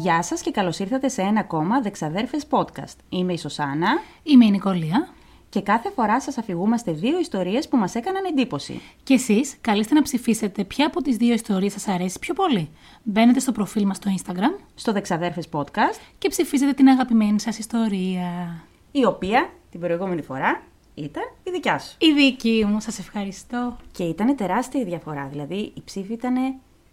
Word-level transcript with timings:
Γεια 0.00 0.22
σας 0.22 0.40
και 0.40 0.50
καλώς 0.50 0.78
ήρθατε 0.78 1.08
σε 1.08 1.22
ένα 1.22 1.40
ακόμα 1.40 1.80
Δεξαδέρφες 1.80 2.46
podcast. 2.50 2.96
Είμαι 3.08 3.32
η 3.32 3.38
Σωσάνα 3.38 3.88
Είμαι 4.22 4.44
η 4.44 4.50
Νικολία. 4.50 5.08
και 5.48 5.60
κάθε 5.60 5.90
φορά 5.90 6.20
σας 6.20 6.38
αφηγούμαστε 6.38 6.92
δύο 6.92 7.18
ιστορίες 7.18 7.68
που 7.68 7.76
μας 7.76 7.94
έκαναν 7.94 8.24
εντύπωση. 8.24 8.80
Και 9.02 9.14
εσείς 9.14 9.56
καλείστε 9.60 9.94
να 9.94 10.02
ψηφίσετε 10.02 10.64
ποια 10.64 10.86
από 10.86 11.02
τις 11.02 11.16
δύο 11.16 11.34
ιστορίες 11.34 11.72
σας 11.72 11.88
αρέσει 11.88 12.18
πιο 12.18 12.34
πολύ. 12.34 12.68
Μπαίνετε 13.02 13.40
στο 13.40 13.52
προφίλ 13.52 13.86
μας 13.86 13.96
στο 13.96 14.10
Instagram 14.16 14.60
Στο 14.74 14.92
Δεξαδέρφες 14.92 15.48
podcast, 15.52 16.00
και 16.18 16.28
ψηφίζετε 16.28 16.72
την 16.72 16.88
αγαπημένη 16.88 17.40
σας 17.40 17.58
ιστορία. 17.58 18.62
η 18.92 19.04
οποία 19.04 19.50
την 19.70 19.80
προηγούμενη 19.80 20.22
φορά 20.22 20.62
ήταν 20.94 21.22
η 21.42 21.50
δικιά 21.50 21.78
σου. 21.78 21.94
Η 21.98 22.12
δική 22.12 22.64
μου, 22.68 22.80
σας 22.80 22.98
ευχαριστώ. 22.98 23.76
Και 23.92 24.02
ήταν 24.02 24.36
τεράστια 24.36 24.80
η 24.80 24.84
διαφορά, 24.84 25.28
δηλαδή 25.30 25.72
η 25.74 25.82
ψήφη 25.84 26.12
ήταν 26.12 26.34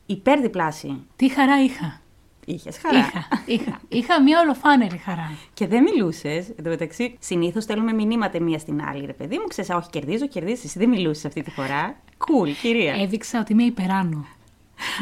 υπέρδιπλάσια. 0.05 0.99
Τι 1.15 1.29
χαρά 1.29 1.63
είχα. 1.63 1.99
Είχες 2.45 2.77
χαρά. 2.77 2.97
Είχα, 2.97 3.27
είχα. 3.45 3.79
είχα 3.87 4.21
μια 4.21 4.39
ολοφάνερη 4.39 4.97
χαρά. 4.97 5.31
Και 5.53 5.67
δεν 5.67 5.83
μιλούσες. 5.83 6.49
Εν 6.49 6.63
τω 6.63 6.69
μεταξύ, 6.69 7.17
συνήθως 7.19 7.63
στέλνουμε 7.63 7.93
μηνύματα 7.93 8.41
μία 8.41 8.59
στην 8.59 8.81
άλλη, 8.81 9.05
ρε 9.05 9.13
παιδί 9.13 9.37
μου. 9.37 9.43
Ξέρεις, 9.47 9.69
όχι, 9.69 9.89
κερδίζω, 9.89 10.27
κερδίζεις. 10.27 10.63
Εσύ 10.63 10.79
δεν 10.79 10.89
μιλούσες 10.89 11.25
αυτή 11.25 11.41
τη 11.41 11.51
φορά. 11.51 11.95
Κουλ, 12.17 12.49
κυρία. 12.61 12.93
Έδειξα 12.93 13.39
ότι 13.39 13.53
είμαι 13.53 13.63
υπεράνω. 13.63 14.25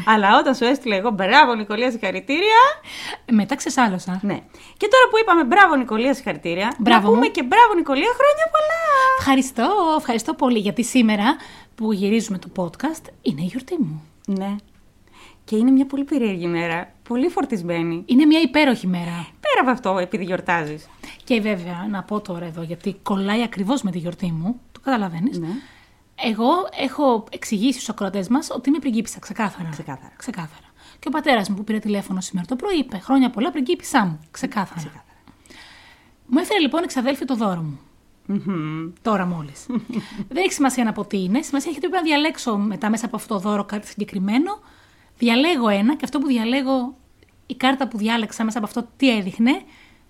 Αλλά 0.05 0.37
όταν 0.37 0.55
σου 0.55 0.63
έστειλε 0.63 0.95
εγώ 0.95 1.09
μπράβο, 1.09 1.55
Νικολία, 1.55 1.91
συγχαρητήρια. 1.91 2.61
Μετά 3.31 3.55
ξεσάλωσα. 3.55 4.19
Ναι. 4.23 4.39
Και 4.77 4.87
τώρα 4.87 5.07
που 5.09 5.17
είπαμε 5.21 5.43
μπράβο, 5.43 5.75
Νικολία, 5.75 6.13
συγχαρητήρια. 6.13 6.75
Μπράβο 6.79 7.07
να 7.07 7.13
πούμε 7.13 7.25
μου. 7.25 7.31
και 7.31 7.43
μπράβο, 7.43 7.73
Νικολία, 7.75 8.11
χρόνια 8.19 8.45
πολλά. 8.51 8.83
Ευχαριστώ, 9.19 9.95
ευχαριστώ 9.97 10.33
πολύ 10.33 10.59
γιατί 10.59 10.83
σήμερα 10.83 11.35
που 11.75 11.93
γυρίζουμε 11.93 12.37
το 12.37 12.47
podcast 12.55 13.05
είναι 13.21 13.41
η 13.41 13.45
γιορτή 13.45 13.75
μου. 13.79 14.03
Ναι. 14.25 14.55
Και 15.45 15.55
είναι 15.55 15.71
μια 15.71 15.85
πολύ 15.85 16.03
περίεργη 16.03 16.47
μέρα. 16.47 16.92
Πολύ 17.07 17.29
φορτισμένη. 17.29 18.03
Είναι 18.05 18.25
μια 18.25 18.41
υπέροχη 18.41 18.87
μέρα. 18.87 19.27
Πέρα 19.39 19.61
από 19.61 19.69
αυτό, 19.69 19.97
επειδή 19.97 20.23
γιορτάζεις. 20.23 20.89
Και 21.23 21.41
βέβαια, 21.41 21.87
να 21.89 22.03
πω 22.03 22.21
τώρα 22.21 22.45
εδώ, 22.45 22.61
γιατί 22.61 22.95
κολλάει 23.03 23.43
ακριβώς 23.43 23.81
με 23.81 23.91
τη 23.91 23.97
γιορτή 23.97 24.31
μου, 24.31 24.59
το 24.71 24.79
καταλαβαίνεις. 24.79 25.39
Ναι. 25.39 25.47
Εγώ 26.15 26.51
έχω 26.79 27.25
εξηγήσει 27.29 27.73
στους 27.73 27.89
ακροατές 27.89 28.27
μας 28.27 28.49
ότι 28.49 28.69
είμαι 28.69 28.79
πριγκίπισσα, 28.79 29.19
ξεκάθαρα. 29.19 29.69
Ξεκάθαρα. 29.69 30.13
Ξεκάθαρα. 30.17 30.67
Και 30.99 31.07
ο 31.07 31.11
πατέρας 31.11 31.49
μου 31.49 31.55
που 31.55 31.63
πήρε 31.63 31.79
τηλέφωνο 31.79 32.21
σήμερα 32.21 32.47
το 32.47 32.55
πρωί 32.55 32.77
είπε 32.77 32.97
χρόνια 32.97 33.29
πολλά 33.29 33.51
πριγκίπισσά 33.51 34.05
μου. 34.05 34.19
Ξεκάθαρα. 34.31 35.03
Μου 36.25 36.39
έφερε 36.39 36.59
λοιπόν 36.59 36.83
εξαδέλφη 36.83 37.25
το 37.25 37.35
δώρο 37.35 37.61
μου. 37.61 37.79
Τώρα 39.01 39.25
μόλις. 39.25 39.65
Δεν 40.33 40.43
έχει 40.43 40.53
σημασία 40.53 40.83
να 40.83 40.91
πω 40.91 41.05
τι 41.05 41.23
είναι. 41.23 41.41
Σημασία 41.41 41.69
έχει 41.69 41.79
ότι 41.79 41.89
πρέπει 41.89 41.93
να 41.93 42.01
διαλέξω 42.01 42.57
μετά 42.57 42.89
μέσα 42.89 43.05
από 43.05 43.15
αυτό 43.15 43.33
το 43.33 43.39
δώρο 43.39 43.65
κάτι 43.65 43.87
συγκεκριμένο. 43.87 44.59
Διαλέγω 45.17 45.67
ένα 45.67 45.95
και 45.95 46.01
αυτό 46.05 46.19
που 46.19 46.27
διαλέγω, 46.27 46.95
η 47.47 47.55
κάρτα 47.55 47.87
που 47.87 47.97
διάλεξα 47.97 48.43
μέσα 48.43 48.57
από 48.57 48.67
αυτό 48.67 48.87
τι 48.97 49.17
έδειχνε, 49.17 49.61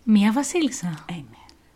μία 0.03 0.31
βασίλισσα. 0.31 1.05
Ε, 1.09 1.13
ναι. 1.13 1.21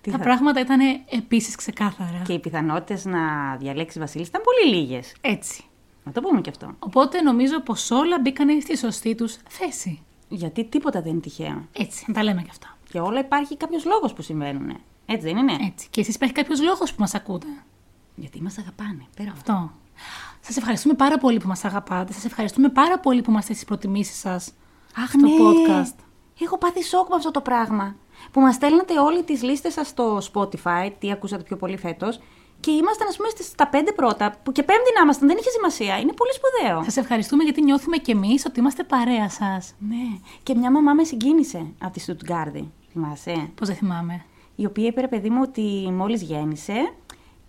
Τι 0.01 0.11
Τα 0.11 0.17
θα- 0.17 0.23
πράγματα 0.23 0.59
ήταν 0.59 0.79
επίσης 1.09 1.55
ξεκάθαρα. 1.55 2.21
Και 2.25 2.33
οι 2.33 2.39
πιθανότητες 2.39 3.05
να 3.05 3.55
διαλέξει 3.55 3.99
Βασίλη 3.99 4.23
ήταν 4.23 4.41
πολύ 4.41 4.75
λίγες. 4.75 5.13
Έτσι. 5.21 5.63
Να 6.03 6.11
το 6.11 6.21
πούμε 6.21 6.41
και 6.41 6.49
αυτό. 6.49 6.75
Οπότε 6.79 7.21
νομίζω 7.21 7.61
πως 7.61 7.91
όλα 7.91 8.19
μπήκαν 8.19 8.61
στη 8.61 8.77
σωστή 8.77 9.15
τους 9.15 9.37
θέση. 9.49 10.01
Γιατί 10.29 10.63
τίποτα 10.63 11.01
δεν 11.01 11.11
είναι 11.11 11.21
τυχαίο. 11.21 11.67
Έτσι, 11.73 12.03
να 12.07 12.13
τα 12.13 12.23
λέμε 12.23 12.41
και 12.41 12.47
αυτά. 12.51 12.77
Και 12.91 12.99
όλα 12.99 13.19
υπάρχει 13.19 13.57
κάποιος 13.57 13.85
λόγος 13.85 14.13
που 14.13 14.21
συμβαίνουν. 14.21 14.77
Έτσι 15.05 15.27
δεν 15.27 15.37
είναι; 15.37 15.51
Έτσι. 15.53 15.87
Και 15.89 16.01
εσείς 16.01 16.15
υπάρχει 16.15 16.33
κάποιος 16.33 16.61
λόγος 16.61 16.89
που 16.93 16.99
μας 17.01 17.13
ακούτε. 17.15 17.47
Γιατί 18.15 18.41
μας 18.41 18.57
αγαπάνε. 18.57 19.05
Πέρα 19.15 19.29
από 19.29 19.37
αυτό. 19.39 19.71
Αυτό. 20.39 20.47
Σας 20.53 20.57
ευχαριστούμε 20.57 20.93
πάρα 20.93 21.17
πολύ 21.17 21.39
που 21.39 21.47
μας 21.47 21.65
αγαπάτε. 21.65 22.13
Σας 22.13 22.25
ευχαριστούμε 22.25 22.69
πάρα 22.69 22.99
πολύ 22.99 23.21
που 23.21 23.31
είμαστε 23.31 23.53
στις 23.53 23.65
προτιμήσεις 23.65 24.19
σας 24.19 24.53
Αχ, 25.03 25.09
στο 25.09 25.17
ναι. 25.27 25.31
podcast. 25.39 25.95
Έχω 26.39 26.57
πάθει 26.57 26.83
σοκ 26.83 27.09
με 27.09 27.15
αυτό 27.15 27.31
το 27.31 27.41
πράγμα. 27.41 27.95
Που 28.31 28.39
μας 28.41 28.55
στέλνατε 28.55 28.99
όλοι 28.99 29.23
τις 29.23 29.43
λίστες 29.43 29.73
σας 29.73 29.87
στο 29.87 30.19
Spotify, 30.33 30.91
τι 30.99 31.11
ακούσατε 31.11 31.43
πιο 31.43 31.57
πολύ 31.57 31.77
φέτος. 31.77 32.19
Και 32.59 32.71
ήμασταν, 32.71 33.07
ας 33.07 33.15
πούμε, 33.15 33.29
στις- 33.29 33.45
στα 33.45 33.67
πέντε 33.67 33.91
πρώτα, 33.91 34.35
που 34.43 34.51
και 34.51 34.63
πέμπτη 34.63 34.91
να 34.95 35.01
ήμασταν, 35.01 35.27
δεν 35.27 35.37
είχε 35.39 35.49
σημασία. 35.49 35.97
Είναι 35.99 36.13
πολύ 36.13 36.31
σπουδαίο. 36.33 36.83
Σας 36.83 36.97
ευχαριστούμε 36.97 37.43
γιατί 37.43 37.63
νιώθουμε 37.63 37.97
κι 37.97 38.11
εμείς 38.11 38.45
ότι 38.45 38.59
είμαστε 38.59 38.83
παρέα 38.83 39.29
σας. 39.29 39.73
Ναι. 39.79 40.19
Και 40.43 40.55
μια 40.55 40.71
μαμά 40.71 40.93
με 40.93 41.03
συγκίνησε 41.03 41.65
από 41.81 41.93
τη 41.93 41.99
Στουτγκάρδη. 41.99 42.71
Θυμάσαι; 42.91 43.49
Πώς 43.55 43.67
δεν 43.67 43.77
θυμάμαι. 43.77 44.25
Η 44.55 44.65
οποία 44.65 44.87
είπε, 44.87 45.01
ρε 45.01 45.07
παιδί 45.07 45.29
μου, 45.29 45.39
ότι 45.43 45.91
μόλις 45.91 46.21
γέννησε 46.21 46.93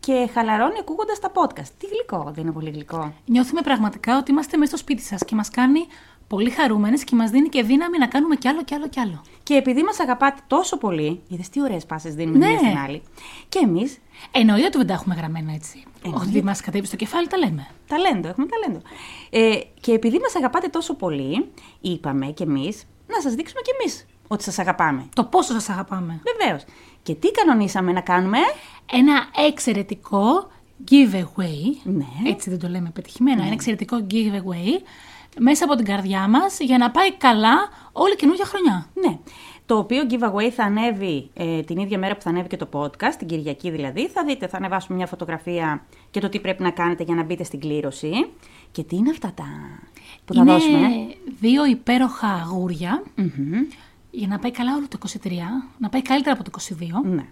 και 0.01 0.29
χαλαρώνει 0.33 0.77
ακούγοντας 0.81 1.19
τα 1.19 1.31
podcast. 1.35 1.69
Τι 1.79 1.87
γλυκό, 1.87 2.31
δεν 2.35 2.45
είναι 2.45 2.53
πολύ 2.53 2.71
γλυκό. 2.71 3.15
Νιώθουμε 3.27 3.61
πραγματικά 3.61 4.19
ότι 4.19 4.31
είμαστε 4.31 4.57
μέσα 4.57 4.71
στο 4.71 4.79
σπίτι 4.79 5.03
σας 5.03 5.25
και 5.25 5.35
μας 5.35 5.51
κάνει 5.51 5.87
πολύ 6.29 6.51
χαρούμενες 6.51 7.05
και 7.05 7.17
μας 7.17 7.31
δίνει 7.31 7.49
και 7.49 7.63
δύναμη 7.63 7.99
να 7.99 8.07
κάνουμε 8.07 8.37
κι 8.37 8.49
άλλο 8.49 8.63
κι 8.65 8.75
άλλο 8.75 8.89
κι 8.89 9.01
άλλο. 9.01 9.23
Και 9.43 9.55
επειδή 9.55 9.83
μας 9.83 10.01
αγαπάτε 10.01 10.41
τόσο 10.47 10.79
πολύ, 10.79 11.23
είδες 11.29 11.49
τι 11.49 11.63
ωραίες 11.63 11.87
πάσες 11.87 12.15
δίνουμε 12.15 12.39
Ναι. 12.39 12.47
μία 12.47 12.59
στην 12.59 12.79
άλλη. 12.79 13.03
Και 13.49 13.59
εμείς 13.59 13.99
Εννοείται 14.31 14.67
ότι 14.67 14.77
δεν 14.77 14.87
τα 14.87 14.93
έχουμε 14.93 15.15
γραμμένα 15.15 15.53
έτσι. 15.53 15.85
Εννοείται. 16.05 16.29
Ότι 16.29 16.43
μας 16.43 16.61
κατέβει 16.61 16.87
στο 16.87 16.97
κεφάλι, 16.97 17.27
τα 17.27 17.37
λέμε. 17.39 17.67
Ταλέντο, 17.87 18.29
έχουμε 18.29 18.47
ταλέντο. 18.47 18.83
Ε, 19.31 19.61
και 19.81 19.93
επειδή 19.93 20.19
μας 20.19 20.37
αγαπάτε 20.37 20.69
τόσο 20.69 20.95
πολύ, 20.95 21.51
είπαμε 21.81 22.27
κι 22.27 22.43
εμείς 22.43 22.85
να 23.07 23.21
σας 23.21 23.35
δείξουμε 23.35 23.61
κι 23.61 23.71
εμείς 23.81 24.07
ότι 24.29 24.43
σας 24.43 24.59
αγαπάμε. 24.59 25.09
Το 25.15 25.25
πόσο 25.25 25.53
σας 25.53 25.69
αγαπάμε. 25.69 26.21
Βεβαίως. 26.39 26.65
Και 27.03 27.15
τι 27.15 27.31
κανονίσαμε 27.31 27.93
να 27.93 28.01
κάνουμε; 28.01 28.39
Ένα 28.93 29.29
εξαιρετικό 29.49 30.51
giveaway. 30.91 31.81
Ναι. 31.85 32.31
Έτσι 32.31 32.51
δεν 32.51 32.59
το 32.59 32.69
λέμε 32.69 32.91
πετυχημένα. 32.91 33.43
Ένα 33.43 33.53
εξαιρετικό 33.53 34.07
giveaway 34.11 34.83
μέσα 35.39 35.65
από 35.65 35.75
την 35.75 35.85
καρδιά 35.85 36.29
μας 36.29 36.59
για 36.61 36.79
να 36.79 36.91
πάει 36.91 37.13
καλά 37.13 37.55
όλη 37.93 38.13
η 38.13 38.17
καινούργια 38.17 38.45
χρονιά. 38.45 38.87
Ναι. 38.95 39.19
Το 39.67 39.79
οποίο 39.79 40.03
giveaway 40.11 40.49
θα 40.51 40.65
ανέβει 40.65 41.31
ε, 41.35 41.61
την 41.63 41.79
ίδια 41.79 41.99
μέρα 41.99 42.15
που 42.15 42.23
θα 42.23 42.31
ανέβει 42.31 42.49
και 42.49 42.57
το 42.57 42.69
podcast, 42.73 43.15
την 43.19 43.27
Κυριακή 43.27 43.71
δηλαδή. 43.71 44.09
Θα 44.09 44.25
δείτε, 44.25 44.49
θα 44.49 44.57
ανεβάσουμε 44.57 44.97
μια 44.97 45.07
φωτογραφία 45.07 45.85
και 46.11 46.21
το 46.21 46.29
τι 46.29 46.41
πρέπει 46.41 46.63
να 46.63 46.71
κάνετε 46.71 47.03
για 47.03 47.15
να 47.15 47.23
μπείτε 47.23 47.45
στην 47.45 47.61
κλήρωση. 47.61 48.11
Και 48.73 48.83
τι 48.83 48.97
είναι 48.97 49.11
αυτά 49.11 49.33
τα 49.35 49.45
που 50.25 50.35
θα 50.35 50.41
Είναι 50.41 50.53
δώσουμε; 50.53 50.89
δύο 51.41 51.67
υπέροχα 51.67 52.29
αγούρια 52.29 53.03
Μμμ. 53.15 53.53
για 54.11 54.27
να 54.27 54.39
πάει 54.39 54.51
καλά 54.51 54.75
όλο 54.77 54.87
το 54.89 54.99
23, 55.23 55.31
να 55.79 55.89
πάει 55.89 56.03
καλύτερα 56.03 56.37
από 56.41 56.51
το 56.51 56.51
22. 57.05 57.09
Ναι. 57.09 57.27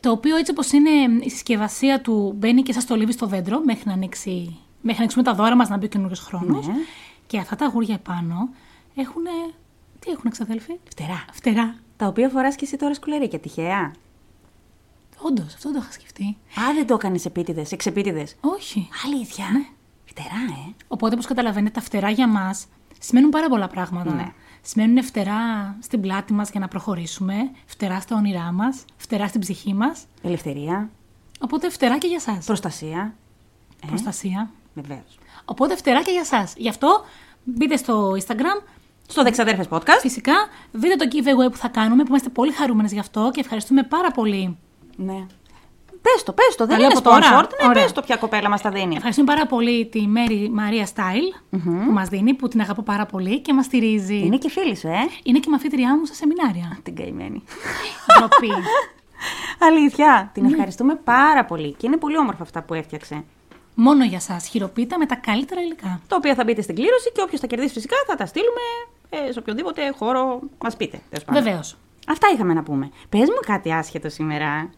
Το 0.00 0.10
οποίο 0.10 0.36
έτσι 0.36 0.50
όπως 0.50 0.72
είναι 0.72 0.90
η 1.20 1.30
συσκευασία 1.30 2.00
του 2.00 2.34
μπαίνει 2.36 2.62
και 2.62 2.72
σας 2.72 2.86
το 2.86 2.94
λίβει 2.94 3.12
στο 3.12 3.26
δέντρο 3.26 3.60
μέχρι 3.64 3.82
να, 3.84 3.92
ανοίξει, 3.92 4.30
μέχρι 4.80 4.90
να 4.90 4.94
ανοίξουμε 4.96 5.24
τα 5.24 5.34
δώρα 5.34 5.56
μας 5.56 5.68
να 5.68 5.76
μπει 5.76 5.84
ο 5.84 5.88
καινούριος 5.88 6.20
χρόνος. 6.20 6.66
Ναι. 6.66 6.74
Και 7.26 7.38
αυτά 7.38 7.56
τα 7.56 7.66
αγούρια 7.66 7.94
επάνω 7.94 8.48
έχουν. 8.94 9.22
Τι 9.98 10.10
έχουν, 10.10 10.24
εξαδέλφοι; 10.26 10.78
Φτερά. 10.90 11.24
Φτερά. 11.32 11.74
Τα 11.96 12.06
οποία 12.06 12.28
φοράς 12.28 12.56
και 12.56 12.64
εσύ 12.64 12.76
τώρα 12.76 12.94
σκουλερίκια, 12.94 13.38
τυχαία. 13.38 13.92
Όντως, 15.18 15.54
αυτό 15.54 15.70
δεν 15.70 15.72
το 15.72 15.84
είχα 15.84 15.92
σκεφτεί. 15.92 16.24
Α, 16.60 16.74
δεν 16.74 16.86
το 16.86 16.94
έκανες 16.94 17.24
επίτηδες, 17.24 17.72
εξεπίτηδες. 17.72 18.36
Όχι. 18.40 18.88
Αλήθεια. 19.04 19.44
Ναι. 19.52 19.64
Φτερά, 20.04 20.68
ε. 20.68 20.74
Οπότε, 20.88 21.14
όπως 21.14 21.26
καταλαβαίνετε, 21.26 21.72
τα 21.72 21.80
φτερά 21.80 22.10
για 22.10 22.28
μας 22.28 22.66
σημαίνουν 22.98 23.30
πάρα 23.30 23.48
πολλά 23.48 23.68
πράγματα. 23.68 24.14
Ναι. 24.14 24.32
Σημαίνουν 24.62 25.04
φτερά 25.04 25.76
στην 25.82 26.00
πλάτη 26.00 26.32
μας 26.32 26.50
για 26.50 26.60
να 26.60 26.68
προχωρήσουμε, 26.68 27.34
φτερά 27.66 28.00
στα 28.00 28.16
όνειρά 28.16 28.52
μας, 28.52 28.84
φτερά 28.96 29.28
στην 29.28 29.40
ψυχή 29.40 29.74
μας. 29.74 30.04
Ελευθερία, 30.22 30.90
Οπότε 31.40 31.70
φτερά 31.70 31.98
και 31.98 32.06
για 32.06 32.16
εσά. 32.16 32.38
προστασία. 32.46 33.14
Ε, 33.84 33.86
Προστασία. 33.86 34.50
Βεβαίως. 34.74 35.18
Οπότε 35.44 35.76
φτερά 35.76 36.02
και 36.02 36.10
για 36.10 36.20
εσά. 36.20 36.48
Γι' 36.56 36.68
αυτό 36.68 37.04
μπείτε 37.44 37.76
στο 37.76 38.10
Instagram. 38.10 38.62
Στο 39.08 39.22
Δεξαδέρφες 39.22 39.66
Podcast. 39.70 39.98
Φυσικά, 40.00 40.34
δείτε 40.72 40.94
το 40.96 41.04
giveaway 41.12 41.50
που 41.50 41.56
θα 41.56 41.68
κάνουμε, 41.68 42.02
που 42.02 42.08
είμαστε 42.08 42.28
πολύ 42.28 42.52
χαρούμενες 42.52 42.92
γι' 42.92 42.98
αυτό 42.98 43.30
και 43.32 43.40
ευχαριστούμε 43.40 43.82
πάρα 43.82 44.10
πολύ. 44.10 44.58
Ναι. 44.96 45.26
Πες 46.02 46.22
το, 46.22 46.32
πες 46.32 46.54
το, 46.56 46.66
δεν 46.66 46.78
λέω 46.78 46.84
είναι 46.88 46.98
από 46.98 47.08
τώρα. 47.10 47.26
sponsor. 47.40 47.48
Ναι, 47.62 47.68
Ωραία. 47.68 47.82
πες 47.82 47.92
το 47.92 48.02
ποια 48.02 48.16
κοπέλα 48.16 48.48
μας 48.48 48.60
τα 48.62 48.70
δίνει. 48.70 48.94
Ευχαριστούμε 48.96 49.32
πάρα 49.34 49.46
πολύ 49.46 49.86
τη 49.86 50.06
Μέρη 50.06 50.50
Μαρία 50.52 50.86
Style 50.94 51.56
που 51.86 51.92
μας 51.92 52.08
δίνει, 52.08 52.34
που 52.34 52.48
την 52.48 52.60
αγαπώ 52.60 52.82
πάρα 52.82 53.06
πολύ 53.06 53.40
και 53.40 53.52
μας 53.54 53.64
στηρίζει. 53.64 54.16
Είναι 54.16 54.36
και 54.38 54.50
φίλης 54.50 54.78
σου, 54.78 54.86
ε. 54.88 54.98
Είναι 55.22 55.38
και 55.38 55.48
μαθήτριά 55.50 55.96
μου 55.98 56.04
στα 56.04 56.14
σεμινάρια. 56.14 56.78
Την 56.82 56.96
καημένη. 56.96 57.42
Ντροπή. 58.18 58.52
Αλήθεια. 59.68 60.30
Την 60.34 60.42
Ναι. 60.44 60.50
ευχαριστούμε 60.50 60.94
πάρα 60.94 61.44
πολύ. 61.44 61.72
Και 61.72 61.86
είναι 61.86 61.96
πολύ 61.96 62.18
όμορφα 62.18 62.42
αυτά 62.42 62.62
που 62.62 62.74
έφτιαξε. 62.74 63.24
Μόνο 63.74 64.04
για 64.04 64.20
σας, 64.20 64.46
χειροποίητα 64.48 64.98
με 64.98 65.06
τα 65.06 65.14
καλύτερα 65.14 65.60
υλικά. 65.60 66.00
Τα 66.08 66.16
οποία 66.16 66.34
θα 66.34 66.44
μπείτε 66.44 66.62
στην 66.62 66.74
κλήρωση 66.74 67.12
και 67.12 67.20
όποιος 67.22 67.40
τα 67.40 67.46
κερδίσει 67.46 67.72
φυσικά 67.72 67.96
θα 68.06 68.14
τα 68.14 68.26
στείλουμε 68.26 68.60
ε, 69.10 69.32
σε 69.32 69.38
οποιοδήποτε 69.38 69.92
χώρο 69.98 70.40
μας 70.62 70.76
πείτε. 70.76 71.00
τέλος 71.10 71.24
πάντων. 71.24 71.42
Βεβαίως. 71.42 71.76
Αυτά 72.08 72.28
είχαμε 72.34 72.54
να 72.54 72.62
πούμε. 72.62 72.90
Πες 73.08 73.20
μου 73.28 73.38
κάτι 73.46 73.72
άσχετο 73.72 74.08
σήμερα. 74.08 74.70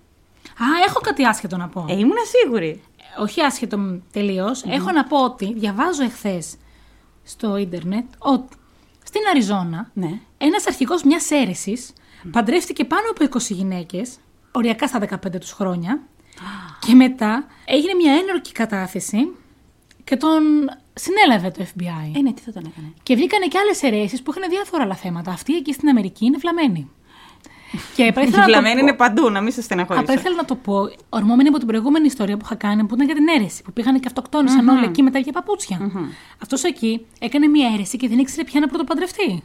Α, 0.58 0.64
έχω 0.86 1.00
κάτι 1.00 1.24
άσχετο 1.24 1.56
να 1.56 1.68
πω. 1.68 1.86
Ε, 1.88 1.92
ήμουν 1.98 2.16
σίγουρη. 2.40 2.82
Όχι 3.20 3.40
άσχετο 3.42 4.00
τελείως. 4.12 4.62
Έχω 4.62 4.92
να 4.92 5.04
πω 5.04 5.24
ότι 5.24 5.52
διαβάζω 5.54 6.02
εχθές 6.04 6.54
στο 7.24 7.56
ίντερνετ 7.56 8.04
ότι 8.18 8.56
στην 9.04 9.20
Αριζόνα 9.30 9.90
Ναι. 9.94 10.20
ένας 10.38 10.66
αρχηγό 10.66 10.94
μιας 11.04 11.30
αίρεσης 11.30 11.92
παντρεύτηκε 12.30 12.84
πάνω 12.84 13.02
από 13.10 13.24
20 13.24 13.54
γυναίκες, 13.54 14.16
οριακά 14.52 14.86
στα 14.86 14.98
15 14.98 15.38
τους 15.40 15.52
χρόνια, 15.52 16.00
και 16.86 16.94
μετά 16.94 17.44
έγινε 17.64 17.94
μια 17.94 18.12
ένορκη 18.12 18.52
κατάθεση 18.52 19.32
και 20.04 20.16
τον 20.16 20.42
συνέλαβε 20.94 21.50
το 21.50 21.64
FBI. 21.64 22.16
Ε, 22.16 22.20
ναι, 22.20 22.32
τι 22.32 22.42
θα 22.42 22.52
τον 22.52 22.64
έκανε. 22.66 22.92
Και 23.02 23.14
βγήκανε 23.14 23.46
και 23.46 23.58
άλλες 23.58 23.82
αιρέσεις 23.82 24.22
που 24.22 24.32
είχαν 24.36 24.50
διάφορα 24.50 24.82
άλλα 24.82 24.94
θέματα. 24.94 25.30
Αυτή 25.30 25.56
εκεί 25.56 25.72
στην 25.72 25.88
Αμερική 25.88 26.24
είναι 26.24 26.36
βλαμμένη. 26.38 26.90
Και 27.94 28.02
Η 28.02 28.12
βλαμμένη 28.44 28.80
είναι 28.80 28.92
παντού, 28.92 29.30
να 29.30 29.40
μην 29.40 29.52
σε 29.52 29.62
στεναχωρήσω. 29.62 30.04
Απλά 30.04 30.14
ήθελα 30.20 30.36
να 30.36 30.44
το 30.44 30.54
πω, 30.54 30.90
ορμόμενη 31.08 31.48
από 31.48 31.58
την 31.58 31.66
προηγούμενη 31.66 32.06
ιστορία 32.06 32.36
που 32.36 32.42
είχα 32.44 32.54
κάνει, 32.54 32.86
που 32.86 32.94
ήταν 32.94 33.06
για 33.06 33.14
την 33.14 33.28
αίρεση. 33.28 33.62
Που 33.62 33.72
πήγαν 33.72 34.00
και 34.00 34.06
αυτοκτόνησαν 34.06 34.68
όλοι 34.68 34.84
εκεί 34.84 35.02
μετά 35.02 35.18
για 35.18 35.32
παπούτσια. 35.32 35.90
Αυτός 36.42 36.62
εκεί 36.64 37.06
έκανε 37.18 37.46
μια 37.46 37.70
αίρεση 37.74 37.96
και 37.96 38.08
δεν 38.08 38.18
ήξερε 38.18 38.44
πια 38.44 38.60
να 38.60 38.66
πρωτοπαντρευτεί. 38.66 39.42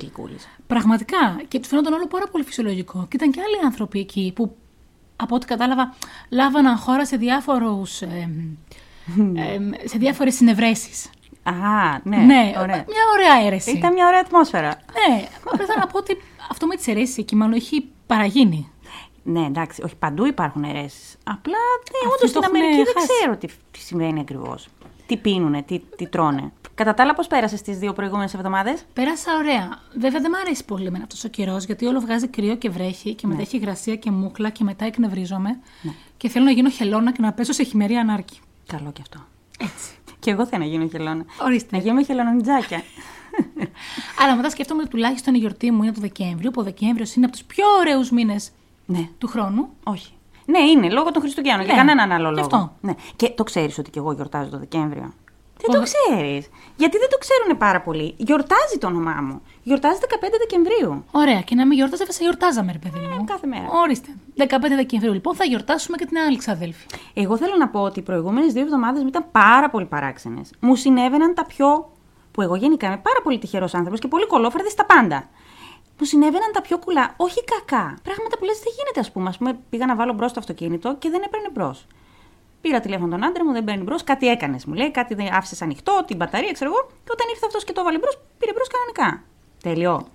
Γλυκούλης. 0.00 0.48
Πραγματικά. 0.66 1.40
Και 1.48 1.58
του 1.58 1.68
φαίνονταν 1.68 1.92
όλο 1.92 2.06
πάρα 2.06 2.26
πολύ 2.26 2.44
φυσιολογικό. 2.44 3.06
Και 3.08 3.16
ήταν 3.16 3.30
και 3.30 3.40
άλλοι 3.40 3.64
άνθρωποι 3.64 3.98
εκεί 3.98 4.32
που, 4.34 4.56
από 5.16 5.34
ό,τι 5.34 5.46
κατάλαβα, 5.46 5.94
λάβαναν 6.28 6.76
χώρα 6.76 7.06
σε 7.06 7.16
διάφορους. 7.16 7.90
σε 9.84 9.98
διάφορες 9.98 10.34
συνευρέσεις. 10.34 11.10
Α, 11.42 11.52
ναι. 12.02 12.16
Ναι, 12.16 12.52
ωραία. 12.58 12.76
μια 12.76 13.04
ωραία 13.12 13.46
αίρεση. 13.46 13.70
Ήταν 13.70 13.92
μια 13.92 14.06
ωραία 14.06 14.20
ατμόσφαιρα. 14.20 14.68
Ναι, 14.68 15.24
απλά 15.44 15.66
θέλω 15.66 15.78
να 15.78 15.86
πω 15.86 15.98
ότι 15.98 16.22
αυτό 16.52 16.66
με 16.66 16.76
τι 16.76 16.90
αιρέσει 16.90 17.20
εκεί 17.20 17.36
μάλλον 17.36 17.54
έχει 17.54 17.84
παραγίνει. 18.06 18.70
Ναι, 19.24 19.40
εντάξει, 19.46 19.82
όχι 19.84 19.96
παντού 19.96 20.26
υπάρχουν 20.26 20.64
αιρέσεις. 20.64 21.16
Απλά 21.24 21.52
ναι, 21.52 22.08
Αυτοί 22.08 22.16
όντως 22.16 22.28
στην 22.30 22.40
το 22.40 22.40
έχουν 22.42 22.56
Αμερική 22.56 22.82
δεν 22.82 22.92
χάσει. 22.94 23.06
ξέρω 23.06 23.36
τι, 23.36 23.46
τι 23.70 23.78
συμβαίνει 23.78 24.20
ακριβώς. 24.20 24.68
Τι 25.06 25.16
πίνουνε, 25.16 25.62
τι, 25.62 25.78
τι 25.78 26.06
τρώνε. 26.06 26.52
Κατά 26.74 26.94
τα 26.94 27.02
άλλα, 27.02 27.14
πώς 27.14 27.26
πέρασες 27.26 27.62
τις 27.62 27.78
δύο 27.78 27.92
προηγούμενες 27.92 28.34
εβδομάδες; 28.34 28.84
Πέρασα 28.92 29.36
ωραία. 29.36 29.78
Βέβαια 29.98 30.20
δεν 30.20 30.30
μου 30.34 30.40
αρέσει 30.40 30.64
πολύ 30.64 30.86
εμένα 30.86 31.04
αυτός 31.04 31.24
ο 31.24 31.28
καιρός, 31.28 31.64
γιατί 31.64 31.86
όλο 31.86 32.00
βγάζει 32.00 32.28
κρύο 32.28 32.56
και 32.56 32.70
βρέχει 32.70 33.14
και 33.14 33.26
μετά 33.26 33.40
έχει 33.40 33.56
υγρασία 33.56 33.96
και 33.96 34.10
μούχλα 34.10 34.50
και 34.50 34.64
μετά 34.64 34.84
εκνευρίζομαι. 34.84 35.58
Και 36.16 36.28
θέλω 36.28 36.44
να 36.44 36.50
γίνω 36.50 36.70
χελώνα 36.70 37.12
και 37.12 37.22
να 37.22 37.32
πέσω 37.32 37.52
σε 37.52 37.62
χειμερή 37.62 37.94
ανάρκη. 37.94 38.40
Καλό 38.66 38.92
κι 38.92 39.00
αυτό. 39.00 39.18
Έτσι. 39.58 39.94
Και 40.18 40.30
εγώ 40.30 40.46
θέλω 40.46 40.62
να 40.62 40.68
γίνω 40.68 40.88
χελώνα. 40.88 41.24
Ορίστε. 41.42 41.76
Να 41.76 41.82
γίνω 41.82 42.02
χελωνιτζάκια. 42.04 42.82
Αλλά 44.22 44.36
μετά 44.36 44.50
σκέφτομαι 44.50 44.80
ότι 44.80 44.90
τουλάχιστον 44.90 45.34
η 45.34 45.38
γιορτή 45.38 45.70
μου 45.70 45.82
είναι 45.82 45.92
το 45.92 46.00
Δεκέμβριο, 46.00 46.50
που 46.50 46.60
ο 46.60 46.64
Δεκέμβριος 46.64 47.14
είναι 47.14 47.24
από 47.26 47.34
τους 47.34 47.44
πιο 47.44 47.64
ωραίους 47.80 48.10
μήνες 48.10 48.50
ναι. 48.86 49.08
του 49.18 49.26
χρόνου. 49.26 49.68
Όχι. 49.84 50.12
Ναι, 50.46 50.58
είναι 50.58 50.90
λόγω 50.90 51.10
των 51.10 51.22
Χριστουγέννων. 51.22 51.64
Για 51.64 51.74
Ναι, 51.74 51.80
κανέναν 51.80 52.12
άλλο 52.12 52.28
γι' 52.28 52.34
λόγο. 52.34 52.46
αυτό. 52.56 52.72
Ναι. 52.80 52.94
Και 53.16 53.28
το 53.30 53.44
ξέρεις 53.44 53.78
ότι 53.78 53.90
και 53.90 53.98
εγώ 53.98 54.12
γιορτάζω 54.12 54.50
το 54.50 54.58
Δεκέμβριο. 54.58 55.12
Δεν 55.64 55.70
Ο 55.70 55.72
το 55.72 55.78
Δε- 55.78 55.84
ξέρεις. 55.84 56.48
Γιατί 56.76 56.98
δεν 56.98 57.08
το 57.10 57.18
ξέρουν 57.18 57.58
πάρα 57.58 57.80
πολύ. 57.80 58.14
Γιορτάζει 58.16 58.78
το 58.80 58.86
όνομά 58.86 59.18
μου. 59.22 59.42
Γιορτάζει 59.62 59.98
15 60.00 60.36
Δεκεμβρίου. 60.38 61.04
Ωραία, 61.10 61.40
και 61.40 61.54
να 61.54 61.66
μην 61.66 61.76
γιορτάζε, 61.76 62.04
θα 62.04 62.12
σε 62.12 62.22
γιορτάζαμε, 62.22 62.72
ρε 62.72 62.78
παιδί 62.78 62.98
μου. 62.98 63.16
Ε, 63.20 63.24
κάθε 63.24 63.46
μέρα. 63.46 63.66
Ορίστε. 63.70 64.08
15 64.36 64.44
Δεκεμβρίου, 64.76 65.12
λοιπόν, 65.12 65.34
θα 65.34 65.44
γιορτάσουμε 65.44 65.96
και 65.96 66.06
την 66.06 66.18
άλλη 66.18 66.36
ξαδέλφη. 66.36 66.86
Εγώ 67.14 67.36
θέλω 67.36 67.56
να 67.58 67.68
πω 67.68 67.80
ότι 67.80 67.98
οι 67.98 68.02
προηγούμενες 68.02 68.52
δύο 68.52 68.62
εβδομάδες 68.62 69.02
μου 69.02 69.08
ήταν 69.08 69.24
πάρα 69.32 69.70
πολύ 69.70 69.84
παράξενες. 69.86 70.50
Μου 70.60 70.74
συνέβαιναν 70.76 71.34
τα 71.34 71.44
πιο. 71.46 71.90
Που 72.32 72.42
εγώ 72.42 72.54
γενικά 72.56 72.86
είμαι 72.86 73.00
πάρα 73.02 73.20
πολύ 73.22 73.38
τυχερός 73.38 73.74
άνθρωπος 73.74 74.00
και 74.00 74.08
πολύ 74.08 74.26
κολόφερδη 74.26 74.70
στα 74.70 74.84
πάντα. 74.84 75.28
Μου 75.98 76.06
συνέβαιναν 76.06 76.52
τα 76.52 76.60
πιο 76.60 76.78
κουλά, 76.78 77.14
όχι 77.16 77.44
κακά. 77.44 77.98
Πράγματα 78.02 78.38
που 78.38 78.44
λες 78.44 78.58
δεν 78.58 78.72
γίνεται, 78.76 79.00
ας 79.00 79.12
πούμε. 79.12 79.28
Α 79.28 79.38
πούμε, 79.38 79.58
πήγα 79.70 79.86
να 79.86 79.96
βάλω 79.96 80.12
μπρος 80.12 80.32
το 80.32 80.40
αυτοκίνητο 80.40 80.96
και 80.96 81.10
δεν 81.10 81.22
έπαιρνε 81.22 81.48
μπρος. 81.52 81.86
Πήρα 82.60 82.80
τηλέφωνο 82.80 83.10
τον 83.10 83.24
άντρα 83.24 83.44
μου, 83.44 83.52
δεν 83.52 83.64
παίρνει 83.64 83.82
μπρος, 83.82 84.04
κάτι 84.04 84.28
έκανες. 84.28 84.64
Μου 84.64 84.74
λέει, 84.74 84.90
κάτι 84.90 85.14
δεν 85.14 85.34
άφησες 85.34 85.62
ανοιχτό, 85.62 86.04
την 86.06 86.16
μπαταρία, 86.16 86.52
ξέρω 86.52 86.70
εγώ. 86.70 86.86
Και 87.04 87.10
όταν 87.12 87.26
ήρθε 87.30 87.46
αυτός 87.46 87.64
και 87.64 87.72
το 87.72 87.80
έβαλε 87.80 87.98
μπρος, 87.98 88.18
πήρε 88.38 88.52
μπρος 88.52 88.68
κανονικά. 88.68 89.24
Τέλειο. 89.62 90.06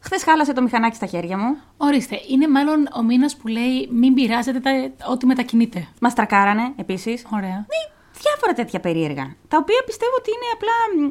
Χθες 0.00 0.24
χάλασε 0.24 0.52
το 0.52 0.62
μηχανάκι 0.62 0.96
στα 0.96 1.06
χέρια 1.06 1.38
μου. 1.38 1.56
Ορίστε, 1.76 2.20
είναι 2.28 2.48
μάλλον 2.48 2.88
ο 2.98 3.02
μήνας 3.02 3.36
που 3.36 3.46
λέει 3.46 3.88
μην 3.90 4.14
πειράζετε 4.14 4.60
τα... 4.60 4.70
ό,τι 5.10 5.26
μετακινείτε. 5.26 5.88
Μας 6.00 6.14
τρακάρανε 6.14 6.72
επίσης. 6.76 7.26
Ωραία. 7.32 7.56
Ναι, 7.56 7.80
διάφορα 8.22 8.52
τέτοια 8.52 8.80
περίεργα. 8.80 9.36
Τα 9.48 9.56
οποία 9.60 9.82
πιστεύω 9.86 10.14
ότι 10.18 10.30
είναι 10.30 10.48
απλά 10.54 10.76
μ, 10.96 11.10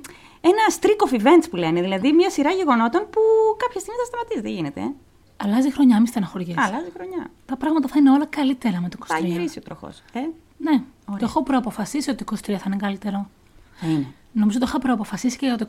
ένα 0.49 0.63
streak 0.79 0.99
of 1.07 1.21
events 1.21 1.45
που 1.49 1.55
λένε. 1.55 1.81
Δηλαδή 1.81 2.13
μια 2.13 2.29
σειρά 2.29 2.51
γεγονότων 2.51 3.01
που 3.09 3.21
κάποια 3.57 3.79
στιγμή 3.79 3.97
θα 4.01 4.05
σταματήσει. 4.05 4.41
Δεν 4.41 4.51
γίνεται. 4.51 4.79
ε. 4.81 4.91
Αλλάζει 5.43 5.71
χρονιά, 5.71 5.99
μη 6.01 6.07
στεναχωριέσαι. 6.07 6.59
Αλλάζει 6.61 6.91
χρονιά. 6.95 7.31
Τα 7.45 7.57
πράγματα 7.57 7.87
θα 7.87 7.95
είναι 7.99 8.11
όλα 8.11 8.25
καλύτερα 8.25 8.81
με 8.81 8.89
το 8.89 8.97
23. 9.01 9.05
Θα 9.07 9.19
γυρίσει 9.19 9.59
ο 9.59 9.61
τροχός. 9.61 10.03
Ε, 10.13 10.19
Ναι, 10.57 10.81
το 11.05 11.17
έχω 11.21 11.43
προαποφασίσει 11.43 12.09
ότι 12.09 12.23
το 12.23 12.35
23 12.47 12.51
θα 12.57 12.63
είναι 12.65 12.75
καλύτερο. 12.75 13.29
θα 13.73 13.87
είναι. 13.87 14.07
Νομίζω 14.35 14.59
το 14.59 14.65
είχα 14.67 14.79
προαποφασίσει 14.79 15.37
και 15.37 15.45
για 15.45 15.57
το 15.57 15.67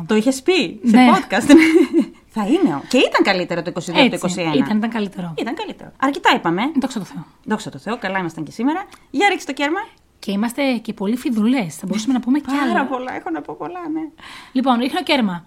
22. 0.00 0.04
Το 0.06 0.14
είχες 0.14 0.42
πει 0.42 0.80
σε 0.84 0.96
Ναι. 0.96 1.10
podcast. 1.14 1.48
θα 2.34 2.46
είναι. 2.46 2.80
Και 2.88 2.98
ήταν 2.98 3.22
καλύτερο 3.22 3.62
το 3.62 3.70
22 3.74 3.90
από 3.96 4.18
το 4.18 4.28
21. 4.28 4.56
ήταν, 4.56 4.76
ήταν 4.76 4.90
καλύτερο. 4.90 5.34
Ήταν 5.38 5.54
καλύτερο. 5.54 5.92
Αρκετά 6.00 6.34
είπαμε. 6.34 6.62
Δόξα 6.80 6.98
τω 6.98 7.04
Θεώ. 7.04 7.24
Δόξα 7.44 7.70
τω 7.70 7.78
Θεώ, 7.78 7.98
καλά 7.98 8.18
ήμασταν 8.18 8.44
και 8.44 8.50
σήμερα. 8.50 8.84
Για 9.10 9.28
ρίξτε 9.28 9.52
το 9.52 9.62
κέρμα. 9.62 9.78
Και 10.24 10.32
είμαστε 10.32 10.76
και 10.76 10.92
πολύ 10.92 11.16
φιδουλές. 11.16 11.76
Θα 11.76 11.86
μπορούσαμε 11.86 12.12
να 12.12 12.20
πούμε 12.20 12.38
κι 12.38 12.46
Πάρα 12.46 12.62
άλλα. 12.62 12.86
πολλά, 12.86 13.14
έχω 13.14 13.30
να 13.30 13.40
πω 13.40 13.54
πολλά, 13.58 13.88
ναι. 13.92 14.00
Λοιπόν, 14.52 14.78
ρίχνω 14.78 15.02
κέρμα. 15.02 15.46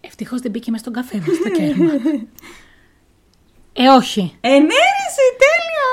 Ευτυχώς 0.00 0.40
δεν 0.40 0.50
μπήκε 0.50 0.70
μέσα 0.70 0.82
στον 0.82 0.94
καφέ 0.94 1.16
μας 1.26 1.38
το 1.38 1.48
κέρμα. 1.50 1.92
ε, 3.82 3.88
όχι. 3.88 4.36
Ενέρεση, 4.40 5.26
τέλεια! 5.42 5.88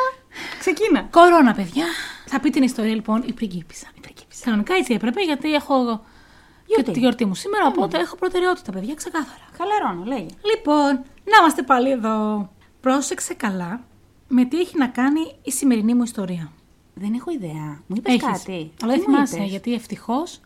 Ξεκίνα. 0.60 1.02
Κορώνα, 1.02 1.54
παιδιά. 1.54 1.86
Θα 2.26 2.40
πει 2.40 2.50
την 2.50 2.64
ιστορία 2.64 2.94
λοιπόν 2.96 3.24
η 3.26 3.34
πριγκίπισσα. 3.34 3.88
Η 3.98 4.00
πριγκίπισσα. 4.00 4.42
Κανονικά 4.46 4.74
έτσι 4.74 4.94
έπρεπε 4.94 5.22
γιατί 5.22 5.54
έχω 5.54 5.86
και 5.96 6.74
Γιορτή. 6.74 6.92
τη 6.92 7.00
γιορτή 7.00 7.26
μου 7.26 7.36
σήμερα, 7.36 7.68
οπότε 7.68 7.98
έχω 8.00 8.16
προτεραιότητα, 8.16 8.72
παιδιά, 8.72 8.94
ξεκάθαρα. 8.94 9.44
Χαλαρώνω, 9.58 10.04
λέγε. 10.06 10.28
Λοιπόν, 10.56 10.92
να 11.24 11.38
είμαστε 11.40 11.62
πάλι 11.64 11.92
εδώ. 11.92 12.50
Πρόσεξε 12.82 13.34
καλά 13.34 13.82
με 14.28 14.46
τι 14.46 14.60
έχει 14.60 14.78
να 14.78 14.88
κάνει 14.88 15.36
η 15.44 15.52
σημερινή 15.52 15.94
μου 15.94 16.04
ιστορία. 16.04 16.52
Δεν 17.00 17.14
έχω 17.14 17.32
ιδέα. 17.32 17.82
Μου 17.88 17.96
είπες 17.98 18.14
Έχεις. 18.14 18.26
κάτι. 18.26 18.72
Αλλά 18.82 18.92
δεν 18.94 19.02
Τι 19.04 19.10
μου 19.10 19.16
θυμάσαι, 19.16 19.36
είπες; 19.38 19.50
γιατί 19.50 19.74
ευτυχώς 19.74 20.40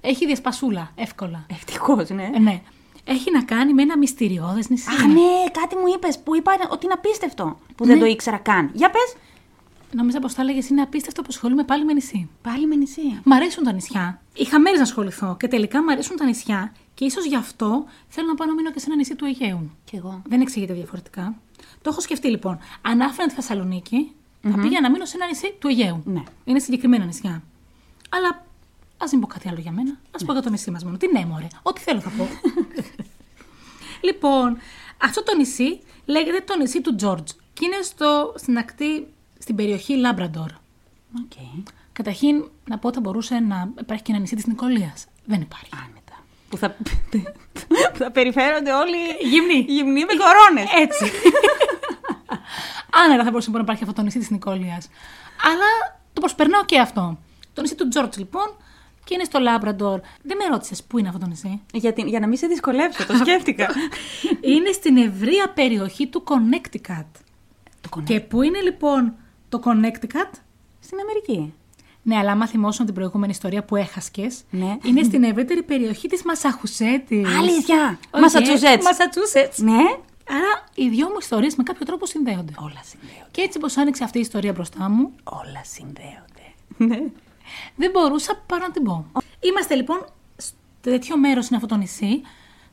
έχει 0.00 0.26
διασπασούλα, 0.26 0.92
εύκολα. 0.94 1.46
Ευτυχώς, 1.50 2.08
ναι. 2.10 2.30
Ε, 2.34 2.38
ναι. 2.38 2.62
Έχει 3.04 3.30
να 3.30 3.42
κάνει 3.42 3.74
με 3.74 3.82
ένα 3.82 3.98
μυστηριώδες 3.98 4.68
νησί. 4.68 4.86
Αχ, 4.90 5.04
ναι, 5.06 5.50
κάτι 5.60 5.76
μου 5.76 5.86
είπες 5.96 6.18
που 6.18 6.36
είπα 6.36 6.52
ότι 6.70 6.84
είναι 6.84 6.94
απίστευτο. 6.94 7.58
Που 7.76 7.84
δεν 7.84 7.94
Ναι. 7.94 8.00
το 8.00 8.06
ήξερα 8.06 8.36
καν. 8.36 8.70
Για 8.72 8.90
πες. 8.90 9.16
Νόμιζα 9.92 10.18
πως 10.20 10.34
θα 10.34 10.42
έλεγες 10.42 10.68
είναι 10.68 10.80
απίστευτο 10.82 11.20
που 11.22 11.28
ασχολούμαι 11.30 11.64
πάλι 11.64 11.84
με 11.84 11.92
νησί. 11.92 12.28
Πάλι 12.42 12.66
με 12.66 12.74
νησί. 12.74 13.20
Μ' 13.24 13.32
αρέσουν 13.32 13.64
τα 13.64 13.72
νησιά. 13.72 14.22
Είχα 14.34 14.60
μέρες 14.60 14.78
να 14.78 14.84
ασχοληθώ 14.84 15.36
και 15.38 15.48
τελικά 15.48 15.82
μ' 15.82 15.88
αρέσουν 15.88 16.16
τα 16.16 16.24
νησιά 16.24 16.72
και 16.94 17.04
ίσως 17.04 17.24
γι' 17.24 17.36
αυτό 17.36 17.84
θέλω 18.08 18.26
να 18.26 18.34
πάω 18.34 18.46
να 18.48 18.54
μείνω 18.54 18.70
και 18.70 18.78
σε 18.78 18.84
ένα 18.86 18.96
νησί 18.96 19.14
του 19.14 19.24
Αιγαίου. 19.24 19.70
Κι 19.84 19.96
εγώ. 19.96 20.22
Δεν 20.26 20.40
εξηγείται 20.40 20.72
διαφορετικά. 20.72 21.34
Το 21.82 21.90
έχω 21.90 22.00
σκεφτεί 22.00 22.28
λοιπόν. 22.28 22.58
Αν 22.82 23.00
άφηνα 23.00 23.26
τη 23.26 23.34
θεσσαλονικη 23.34 24.12
θα 24.42 24.58
πήγα 24.60 24.80
να 24.80 24.90
μείνω 24.90 25.04
σε 25.04 25.16
ένα 25.16 25.26
νησί 25.26 25.54
του 25.58 25.68
Αιγαίου. 25.68 26.02
Ναι. 26.04 26.22
Είναι 26.44 26.58
συγκεκριμένα 26.58 27.04
νησιά. 27.04 27.42
Αλλά 28.08 28.46
ας 28.98 29.12
μην 29.12 29.20
πω 29.20 29.26
κάτι 29.26 29.48
άλλο 29.48 29.58
για 29.60 29.72
μένα. 29.72 29.90
Α 29.90 30.24
πω 30.24 30.32
για 30.32 30.42
το 30.42 30.50
νησί 30.50 30.70
μας 30.70 30.84
μόνο. 30.84 30.96
Τι 30.96 31.12
ναι, 31.12 31.24
μωρέ. 31.24 31.46
Ό,τι 31.62 31.80
θέλω 31.80 32.00
θα 32.00 32.10
πω. 32.10 32.28
λοιπόν, 34.08 34.58
αυτό 35.02 35.22
το 35.22 35.36
νησί 35.36 35.80
λέγεται 36.04 36.40
το 36.46 36.56
νησί 36.56 36.80
του 36.80 36.94
Τζόρτζ 36.94 37.30
και 37.52 37.64
είναι 37.64 37.82
στο, 37.82 38.32
στην 38.36 38.58
ακτή, 38.58 39.06
στην 39.38 39.54
περιοχή 39.56 39.96
Λάμπραντορ. 39.96 40.50
Οκ. 41.18 41.32
Καταρχήν, 41.92 42.44
να 42.64 42.78
πω 42.78 42.86
ότι 42.86 42.96
θα 42.96 43.02
μπορούσε 43.02 43.38
να 43.38 43.72
υπάρχει 43.80 44.02
και 44.02 44.12
ένα 44.12 44.20
νησί 44.20 44.34
της 44.34 44.46
Νικολίας. 44.46 45.06
Δεν 45.24 45.40
υπάρχει. 45.40 45.70
Άνετα. 45.74 46.24
Που 46.48 46.56
θα, 46.56 46.70
που 47.92 47.96
θα 47.98 48.10
περιφέρονται 48.10 48.72
όλοι 48.72 48.96
Γυμνοί. 49.30 49.64
γυμνοί 49.68 50.04
με 50.04 50.12
κορώνες. 50.14 50.70
Έτσι. 50.82 51.10
Άνετα 52.92 53.24
θα 53.24 53.30
μπορούσε 53.30 53.46
λοιπόν, 53.50 53.54
να 53.54 53.60
υπάρχει 53.62 53.82
αυτό 53.82 53.94
το 53.94 54.02
νησί 54.02 54.18
της 54.18 54.30
Νικόλιας. 54.30 54.88
Αλλά 55.44 55.98
το 56.12 56.20
προσπερνάω 56.20 56.64
και 56.64 56.78
αυτό. 56.78 57.18
Το 57.52 57.60
νησί 57.62 57.74
του 57.74 57.88
Τζόρτζ 57.88 58.16
λοιπόν 58.16 58.56
και 59.04 59.14
είναι 59.14 59.24
στο 59.24 59.38
Λάμπραντορ. 59.38 60.00
Δεν 60.22 60.36
με 60.36 60.44
ρώτησες 60.50 60.82
πού 60.84 60.98
είναι 60.98 61.08
αυτό 61.08 61.20
το 61.20 61.26
νησί. 61.26 61.60
Για, 61.72 61.92
την- 61.92 62.06
για 62.06 62.20
να 62.20 62.26
μην 62.26 62.36
σε 62.38 62.46
δυσκολέψω, 62.46 63.06
το 63.06 63.14
σκέφτηκα. 63.16 63.68
είναι 64.54 64.72
στην 64.72 64.96
ευρεία 64.96 65.48
περιοχή 65.54 66.06
του 66.06 66.22
Connecticut. 66.26 67.04
το 67.80 67.88
κονέ. 67.88 68.06
Και 68.06 68.20
πού 68.20 68.42
είναι 68.42 68.60
λοιπόν 68.60 69.14
το 69.48 69.60
Connecticut; 69.64 70.30
Στην 70.80 70.98
Αμερική. 71.00 71.54
Ναι, 72.02 72.16
αλλά 72.16 72.32
άμα 72.32 72.46
θυμόσουν 72.46 72.84
την 72.86 72.94
προηγούμενη 72.94 73.32
ιστορία 73.32 73.64
που 73.64 73.76
έχασκες, 73.76 74.40
Ναι. 74.50 74.76
είναι 74.82 75.02
στην 75.02 75.22
ευρύτερη 75.24 75.62
περιοχή 75.62 76.08
της 76.08 76.22
Μασαχουσέτης. 76.22 77.28
Αλήθεια! 77.38 77.98
Μασατσουσέτς. 78.20 78.84
Μασατσούσετ. 78.84 79.56
Ναι. 79.56 79.82
Άρα 80.30 80.64
οι 80.74 80.88
δυο 80.88 81.06
μου 81.08 81.16
ιστορίες 81.20 81.56
με 81.56 81.62
κάποιο 81.62 81.86
τρόπο 81.86 82.06
συνδέονται. 82.06 82.52
Όλα 82.58 82.80
συνδέονται. 82.84 83.28
Και 83.30 83.40
έτσι 83.40 83.58
πως 83.58 83.76
άνοιξε 83.76 84.04
αυτή 84.04 84.18
η 84.18 84.20
ιστορία 84.20 84.52
μπροστά 84.52 84.88
μου, 84.88 85.10
Όλα 85.24 85.62
συνδέονται. 85.64 86.46
Ναι. 86.76 86.98
δεν 87.76 87.90
μπορούσα 87.90 88.42
παρά 88.46 88.66
να 88.66 88.70
την 88.70 88.82
πω. 88.82 89.06
Είμαστε 89.40 89.74
λοιπόν 89.74 90.04
στο 90.36 90.56
τέτοιο 90.80 91.18
μέρος 91.18 91.46
είναι 91.48 91.56
αυτό 91.56 91.68
το 91.68 91.76
νησί 91.76 92.20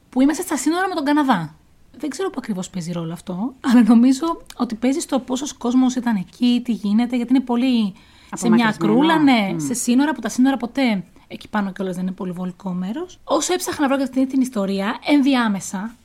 που 0.10 0.22
είμαστε 0.22 0.42
στα 0.44 0.58
σύνορα 0.58 0.88
με 0.88 0.96
τον 0.96 1.04
Καναδά. 1.06 1.56
Δεν 2.00 2.10
ξέρω 2.10 2.30
που 2.30 2.36
ακριβώς 2.38 2.70
παίζει 2.70 2.92
ρόλο 2.92 3.14
αυτό, 3.14 3.54
αλλά 3.62 3.84
νομίζω 3.84 4.42
ότι 4.56 4.76
παίζει 4.76 5.00
στο 5.00 5.20
πόσος 5.20 5.54
κόσμος 5.54 5.96
ήταν 5.96 6.16
εκεί, 6.16 6.62
τι 6.64 6.72
γίνεται, 6.72 7.16
γιατί 7.16 7.34
είναι 7.34 7.44
πολύ 7.44 7.94
σε 8.36 8.50
μια 8.50 8.66
Απομακρυσμένο. 8.70 8.70
ακρούλα, 8.70 9.18
ναι, 9.24 9.60
σε 9.60 9.74
σύνορα 9.74 10.14
που 10.14 10.20
τα 10.22 10.30
σύνορα 10.30 10.58
ποτέ 10.58 11.04
εκεί 11.28 11.48
πάνω 11.48 11.72
κιόλας 11.72 11.96
δεν 11.96 12.04
είναι 12.04 12.12
πολύ 12.16 12.32
βολικό 12.32 12.70
μέρος. 12.70 13.20
Όσο 13.24 13.54
έψαχνα 13.54 13.82
να 13.82 13.88
βρω 13.88 13.96
για 13.96 14.06
αυτή 14.06 14.28
την 14.28 14.42
ιστορία, 14.42 15.00
ενδιάμεσα 15.08 15.96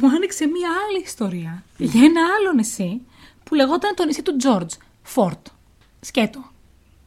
μου 0.00 0.08
άνοιξε 0.08 0.46
μια 0.46 0.68
άλλη 0.88 1.02
ιστορία 1.04 1.64
για 1.76 2.04
ένα 2.04 2.20
άλλο 2.38 2.52
νησί 2.52 3.00
που 3.44 3.54
λεγόταν 3.54 3.94
το 3.94 4.04
νησί 4.04 4.22
του 4.22 4.36
George, 4.42 4.74
Fort. 5.14 5.42
Σκέτο. 6.00 6.44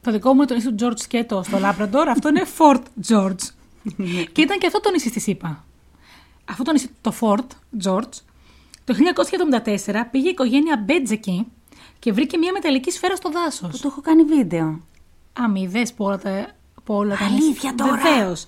Το 0.00 0.10
δικό 0.10 0.28
μου 0.28 0.36
είναι 0.36 0.46
το 0.46 0.54
νησί 0.54 0.72
του 0.72 0.84
George 0.84 0.98
Σκέτο 1.00 1.42
στο 1.42 1.58
Λάμπραντορ, 1.58 2.08
αυτό 2.08 2.28
είναι 2.28 2.42
Fort 2.58 2.82
George. 3.08 3.42
και 4.32 4.40
ήταν 4.40 4.58
και 4.58 4.66
αυτό 4.66 4.80
το 4.80 4.90
νησί 4.90 5.08
στις 5.08 5.20
ΗΠΑ. 5.20 5.64
Αυτό 6.44 6.62
το 6.62 6.72
νησί, 6.72 6.90
το 7.00 7.12
Fort 7.20 7.46
George, 7.84 8.12
το 8.84 8.94
1974 9.64 10.02
πήγε 10.10 10.26
η 10.26 10.30
οικογένεια 10.30 10.76
Μπέτζ 10.76 11.10
εκεί 11.10 11.46
και 11.98 12.12
βρήκε 12.12 12.38
μια 12.38 12.52
μεταλλική 12.52 12.90
σφαίρα 12.90 13.16
στο 13.16 13.30
δάσος. 13.30 13.70
Που 13.70 13.78
το 13.78 13.88
έχω 13.88 14.00
κάνει 14.00 14.22
βίντεο. 14.22 14.80
Αμοιβέ 15.32 15.86
που 15.96 16.04
όλα 16.04 16.18
τα. 16.18 16.46
Που 16.84 16.94
όλα 16.94 17.16
τα 17.16 17.24
Αλήθεια 17.24 17.74
τώρα; 17.74 17.96
Βεβαίως. 17.96 18.46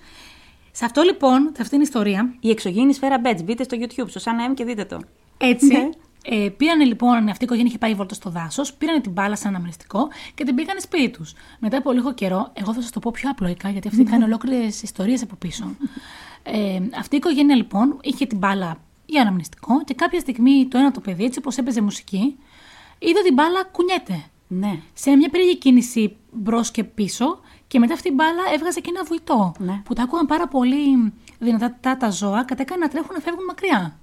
Σε 0.81 0.87
αυτό 0.87 1.03
λοιπόν, 1.03 1.43
σε 1.43 1.63
αυτήν 1.63 1.69
την 1.69 1.81
ιστορία, 1.81 2.35
Η 2.41 2.51
εξωγήινη 2.51 2.93
σφαίρα 2.93 3.19
Μπέτζ. 3.19 3.43
Μπείτε 3.43 3.63
στο 3.63 3.77
YouTube, 3.81 4.09
στο 4.09 4.19
Σαν 4.19 4.37
M 4.51 4.55
και 4.55 4.65
δείτε 4.65 4.85
το. 4.85 5.01
έτσι. 5.37 5.67
Ναι. 5.67 5.89
Ε, 6.25 6.49
πήρανε 6.49 6.85
λοιπόν, 6.85 7.29
αυτή 7.29 7.43
η 7.43 7.45
οικογένεια 7.45 7.69
είχε 7.69 7.79
πάει 7.79 7.95
βόλτα 7.95 8.15
στο 8.15 8.31
δάσος, 8.31 8.75
πήρανε 8.75 9.01
την 9.01 9.13
μπάλα 9.13 9.37
σαν 9.37 9.49
αναμνηστικό 9.49 10.09
και 10.35 10.45
την 10.45 10.55
πήγανε 10.55 10.81
σπίτι 10.81 11.11
τους. 11.11 11.33
Μετά 11.59 11.77
από 11.77 11.93
λίγο 11.93 12.15
καιρό, 12.15 12.53
εγώ 12.53 12.75
θα 12.75 12.81
σας 12.81 12.91
το 12.91 12.99
πω 12.99 13.11
πιο 13.11 13.31
απλοϊκά, 13.31 13.69
γιατί 13.69 13.89
αυτή 13.89 14.05
κάνει 14.05 14.25
ολόκληρες 14.25 14.83
ιστορίες 14.83 15.23
από 15.23 15.35
πίσω. 15.37 15.77
Ε, 16.43 16.81
αυτή 16.99 17.15
η 17.15 17.19
οικογένεια 17.19 17.57
λοιπόν 17.57 17.99
είχε 18.03 18.27
την 18.27 18.39
μπάλα 18.39 18.77
για 19.07 19.21
αναμνηστικό 19.21 19.85
και 19.85 19.95
κάποια 19.95 20.21
στιγμή 20.21 20.67
το 20.67 20.79
ένα 20.79 20.91
το 20.91 21.01
παιδί, 21.01 21.25
έτσι 21.25 21.39
όπως 21.39 21.57
έπαιζε 21.57 21.81
μουσική, 21.81 22.39
είδε 22.99 23.21
την 23.25 23.35
μπάλα 23.35 23.65
κουνιέται. 23.73 24.25
Ναι. 24.47 24.81
Σε 24.93 25.17
μια 25.17 25.29
περίεργη 25.29 25.59
κίνηση 25.59 26.17
μπρος 26.33 26.71
και 26.71 26.85
πίσω 26.85 27.41
και 27.71 27.79
μετά 27.79 27.95
αυτή 27.95 28.09
η 28.09 28.13
μπάλα 28.15 28.43
έβγαζε 28.55 28.81
και 28.81 28.91
ένα 28.95 29.05
βουητό. 29.05 29.53
Ναι. 29.59 29.81
Που 29.85 29.95
τα 29.95 30.03
άκουγαν 30.03 30.27
πάρα 30.27 30.49
πολύ 30.49 31.13
δυνατά 31.39 31.77
τα, 31.81 31.97
τα 31.97 32.11
ζώα, 32.11 32.43
κατέκανε 32.45 32.81
να 32.85 32.89
τρέχουν 32.89 33.11
να 33.15 33.21
φεύγουν 33.21 33.45
μακριά. 33.45 33.99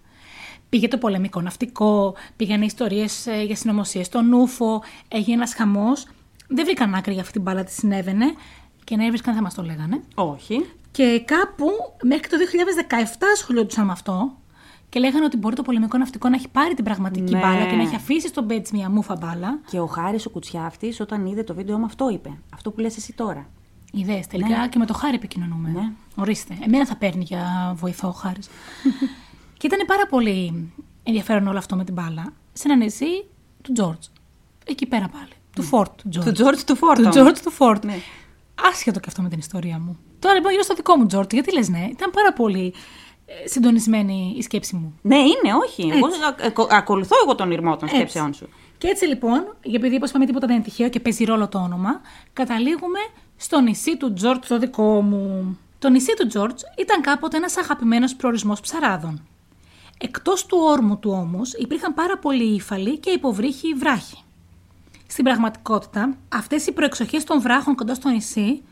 Πήγε 0.69 0.87
το 0.87 0.97
πολεμικό 0.97 1.41
ναυτικό, 1.41 2.15
πήγανε 2.35 2.65
ιστορίες 2.65 3.27
για 3.45 3.55
συνωμοσίες 3.55 4.05
στον 4.05 4.33
Ούφο, 4.33 4.83
έγινε 5.07 5.35
ένας 5.35 5.53
χαμός. 5.53 6.05
Δεν 6.47 6.65
βρήκαν 6.65 6.95
άκρη 6.95 7.11
για 7.13 7.21
αυτή 7.21 7.33
την 7.33 7.41
μπάλα 7.41 7.63
τι 7.63 7.71
συνέβαινε 7.71 8.33
και 8.83 8.95
να 8.95 9.05
έβρισκαν 9.05 9.35
θα 9.35 9.41
μας 9.41 9.53
το 9.53 9.61
λέγανε. 9.63 10.01
Όχι. 10.15 10.65
Και 10.91 11.23
κάπου 11.25 11.65
μέχρι 12.03 12.27
το 12.29 12.37
2017 12.89 13.03
ασχολιόντουσαν 13.33 13.85
με 13.85 13.91
αυτό 13.91 14.31
και 14.89 14.99
λέγανε 14.99 15.25
ότι 15.25 15.37
μπορεί 15.37 15.55
το 15.55 15.61
πολεμικό 15.61 15.97
ναυτικό 15.97 16.29
να 16.29 16.35
έχει 16.35 16.47
πάρει 16.49 16.73
την 16.73 16.83
πραγματική 16.83 17.33
Ναι. 17.33 17.39
μπάλα 17.39 17.65
και 17.65 17.75
να 17.75 17.81
έχει 17.81 17.95
αφήσει 17.95 18.27
στον 18.27 18.43
Μπέτς 18.43 18.71
μια 18.71 18.89
μούφα 18.89 19.15
μπάλα. 19.15 19.59
Και 19.69 19.79
ο 19.79 19.85
Χάρης 19.85 20.25
ο 20.25 20.29
Κουτσιάφτης, 20.29 20.99
όταν 20.99 21.25
είδε 21.25 21.43
το 21.43 21.53
βίντεο 21.53 21.77
μου, 21.77 21.85
αυτό 21.85 22.09
είπε. 22.09 22.37
Αυτό 22.53 22.71
που 22.71 22.79
λες 22.79 22.97
εσύ 22.97 23.13
τώρα. 23.13 23.49
Ιδέες 23.91 24.27
τελικά 24.27 24.67
και 24.67 24.77
με 24.77 24.85
το 24.85 24.93
Χάρη 24.93 25.15
επικοινωνούμε. 25.15 25.69
Ναι. 25.69 25.91
Ορίστε. 26.15 26.57
Εμένα 26.65 26.85
θα 26.85 26.95
παίρνει 26.95 27.23
για 27.23 27.73
βοηθό 27.77 28.07
ο 28.07 28.11
Χάρης. 28.11 28.47
και 29.57 29.67
ήταν 29.67 29.85
πάρα 29.87 30.07
πολύ 30.07 30.71
ενδιαφέρον 31.03 31.47
όλο 31.47 31.57
αυτό 31.57 31.75
με 31.75 31.83
την 31.83 31.93
μπάλα 31.93 32.33
σε 32.53 32.63
ένα 32.67 32.75
νησί 32.75 33.25
του 33.61 33.71
Τζόρτζ. 33.71 34.07
Εκεί 34.65 34.85
πέρα 34.85 35.07
πάλι. 35.07 35.31
Του 35.55 35.63
Fort 35.63 35.91
του 36.01 36.09
Τζόρτζ. 36.09 36.27
Του 36.29 36.33
Τζόρτζ 36.35 36.61
του 36.61 36.75
Fort. 36.75 37.03
Του 37.03 37.09
Τζόρτζ 37.09 37.39
του 37.39 37.51
Fort. 37.51 37.85
Ναι. 37.85 37.95
Άσχετο 38.71 38.99
και 38.99 39.05
αυτό 39.09 39.21
με 39.21 39.29
την 39.29 39.39
ιστορία 39.39 39.79
μου. 39.79 39.97
Τώρα 40.19 40.35
λοιπόν 40.35 40.51
γύρω 40.51 40.63
στο 40.63 40.73
δικό 40.73 40.95
μου 40.95 41.05
Τζόρτζ, 41.05 41.33
γιατί 41.33 41.53
λες 41.53 41.69
ναι, 41.69 41.87
ήταν 41.91 42.11
πάρα 42.11 42.33
πολύ 42.33 42.73
ε, 43.25 43.47
συντονισμένη 43.47 44.33
η 44.37 44.41
σκέψη 44.41 44.75
μου. 44.75 44.99
Ναι, 45.01 45.15
είναι, 45.17 45.53
όχι. 45.65 45.89
Εγώ 45.93 46.05
α- 46.05 46.45
ακο- 46.45 46.67
ακολουθώ 46.71 47.15
εγώ 47.23 47.35
τον 47.35 47.51
ειρμό 47.51 47.75
των 47.77 47.87
σκέψεών 47.87 48.33
σου. 48.33 48.49
Και 48.77 48.87
έτσι 48.87 49.05
λοιπόν, 49.05 49.55
για 49.63 49.75
επειδή 49.79 49.95
όπως 49.95 50.09
είπαμε 50.09 50.25
τίποτα 50.25 50.47
δεν 50.47 50.55
είναι 50.55 50.65
τυχαίο 50.65 50.89
και 50.89 50.99
παίζει 50.99 51.23
ρόλο 51.23 51.47
το 51.47 51.57
όνομα, 51.57 52.01
καταλήγουμε 52.33 52.99
στο 53.37 53.59
νησί 53.59 53.97
του 53.97 54.13
Τζόρτζ 54.13 54.47
το 54.47 54.57
δικό 54.59 55.01
μου. 55.01 55.57
Το 55.79 55.89
νησί 55.89 56.13
του 56.17 56.27
Τζόρτζ 56.27 56.61
ήταν 56.77 57.01
κάποτε 57.01 57.37
ένας 57.37 57.57
αγαπημένος 57.57 58.15
προορισμός 58.15 58.61
ψαράδων. 58.61 59.27
Εκτός 59.97 60.45
του 60.45 60.57
όρμου 60.61 60.99
του 60.99 61.11
όμως, 61.11 61.53
υπήρχαν 61.53 61.93
πάρα 61.93 62.17
πολλοί 62.17 62.55
ύφαλοι 62.55 62.97
και 62.97 63.09
υποβρύχοι 63.09 63.73
βράχοι. 63.73 64.17
Στην 65.07 65.23
πραγματικότητα, 65.23 66.17
αυτές 66.29 66.67
οι 66.67 66.71
προεξοχές 66.71 67.23
των 67.23 67.41
βράχων 67.41 67.75
κοντά 67.75 67.93
στο 67.93 68.09
νησί 68.09 68.63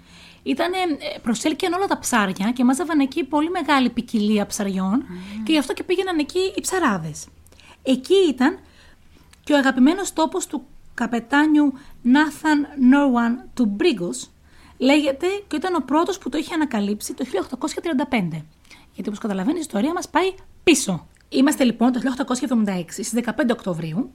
ήταν, 0.44 0.74
ε, 0.74 1.20
προσέλκυαν 1.22 1.74
όλα 1.74 1.86
τα 1.86 2.00
ψάρια 2.00 2.52
και 2.52 2.64
μάζευαν 2.64 3.00
εκεί 3.00 3.24
πολύ 3.24 3.50
μεγάλη 3.50 3.90
ποικιλία 3.90 4.46
ψαριών 4.46 5.06
και 5.44 5.52
γι' 5.52 5.58
αυτό 5.58 5.74
και 5.74 5.84
πήγαιναν 5.84 6.20
εκεί 6.20 6.54
οι 6.56 6.62
ψαράδες. 6.62 7.28
Εκεί 7.84 8.16
ήταν 8.30 8.60
και 9.44 9.54
ο 9.54 9.58
αγαπημένος 9.58 10.14
τόπος 10.14 10.48
του 10.48 10.66
καπετάνιου 10.94 11.74
Nathan 12.04 12.94
Norwan 12.94 13.44
του 13.54 13.66
Μπρίγκους 13.66 14.28
λέγεται 14.77 15.27
και 15.48 15.55
ήταν 15.55 15.75
ο 15.75 15.79
πρώτος 15.86 16.17
που 16.17 16.29
το 16.29 16.38
είχε 16.38 16.53
ανακαλύψει 16.53 17.13
το 17.13 17.25
1835. 18.10 18.44
Γιατί 18.94 19.10
όπως 19.10 19.20
καταλαβαίνεις 19.20 19.58
η 19.58 19.62
ιστορία 19.62 19.94
μας 19.94 20.10
πάει 20.10 20.34
πίσω. 20.63 21.08
Είμαστε 21.29 21.63
λοιπόν 21.63 21.91
το 21.91 22.00
1876 22.65 22.84
στις 22.89 23.13
15 23.15 23.29
Οκτωβρίου 23.51 24.12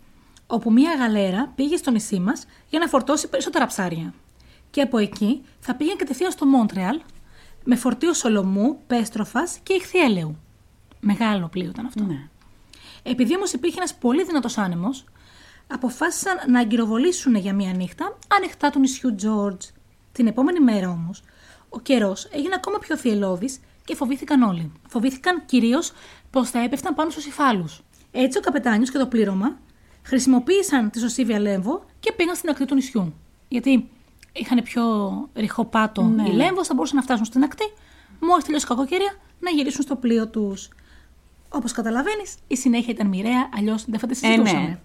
όπου 0.46 0.72
μία 0.72 0.94
γαλέρα 0.94 1.52
πήγε 1.54 1.76
στο 1.76 1.90
νησί 1.90 2.18
μας 2.20 2.46
για 2.68 2.78
να 2.78 2.86
φορτώσει 2.86 3.28
περισσότερα 3.28 3.66
ψάρια. 3.66 4.14
Και 4.70 4.80
από 4.80 4.98
εκεί 4.98 5.42
θα 5.60 5.74
πήγαινε 5.74 5.96
κατευθείαν 5.96 6.30
στο 6.30 6.46
Μόντρεαλ 6.46 7.00
με 7.64 7.76
φορτίο 7.76 8.14
σολομού, 8.14 8.78
πέστροφας 8.86 9.58
και 9.62 9.72
ηχθιέλεου. 9.72 10.36
Μεγάλο 11.00 11.48
πλοίο 11.48 11.68
ήταν 11.68 11.86
αυτό. 11.86 12.04
Ναι. 12.04 12.28
Επειδή 13.02 13.36
όμως 13.36 13.52
υπήρχε 13.52 13.76
ένας 13.78 13.94
πολύ 13.94 14.24
δυνατός 14.24 14.58
άνεμος, 14.58 15.04
αποφάσισαν 15.66 16.36
να 16.50 16.60
αγκυροβολήσουν 16.60 17.34
για 17.34 17.54
μία 17.54 17.72
νύχτα 17.72 18.18
ανοιχτά 18.36 18.70
του 18.70 18.78
νησιού 18.78 19.14
Τζόρτζ. 19.14 19.66
Την 20.12 20.26
επόμενη 20.26 20.60
μέρα 20.60 20.90
όμως, 20.90 21.22
ο 21.68 21.80
καιρός 21.80 22.24
έγινε 22.32 22.54
ακόμα 22.56 22.78
πιο 22.78 22.96
θυελώδης 22.96 23.60
και 23.84 23.94
φοβήθηκαν 23.94 24.42
όλοι. 24.42 24.72
Φοβήθηκαν 24.88 25.42
κυρίως 25.46 25.92
πως 26.30 26.50
θα 26.50 26.58
έπεφταν 26.62 26.94
πάνω 26.94 27.10
στους 27.10 27.26
υφάλους. 27.26 27.82
Έτσι, 28.10 28.38
ο 28.38 28.40
καπετάνιος 28.40 28.90
και 28.90 28.98
το 28.98 29.06
πλήρωμα 29.06 29.58
χρησιμοποίησαν 30.02 30.90
τη 30.90 30.98
σωσίβια 30.98 31.38
λέμβο 31.40 31.84
και 32.00 32.12
πήγαν 32.12 32.34
στην 32.36 32.48
ακτή 32.50 32.64
του 32.64 32.74
νησιού. 32.74 33.14
Γιατί 33.48 33.88
είχαν 34.32 34.62
πιο 34.62 34.84
ρηχό 35.34 35.64
πάτο 35.64 36.02
Ναι. 36.02 36.28
οι 36.28 36.32
λέμβος, 36.32 36.66
θα 36.66 36.74
μπορούσαν 36.74 36.96
να 36.96 37.02
φτάσουν 37.02 37.24
στην 37.24 37.42
ακτή, 37.42 37.64
μόλις 38.20 38.44
τελειώσει 38.44 38.64
η 38.64 38.68
κακοκαιρία, 38.68 39.14
να 39.40 39.50
γυρίσουν 39.50 39.82
στο 39.82 39.96
πλοίο 39.96 40.28
τους. 40.28 40.68
Όπως 41.48 41.72
καταλαβαίνεις, 41.72 42.34
η 42.46 42.56
συνέχεια 42.56 42.92
ήταν 42.92 43.06
μοιραία, 43.06 43.48
αλλιώς 43.56 43.84
δεν 43.88 43.98
θα 43.98 44.06
τη 44.06 44.18
Ε, 44.22 44.28
ναι. 44.28 44.34
συζητούσαμε. 44.34 44.80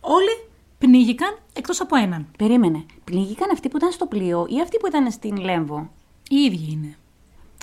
Όλοι 0.00 0.48
πνίγηκαν 0.78 1.38
εκτός 1.52 1.80
από 1.80 1.96
έναν. 1.96 2.26
Περίμενε. 2.38 2.84
Πλήγηκαν 3.04 3.50
αυτοί 3.50 3.68
που 3.68 3.76
ήταν 3.76 3.92
στο 3.92 4.06
πλοίο 4.06 4.46
ή 4.48 4.60
αυτοί 4.60 4.76
που 4.76 4.86
ήταν 4.86 5.10
στην 5.10 5.36
Λέμβο; 5.36 5.90
Οι 6.28 6.36
ίδιοι 6.36 6.68
είναι. 6.72 6.96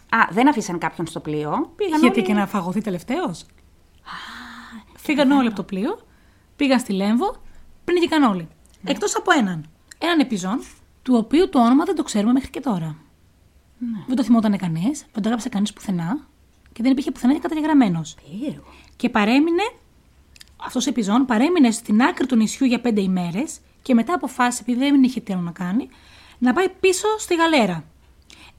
Α, 0.09 0.27
δεν 0.31 0.47
αφήσαν 0.47 0.77
κάποιον 0.77 1.07
στο 1.07 1.19
πλοίο. 1.19 1.71
Πήγαν 1.75 1.99
Γιατί 1.99 2.19
όλοι... 2.19 2.27
και 2.27 2.33
να 2.33 2.47
φαγωθεί 2.47 2.81
τελευταίος; 2.81 3.45
Φύγαν 4.95 5.31
όλοι 5.31 5.47
από 5.47 5.55
το 5.55 5.63
πλοίο, 5.63 5.99
πήγαν 6.55 6.79
στη 6.79 6.93
Λέμβο, 6.93 7.35
πνίγηκαν 7.83 8.23
όλοι. 8.23 8.47
Ναι. 8.81 8.91
Εκτός 8.91 9.15
από 9.15 9.31
έναν. 9.31 9.65
Έναν 9.97 10.19
επιζών, 10.19 10.63
του 11.01 11.15
οποίου 11.17 11.49
το 11.49 11.59
όνομα 11.59 11.83
δεν 11.85 11.95
το 11.95 12.03
ξέρουμε 12.03 12.31
μέχρι 12.31 12.49
και 12.49 12.59
τώρα. 12.59 12.95
Ναι. 13.77 14.03
Δεν 14.07 14.15
το 14.15 14.23
θυμόταν 14.23 14.57
κανείς, 14.57 14.99
δεν 14.99 15.21
το 15.21 15.21
έγραψε 15.23 15.49
κανείς 15.49 15.73
πουθενά 15.73 16.27
και 16.73 16.83
δεν 16.83 16.91
υπήρχε 16.91 17.11
πουθενά 17.11 17.33
και 17.33 17.39
καταγεγραμμένος. 17.39 18.15
Περίεργο. 18.15 18.67
Και 18.95 19.09
παρέμεινε, 19.09 19.63
αυτός 20.65 20.85
ο 20.85 20.89
επιζών 20.89 21.25
παρέμεινε 21.25 21.71
στην 21.71 22.01
άκρη 22.01 22.25
του 22.25 22.35
νησιού 22.35 22.65
για 22.65 22.81
πέντε 22.81 23.01
ημέρες 23.01 23.59
και 23.81 23.93
μετά 23.93 24.13
αποφάσισε, 24.13 24.61
επειδή 24.61 24.79
δεν 24.79 25.03
είχε 25.03 25.19
τι 25.19 25.33
άλλο 25.33 25.41
να 25.41 25.51
κάνει, 25.51 25.89
να 26.37 26.53
πάει 26.53 26.69
πίσω 26.79 27.07
στη 27.17 27.35
γαλέρα. 27.35 27.83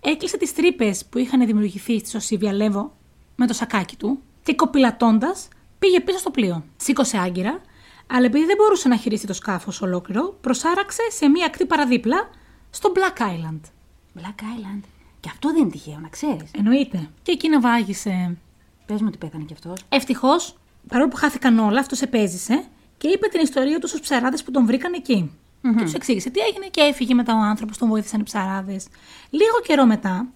Έκλεισε 0.01 0.37
τις 0.37 0.55
τρύπες 0.55 1.05
που 1.05 1.19
είχαν 1.19 1.47
δημιουργηθεί 1.47 1.99
στη 1.99 2.11
Σωσίβια 2.11 2.53
Λέβο 2.53 2.93
με 3.37 3.47
το 3.47 3.53
σακάκι 3.53 3.97
του 3.97 4.19
και 4.43 4.55
κοπηλατώντας 4.55 5.49
πήγε 5.79 6.01
πίσω 6.01 6.19
στο 6.19 6.31
πλοίο. 6.31 6.65
Σήκωσε 6.77 7.19
άγκυρα, 7.19 7.61
αλλά 8.07 8.27
επειδή 8.27 8.45
δεν 8.45 8.57
μπορούσε 8.57 8.89
να 8.89 8.97
χειριστεί 8.97 9.27
το 9.27 9.33
σκάφος 9.33 9.83
ολόκληρο, 9.83 10.39
προσάραξε 10.41 11.03
σε 11.11 11.29
μία 11.29 11.47
ακτή 11.47 11.67
παραδίπλα 11.67 12.31
στο 12.71 12.93
Black 12.95 13.21
Island. 13.23 13.61
Black 14.19 14.41
Island. 14.41 14.83
Και 15.21 15.29
αυτό 15.33 15.53
δεν 15.53 15.61
είναι 15.61 15.71
τυχαίο, 15.71 15.99
να 16.03 16.09
ξέρεις. 16.09 16.51
Εννοείται. 16.57 17.11
Και 17.23 17.33
εκεί 17.33 17.49
ναυάγησε. 17.49 18.37
Πες 18.87 19.01
μου 19.01 19.07
ότι 19.09 19.19
πέθανε 19.19 19.45
κι 19.45 19.53
αυτός. 19.53 19.85
Ευτυχώς, 19.89 20.57
παρόλο 20.89 21.09
που 21.09 21.17
χάθηκαν 21.17 21.59
όλα, 21.59 21.81
αυτό 21.81 21.97
επέζησε 22.01 22.65
και 22.97 23.09
είπε 23.09 23.27
την 23.29 23.41
ιστορία 23.41 23.79
του 23.79 23.89
στους 23.89 24.01
ψαράδες 24.01 24.43
που 24.43 24.51
τον 24.51 24.67
βρήκαν 24.67 24.93
εκεί. 24.93 25.39
Και 25.77 25.83
τους 25.83 25.93
εξήγησε 25.95 26.31
τι 26.31 26.41
έγινε 26.41 26.67
και 26.67 26.81
έφυγε 26.81 27.15
μετά 27.15 27.35
ο 27.35 27.41
άνθρωπος, 27.41 27.79
τον 27.79 27.89
βοήθησαν 27.89 28.21
οι 28.21 28.23
ψαράδες. 28.23 28.87
Λίγο 29.31 29.61
καιρό 29.67 29.87
μετά, 29.87 30.29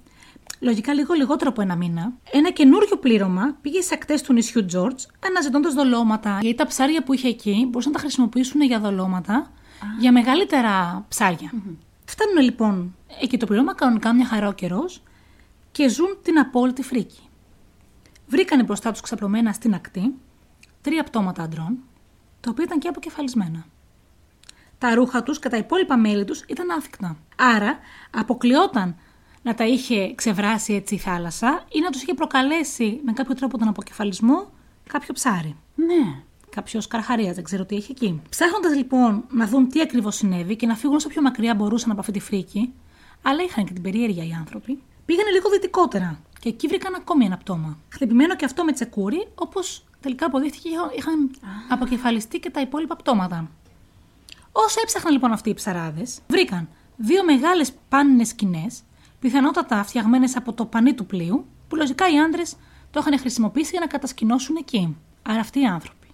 λογικά 0.60 0.94
λίγο 0.94 1.14
λιγότερο 1.14 1.50
από 1.50 1.60
ένα 1.60 1.76
μήνα, 1.76 2.12
ένα 2.32 2.50
καινούριο 2.50 2.96
πλήρωμα 2.96 3.56
πήγε 3.60 3.80
στι 3.80 3.94
ακτές 3.94 4.22
του 4.22 4.32
νησιού 4.32 4.64
Τζόρτζ 4.64 5.04
αναζητώντας 5.26 5.74
δολώματα. 5.74 6.38
Γιατί 6.40 6.56
τα 6.56 6.66
ψάρια 6.66 7.02
που 7.02 7.12
είχε 7.12 7.28
εκεί 7.28 7.66
μπορούσαν 7.68 7.92
να 7.92 7.96
τα 7.98 8.02
χρησιμοποιήσουν 8.04 8.60
για 8.60 8.80
δολώματα 8.80 9.52
για 10.00 10.12
μεγαλύτερα 10.12 11.04
ψάρια. 11.08 11.52
Φτάνουν 12.04 12.42
λοιπόν 12.42 12.94
εκεί 13.22 13.36
το 13.36 13.46
πλήρωμα, 13.46 13.74
κανονικά 13.74 14.14
μια 14.14 14.26
χαρά 14.26 14.48
ο 14.48 14.52
καιρός 14.52 15.02
και 15.70 15.88
ζουν 15.88 16.18
την 16.22 16.38
απόλυτη 16.38 16.82
φρίκη. 16.82 17.20
Βρήκανε 18.26 18.62
μπροστά 18.62 18.90
τους 18.90 19.00
ξαπλωμένα 19.00 19.52
στην 19.52 19.74
ακτή 19.74 20.14
τρία 20.88 21.02
πτώματα 21.04 21.42
αντρών, 21.42 21.78
τα 22.40 22.50
οποία 22.50 22.64
ήταν 22.64 22.78
και 22.78 22.88
αποκεφαλισμένα. 22.88 23.66
Τα 24.78 24.94
ρούχα 24.94 25.22
τους 25.22 25.38
και 25.38 25.48
τα 25.48 25.56
υπόλοιπα 25.56 25.96
μέλη 25.96 26.24
τους 26.24 26.44
ήταν 26.48 26.70
άθικτα. 26.70 27.16
Άρα 27.36 27.78
αποκλειόταν 28.10 28.96
να 29.42 29.54
τα 29.54 29.66
είχε 29.66 30.14
ξεβράσει 30.14 30.74
έτσι 30.74 30.94
η 30.94 30.98
θάλασσα 30.98 31.64
ή 31.72 31.80
να 31.80 31.90
τους 31.90 32.02
είχε 32.02 32.14
προκαλέσει 32.14 33.00
με 33.04 33.12
κάποιο 33.12 33.34
τρόπο 33.34 33.58
τον 33.58 33.68
αποκεφαλισμό 33.68 34.50
κάποιο 34.88 35.14
ψάρι. 35.14 35.56
Ναι. 35.74 36.22
Κάποιος 36.50 36.86
καρχαρίας, 36.86 37.34
δεν 37.34 37.44
ξέρω 37.44 37.64
τι 37.64 37.76
έχει 37.76 37.90
εκεί. 37.90 38.22
Ψάχνοντας 38.28 38.74
λοιπόν 38.76 39.24
να 39.30 39.46
δουν 39.46 39.68
τι 39.68 39.80
ακριβώς 39.80 40.16
συνέβη 40.16 40.56
και 40.56 40.66
να 40.66 40.74
φύγουν 40.74 40.96
όσο 40.96 41.08
πιο 41.08 41.22
μακριά 41.22 41.54
μπορούσαν 41.54 41.90
από 41.90 42.00
αυτή 42.00 42.12
τη 42.12 42.20
φρίκη, 42.20 42.72
αλλά 43.22 43.42
είχαν 43.42 43.64
και 43.64 43.72
την 43.72 43.82
περιέργεια 43.82 44.24
οι 44.24 44.32
άνθρωποι, 44.38 44.82
πήγανε 45.04 45.30
λίγο 45.30 45.50
δυτικότερα 45.50 46.20
και 46.40 46.48
εκεί 46.48 46.66
βρήκαν 46.66 46.94
ακόμη 46.94 47.24
ένα 47.24 47.36
πτώμα. 47.36 47.78
Χτυπημένο 47.88 48.36
και 48.36 48.44
αυτό 48.44 48.64
με 48.64 48.72
τσεκούρι, 48.72 49.28
όπως 49.34 49.82
τελικά 50.00 50.26
αποδείχθηκε 50.26 50.68
είχαν 50.96 51.30
αποκεφαλιστεί 51.68 52.38
και 52.38 52.50
τα 52.50 52.60
υπόλοιπα 52.60 52.96
πτώματα. 52.96 53.50
Όσο 54.52 54.80
έψαχναν 54.82 55.12
λοιπόν 55.12 55.32
αυτοί 55.32 55.50
οι 55.50 55.54
ψαράδες, 55.54 56.18
βρήκαν 56.28 56.68
δύο 56.96 57.24
μεγάλες 57.24 57.72
πάνινες 57.88 58.28
σκηνές, 58.28 58.82
πιθανότατα 59.20 59.84
φτιαγμένες 59.84 60.36
από 60.36 60.52
το 60.52 60.64
πανί 60.64 60.94
του 60.94 61.06
πλοίου, 61.06 61.46
που 61.68 61.76
λογικά 61.76 62.08
οι 62.10 62.18
άντρες 62.18 62.56
το 62.90 63.00
είχαν 63.00 63.18
χρησιμοποιήσει 63.18 63.70
για 63.70 63.80
να 63.80 63.86
κατασκηνώσουν 63.86 64.56
εκεί. 64.56 64.96
Άρα 65.22 65.40
αυτοί 65.40 65.60
οι 65.60 65.64
άνθρωποι, 65.66 66.08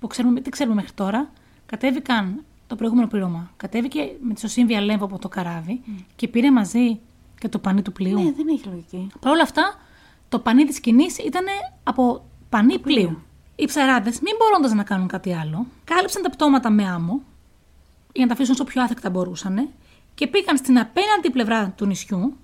που 0.00 0.06
ξέρουμε, 0.06 0.40
τι 0.40 0.50
ξέρουμε 0.50 0.74
μέχρι 0.74 0.92
τώρα, 0.92 1.30
κατέβηκαν 1.66 2.44
το 2.66 2.76
προηγούμενο 2.76 3.08
πλήρωμα. 3.08 3.50
Κατέβηκε 3.56 4.16
με 4.20 4.34
τη 4.34 4.40
Σωσύμβια 4.40 4.80
Λέμβο 4.80 5.04
από 5.04 5.18
το 5.18 5.28
καράβι 5.28 5.80
και 6.16 6.28
πήρε 6.28 6.50
μαζί 6.52 7.00
και 7.38 7.48
το 7.48 7.58
πανί 7.58 7.82
του 7.82 7.92
πλοίου. 7.92 8.22
Ναι, 8.22 8.32
δεν 8.32 8.48
έχει 8.48 8.68
λογική. 8.68 9.06
Παρ' 9.20 9.32
όλα 9.32 9.42
αυτά, 9.42 9.80
το 10.28 10.38
πανί 10.38 10.64
της 10.64 10.76
σκηνής 10.76 11.18
ήταν 11.18 11.44
από 11.82 12.24
πανί 12.48 12.78
πλοίου. 12.78 13.22
Οι 13.56 13.64
ψαράδες, 13.64 14.20
μην 14.20 14.34
μπορώντας 14.38 14.72
να 14.72 14.82
κάνουν 14.82 15.08
κάτι 15.08 15.32
άλλο, 15.34 15.66
κάλυψαν 15.84 16.22
τα 16.22 16.30
πτώματα 16.30 16.70
με 16.70 16.84
άμμο 16.88 17.22
για 18.12 18.22
να 18.22 18.26
τα 18.26 18.32
αφήσουν 18.32 18.54
όσο 18.54 18.64
πιο 18.64 18.82
άθεκτα 18.82 19.10
μπορούσαν 19.10 19.68
και 20.14 20.26
πήγαν 20.26 20.56
στην 20.56 20.78
απέναντι 20.78 21.30
πλευρά 21.30 21.70
του 21.76 21.86
νησιού, 21.86 22.36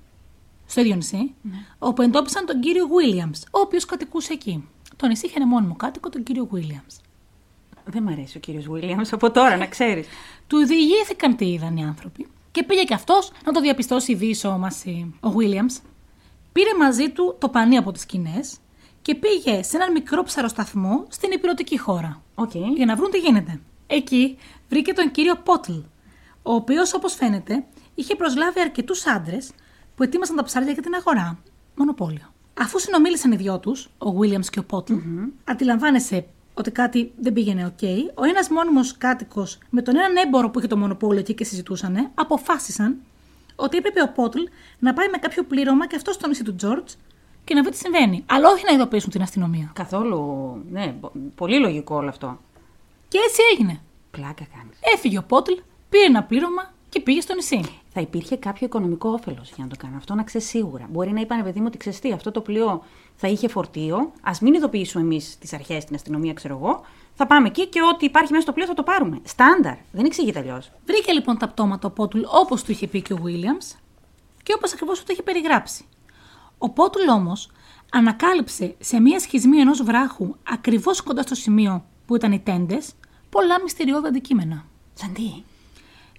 στο 0.67 0.81
ίδιο 0.81 0.95
νησί, 0.95 1.35
Ναι. 1.43 1.57
όπου 1.79 2.03
εντόπισαν 2.03 2.47
τον 2.47 2.61
κύριο 2.61 2.87
Βίλιαμ, 2.87 3.31
ο 3.51 3.61
οποίος 3.61 3.85
κατοικούσε 3.85 4.33
εκεί. 4.33 4.69
Το 4.97 5.07
νησί 5.07 5.27
είχε 5.27 5.35
ένα 5.37 5.47
μόνιμο 5.47 5.77
κάτοικο, 5.77 6.09
τον 6.09 6.23
κύριο 6.23 6.49
Βίλιαμ. 6.51 6.83
Δεν 7.85 8.03
μ' 8.03 8.09
αρέσει 8.09 8.37
ο 8.37 8.41
κύριος 8.41 8.67
Βίλιαμ 8.69 9.01
από 9.11 9.31
τώρα, 9.31 9.57
να 9.57 9.67
ξέρεις. 9.67 10.07
Του 10.47 10.67
διηγήθηκαν 10.67 11.37
τι 11.37 11.53
είδαν 11.53 11.77
οι 11.77 11.85
άνθρωποι 11.85 12.27
και 12.51 12.63
πήγε 12.63 12.83
και 12.83 12.95
αυτός 12.95 13.33
να 13.45 13.53
το 13.53 13.61
διαπιστώσει 13.61 14.15
ιδίοις 14.15 14.65
όμμασι 14.65 15.15
ο 15.21 15.31
Βίλιαμ. 15.31 15.67
Πήρε 16.53 16.71
μαζί 16.79 17.11
του 17.11 17.37
το 17.39 17.49
πανί 17.49 17.77
από 17.77 17.93
τις 17.93 18.03
σκηνές 18.03 18.57
και 19.05 19.15
πήγε 19.15 19.63
σε 19.63 19.77
έναν 19.77 19.93
μικρό 19.93 20.23
ψαροσταθμό 20.23 21.07
στην 21.09 21.31
ηπειρωτική 21.33 21.79
χώρα. 21.79 22.23
Οκ. 22.35 22.55
για 22.55 22.87
να 22.87 22.97
βρουν 22.97 23.11
τι 23.11 23.19
γίνεται. 23.19 23.61
Εκεί 23.87 24.37
βρήκε 24.69 24.93
τον 24.93 25.11
κύριο 25.11 25.37
Πότλ, 25.37 25.73
ο 26.43 26.55
οποίος 26.55 26.95
όπως 26.95 27.15
φαίνεται 27.15 27.65
είχε 27.95 28.17
προσλάβει 28.17 28.61
αρκετούς 28.61 29.07
άντρες 29.07 29.51
που 29.97 30.03
ετοίμασαν 30.03 30.37
τα 30.37 30.43
ψάρια 30.43 30.73
για 30.73 30.83
την 30.83 30.95
αγορά. 30.95 31.39
Μονοπόλιο. 31.77 32.33
Αφού 32.61 32.79
συνομίλησαν 32.79 33.33
οι 33.33 33.37
δυο 33.37 33.59
τους, 33.59 33.89
ο 33.99 34.13
Βίλιαμ 34.13 34.41
και 34.51 34.59
ο 34.59 34.65
Πότλ 34.65 34.95
αντιλαμβάνεσαι 35.45 36.27
ότι 36.55 36.71
κάτι 36.71 37.13
δεν 37.17 37.33
πήγαινε 37.33 37.67
οκ. 37.67 37.83
Ο 38.15 38.25
ένας 38.25 38.49
μόνιμος 38.49 38.97
κάτοικος 38.97 39.59
με 39.71 39.83
τον 39.83 39.97
έναν 39.97 40.17
έμπορο 40.17 40.51
που 40.51 40.59
είχε 40.59 40.69
το 40.69 40.77
μονοπόλιο 40.77 41.19
εκεί 41.21 41.35
και 41.35 41.45
συζητούσαν, 41.45 42.11
αποφάσισαν 42.15 42.97
ότι 43.57 43.77
έπρεπε 43.77 44.03
ο 44.03 44.09
Πότλ 44.09 44.43
να 44.79 44.93
πάει 44.93 45.09
με 45.09 45.19
κάποιο 45.19 45.43
πλήρωμα 45.43 45.87
και 45.87 45.97
αυτό 45.97 46.13
στο 46.13 46.29
νησί 46.29 46.45
του 46.45 46.55
Τζόρτζ 46.55 46.93
και 47.45 47.55
να 47.55 47.63
δει 47.63 47.71
τι 47.71 47.77
συμβαίνει. 47.77 48.25
Αλλά 48.27 48.49
όχι 48.51 48.65
να 48.69 48.73
ειδοποιήσουν 48.75 49.11
την 49.11 49.23
αστυνομία. 49.23 49.71
Καθόλου. 49.75 50.19
Ναι, 50.71 50.95
πο- 51.01 51.13
πολύ 51.35 51.59
λογικό 51.59 51.97
όλο 51.97 52.09
αυτό. 52.09 52.39
Και 53.09 53.19
έτσι 53.27 53.41
έγινε. 53.53 53.81
Πλάκα 54.11 54.47
κάνεις. 54.57 54.79
Έφυγε 54.95 55.19
ο 55.19 55.23
Πότλ, 55.23 55.53
πήρε 55.89 56.05
ένα 56.05 56.23
πλήρωμα 56.23 56.73
και 56.89 57.01
πήγε 57.01 57.21
στο 57.21 57.35
νησί. 57.35 57.61
Θα 57.93 58.01
υπήρχε 58.01 58.37
κάποιο 58.37 58.67
οικονομικό 58.67 59.09
όφελος 59.09 59.53
για 59.55 59.65
να 59.65 59.71
το 59.71 59.77
κάνω 59.79 59.97
αυτό, 59.97 60.15
να 60.15 60.23
ξέρεις 60.23 60.49
σίγουρα. 60.49 60.87
Μπορεί 60.91 61.13
να 61.13 61.21
είπαν, 61.21 61.43
παιδί 61.43 61.59
μου, 61.59 61.65
ότι 61.69 61.77
ξέρεις 61.79 61.99
τι, 62.01 62.13
αυτό 62.13 62.31
το 62.31 62.41
πλοίο 62.41 62.83
θα 63.17 63.29
είχε 63.29 63.49
φορτίο. 63.49 63.97
Α 64.23 64.31
μην 64.41 64.55
ειδοποιήσουμε 64.55 65.03
εμείς 65.05 65.39
τις 65.39 65.53
αρχές, 65.53 65.85
την 65.85 65.95
αστυνομία, 65.95 66.33
ξέρω 66.33 66.55
εγώ. 66.57 66.81
Θα 67.15 67.27
πάμε 67.27 67.47
εκεί 67.47 67.67
και 67.67 67.81
ό,τι 67.93 68.05
υπάρχει 68.05 68.31
μέσα 68.31 68.43
στο 68.43 68.53
πλοίο 68.53 68.67
θα 68.67 68.75
το 68.75 68.83
πάρουμε. 68.83 69.21
Στάνταρ. 69.23 69.75
Δεν 69.93 70.05
εξηγείται 70.05 70.39
αλλιώς. 70.39 70.71
Βρήκε 70.87 71.13
λοιπόν 71.13 71.39
τα 71.39 71.49
πτώματα 71.49 71.89
ο 71.89 71.91
Πότουλ 71.91 72.21
όπως 72.43 72.63
του 72.63 72.71
είχε 72.71 72.87
πει 72.87 73.03
και 73.03 73.13
ο 73.13 73.17
Βίλιαμ 73.17 73.57
και 74.43 74.53
όπως 74.57 74.73
ακριβώς 74.73 75.05
του 75.05 75.13
είχε 75.13 75.23
περιγράψει. 75.23 75.85
Ο 76.59 76.71
Πότουλ 76.71 77.09
όμως 77.09 77.51
ανακάλυψε 77.93 78.75
σε 78.81 79.01
μία 79.01 79.21
σχισμή 79.21 79.59
ενός 79.59 79.83
βράχου 79.83 80.35
ακριβώς 80.49 81.03
κοντά 81.03 81.23
στο 81.23 81.35
σημείο 81.35 81.85
που 82.07 82.17
ήταν 82.17 82.33
οι 82.33 82.41
τέντες 82.41 82.93
πολλά 83.31 83.63
μυστηριώδη 83.63 84.07
αντικείμενα. 84.07 84.65
Σαν 84.95 85.13
τι. 85.13 85.43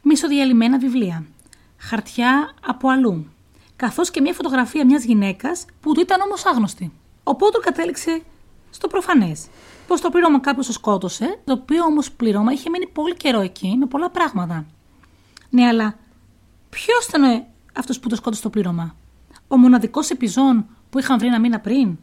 Μισοδιαλυμένα 0.02 0.78
βιβλία, 0.78 1.26
χαρτιά 1.78 2.54
από 2.66 2.90
αλλού, 2.90 3.26
καθώς 3.76 4.12
και 4.12 4.22
μια 4.22 4.34
φωτογραφία 4.34 4.86
μιας 4.86 5.04
γυναίκας 5.04 5.66
που 5.82 5.94
του 5.94 6.00
ήταν 6.00 6.22
όμως 6.22 6.46
άγνωστη. 6.46 6.92
Ο 7.24 7.36
Πότουλ 7.36 7.62
κατέληξε 7.62 8.22
στο 8.70 8.88
προφανές. 8.88 9.48
Πως 9.88 10.02
το 10.02 10.10
πλήρωμα 10.10 10.40
κάποιος 10.40 10.66
το 10.66 10.74
σκότωσε, 10.74 11.40
το 11.44 11.54
οποίο 11.54 11.84
όμως 11.84 12.12
πλήρωμα 12.12 12.52
είχε 12.52 12.70
μείνει 12.70 12.88
πολύ 12.88 13.16
καιρό 13.16 13.40
εκεί 13.40 13.76
με 13.80 13.86
πολλά 13.86 14.10
πράγματα. 14.10 14.66
Ναι, 15.50 15.68
αλλά 15.68 15.98
ποιος 16.70 17.06
ήταν 17.08 17.46
αυτός 17.74 18.00
που 18.00 18.10
το 18.10 18.16
σκότωσε 18.16 18.42
το 18.42 18.50
πλήρωμα, 18.50 18.96
Ο 19.48 19.58
μοναδικός 19.58 20.10
επιζών 20.10 20.66
που 20.90 21.00
είχαν 21.00 21.18
βρει 21.20 21.28
ένα 21.28 21.40
μήνα 21.40 21.60
πριν, 21.60 21.98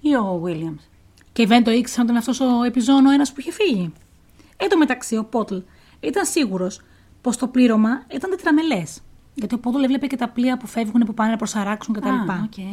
Ή 0.00 0.14
ο 0.14 0.40
Βίλιαμ. 0.42 0.76
και 1.32 1.46
δεν 1.46 1.64
το 1.64 1.70
ήξεραν 1.70 2.02
ότι 2.02 2.10
είναι 2.10 2.18
αυτός 2.18 2.40
ο 2.40 2.62
επιζών 2.62 3.06
ο 3.06 3.10
ένας 3.10 3.32
που 3.32 3.40
είχε 3.40 3.52
φύγει. 3.52 3.92
Εν 4.56 4.68
τω 4.68 4.78
μεταξύ, 4.78 5.16
ο 5.16 5.24
Πότλ 5.24 5.56
ήταν 6.00 6.24
σίγουρος 6.26 6.80
πως 7.20 7.36
το 7.36 7.48
πλήρωμα 7.48 8.02
ήταν 8.14 8.30
τετραμελές. 8.30 9.00
Γιατί 9.34 9.54
ο 9.54 9.58
Πότλ 9.58 9.82
έβλεπε 9.82 10.06
και 10.06 10.16
τα 10.16 10.28
πλοία 10.28 10.56
που 10.56 10.66
φεύγουν, 10.66 11.02
που 11.04 11.14
πάνε 11.14 11.30
να 11.30 11.36
προσαράξουν 11.36 11.94
κτλ. 11.94 12.08
Α, 12.08 12.14
οκ. 12.44 12.64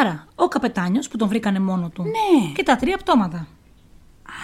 Άρα, 0.00 0.26
ο 0.34 0.48
καπετάνιος 0.48 1.08
που 1.08 1.16
τον 1.16 1.28
βρήκανε 1.28 1.58
μόνο 1.58 1.88
του. 1.88 2.02
Ναι. 2.02 2.52
Και 2.52 2.62
τα 2.62 2.76
τρία 2.76 2.96
πτώματα. 2.96 3.46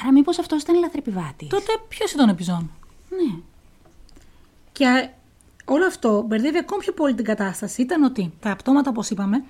Άρα, 0.03 0.12
μήπως 0.12 0.38
αυτός 0.38 0.62
ήταν 0.62 0.79
λαθρεπιβάτης. 0.79 1.49
Τότε 1.49 1.73
ποιος 1.88 2.12
ήταν 2.12 2.29
ο 2.29 2.31
επιζών; 2.31 2.71
Ναι. 3.09 3.38
Και 4.73 4.87
α, 4.87 5.12
όλο 5.66 5.87
αυτό 5.87 6.22
μπερδεύει 6.26 6.59
ακόμη 6.59 6.83
πιο 6.83 6.92
πολύ 6.92 7.14
την 7.14 7.24
κατάσταση. 7.24 7.83
Ήταν 7.83 8.02
ότι 8.02 8.33
τα 8.40 8.57
πτώματα, 8.57 8.90
όπως 8.90 9.11
είπαμε, 9.11 9.44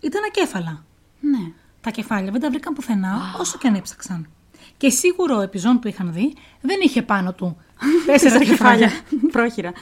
ήταν 0.00 0.22
ακέφαλα. 0.26 0.84
Ναι. 1.20 1.52
Τα 1.80 1.90
κεφάλια 1.90 2.30
δεν 2.30 2.40
τα 2.40 2.50
βρήκαν 2.50 2.74
πουθενά, 2.74 3.34
όσο 3.38 3.58
και 3.58 3.68
αν 3.68 3.74
έψαξαν. 3.74 4.28
Και 4.76 4.90
σίγουρο 4.90 5.36
ο 5.36 5.40
επιζών 5.40 5.78
που 5.78 5.88
είχαν 5.88 6.12
δει 6.12 6.34
δεν 6.60 6.76
είχε 6.82 7.02
πάνω 7.02 7.32
του 7.32 7.56
τέσσερα 8.06 8.44
κεφάλια. 8.44 8.90
Πρόχειρα. 9.30 9.72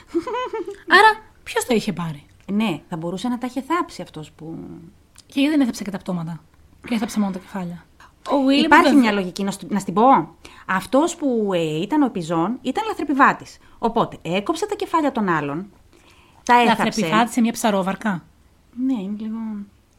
Άρα, 0.89 1.23
ποιος 1.43 1.65
το 1.65 1.75
είχε 1.75 1.93
πάρει; 1.93 2.27
ναι, 2.53 2.81
θα 2.89 2.97
μπορούσε 2.97 3.29
να 3.29 3.39
τα 3.39 3.47
είχε 3.47 3.63
θάψει 3.63 4.03
αυτός 4.03 4.31
που. 4.31 4.59
Και 5.27 5.41
γιατί 5.41 5.51
δεν 5.51 5.61
έθεψε 5.61 5.85
και 5.85 5.91
τα 5.91 5.99
πτώματα; 5.99 6.43
Και 6.89 6.95
έθεψε 6.95 7.19
μόνο 7.19 7.33
τα 7.33 7.39
κεφάλια. 7.39 7.85
Ο 8.31 8.35
William 8.49 8.65
Υπάρχει 8.65 8.85
βέβαια- 8.87 9.01
μια 9.01 9.13
λογική, 9.13 9.43
να, 9.45 9.51
σου- 9.51 9.67
να 9.69 9.79
στην 9.79 9.95
πω. 9.95 10.35
Αυτός 10.67 11.17
που 11.17 11.51
ε, 11.55 11.81
ήταν 11.81 12.03
ο 12.03 12.07
επιζών 12.07 12.59
ήταν 12.63 12.85
λαθρεπιβάτης. 12.87 13.59
Οπότε 13.79 14.17
έκοψε 14.23 14.67
τα 14.67 14.75
κεφάλια 14.75 15.13
των 15.13 15.29
άλλων. 15.29 15.67
Τα 16.45 16.55
έθαψε. 16.61 16.85
Λαθρεπιβάτη 16.85 17.33
σε 17.33 17.41
μια 17.41 17.53
ψαρόβαρκα. 17.53 18.23
Ναι, 18.87 18.93
είναι 18.93 19.17
λίγο. 19.19 19.37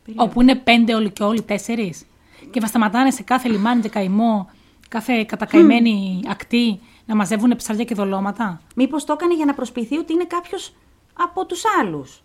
περίεργο. 0.03 0.25
Όπου 0.29 0.41
είναι 0.41 0.55
πέντε 0.55 0.95
όλοι 0.95 1.11
και 1.11 1.23
όλοι 1.23 1.41
τέσσερις. 1.41 2.05
Και 2.51 2.59
θα 2.59 2.67
σταματάνε 2.67 3.11
σε 3.11 3.23
κάθε 3.23 3.47
λιμάνι 3.49 3.81
και 3.81 3.89
καημό, 3.89 4.49
κάθε 4.89 5.23
κατακαημένη 5.23 6.21
ακτή 6.27 6.79
να 7.05 7.15
μαζεύουν 7.15 7.55
ψάρια 7.55 7.83
και 7.83 7.95
δολώματα. 7.95 8.61
Μήπως 8.75 9.05
το 9.05 9.13
έκανε 9.13 9.35
για 9.35 9.45
να 9.45 9.53
προσποιηθεί 9.53 9.97
ότι 9.97 10.13
είναι 10.13 10.25
κάποιος 10.25 10.73
από 11.13 11.45
τους 11.45 11.63
άλλους. 11.79 12.23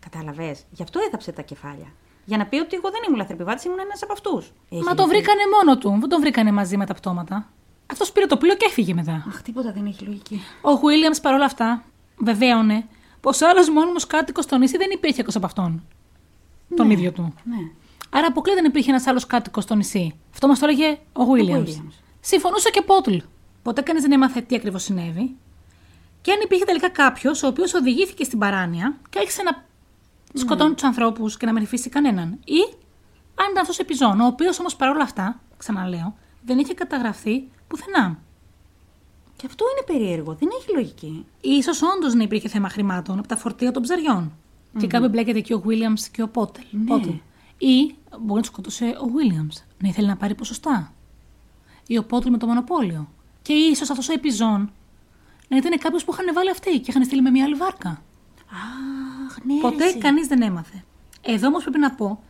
Κατάλαβε. 0.00 0.56
Γι' 0.70 0.82
αυτό 0.82 1.00
έθαψε 1.06 1.32
τα 1.32 1.42
κεφάλια. 1.42 1.86
Για 2.24 2.36
να 2.36 2.46
πει 2.46 2.56
ότι 2.56 2.76
εγώ 2.76 2.90
δεν 2.90 3.00
ήμουν 3.06 3.18
λαθρεπιβάτης, 3.18 3.64
ήμουν 3.64 3.78
ένας 3.78 4.02
από 4.02 4.12
αυτούς. 4.12 4.52
Μα 4.68 4.94
τον 4.94 5.08
βρήκανε 5.08 5.40
μόνο 5.56 5.78
του, 5.78 5.96
δεν 6.00 6.08
τον 6.08 6.20
βρήκανε 6.20 6.52
μαζί 6.52 6.76
με 6.76 6.86
τα 6.86 6.94
πτώματα. 6.94 7.48
Αυτός 7.86 8.12
πήρε 8.12 8.26
το 8.26 8.36
πλοίο 8.36 8.54
και 8.54 8.66
έφυγε 8.68 8.94
μετά. 8.94 9.24
Αχ, 9.28 9.42
τίποτα 9.42 9.72
δεν 9.72 9.86
έχει 9.86 10.04
λογική. 10.04 10.40
Ο 10.60 10.76
Βίλιαμ 10.76 11.12
παρόλα 11.22 11.44
αυτά 11.44 11.84
βεβαίωνε 12.16 12.86
πως 13.20 13.42
άλλος 13.42 13.70
μόνιμος 13.70 14.06
κάτοικος 14.06 14.44
στο 14.44 14.58
νησί 14.58 14.76
δεν 14.76 14.90
υπήρχε 14.90 15.20
εκτός 15.20 15.36
από 15.36 15.46
αυτόν. 15.46 15.82
Τον 16.76 16.90
ίδιο 16.90 17.12
τους. 17.12 17.24
Ναι. 17.44 17.56
Άρα 18.10 18.26
αποκλείται 18.26 18.60
δεν 18.60 18.70
υπήρχε 18.70 18.90
ένας 18.90 19.06
άλλος 19.06 19.26
κάτοικος 19.26 19.64
στο 19.64 19.74
νησί. 19.74 20.14
Αυτό 20.32 20.46
μας 20.46 20.58
το 20.58 20.66
έλεγε 20.66 20.98
ο 21.12 21.24
Βίλιαμ. 21.24 21.64
Williams. 21.64 21.92
Συμφωνούσε 22.20 22.70
και 22.70 22.82
Πότλ. 22.82 23.16
Ποτέ 23.62 23.80
κανείς 23.80 24.02
δεν 24.02 24.12
έμαθε 24.12 24.40
τι 24.40 24.54
ακριβώς 24.54 24.82
συνέβη. 24.82 25.36
Και 26.20 26.32
αν 26.32 26.40
υπήρχε 26.44 26.64
τελικά 26.64 26.88
κάποιος 26.88 27.42
ο 27.42 27.46
οποίος 27.46 27.74
οδηγήθηκε 27.74 28.24
στην 28.24 28.38
παράνοια 28.38 28.96
και 29.10 29.18
άρχισε 29.18 29.42
να 29.42 29.64
σκοτώνει 30.34 30.74
τους 30.74 30.84
ανθρώπους 30.84 31.36
και 31.36 31.46
να 31.46 31.52
μην 31.52 31.62
αφήσει 31.62 31.88
κανέναν. 31.88 32.38
Ή 32.44 32.60
αν 33.34 33.50
ήταν 33.50 33.60
αυτός 33.60 33.78
επιζών, 33.78 34.20
ο 34.20 34.26
οποίος 34.26 34.58
όμως 34.58 34.76
παρόλα 34.76 35.02
αυτά, 35.02 35.40
ξαναλέω, 35.56 36.16
δεν 36.44 36.58
είχε 36.58 36.74
καταγραφεί 36.74 37.42
πουθενά. 37.68 38.18
Και 39.36 39.46
αυτό 39.46 39.64
είναι 39.70 39.98
περίεργο. 39.98 40.34
Δεν 40.34 40.48
έχει 40.60 40.74
λογική. 40.74 41.26
Ίσως 41.40 41.82
όντως 41.82 42.14
να 42.14 42.22
υπήρχε 42.22 42.48
θέμα 42.48 42.68
χρημάτων 42.68 43.18
από 43.18 43.28
τα 43.28 43.36
φορτία 43.36 43.72
των 43.72 43.82
ψαριών. 43.82 44.32
Και 44.78 44.86
κάπου 44.86 45.08
μπλέκεται 45.08 45.40
και 45.40 45.54
ο 45.54 45.60
Βίλιαμ 45.60 45.94
και 46.12 46.22
ο 46.22 46.28
Πότελ. 46.28 46.64
Πότελ. 46.86 47.14
Ή 47.58 47.94
μπορεί 48.10 48.34
να 48.34 48.40
τους 48.40 48.46
σκοτώσε 48.46 48.96
ο 49.00 49.06
Βίλιαμ, 49.06 49.48
να 49.78 49.88
ήθελε 49.88 50.06
να 50.06 50.16
πάρει 50.16 50.34
ποσοστά. 50.34 50.92
Ή 51.86 51.98
ο 51.98 52.04
Πότελ 52.04 52.30
με 52.30 52.38
το 52.38 52.46
μονοπόλιο. 52.46 53.08
Και 53.42 53.52
ίσως 53.52 53.90
αυτός 53.90 54.08
ο 54.08 54.12
επιζών 54.12 54.70
να 55.48 55.56
ήταν 55.56 55.78
κάποιος 55.78 56.04
που 56.04 56.12
είχαν 56.12 56.34
βάλει 56.34 56.50
αυτοί 56.50 56.80
και 56.80 56.90
είχαν 56.90 57.04
στείλει 57.04 57.22
με 57.22 57.30
μια 57.30 57.44
άλλη 57.44 57.54
βάρκα. 57.54 57.88
Αχ, 57.88 59.01
ναι. 59.44 59.60
Ποτέ 59.60 59.76
ρε, 59.76 59.84
εσύ. 59.84 59.98
κανείς 59.98 60.26
δεν 60.26 60.42
έμαθε. 60.42 60.84
Εδώ 61.22 61.46
όμως 61.46 61.62
πρέπει 61.62 61.78
να 61.78 61.90
πω 61.90 62.22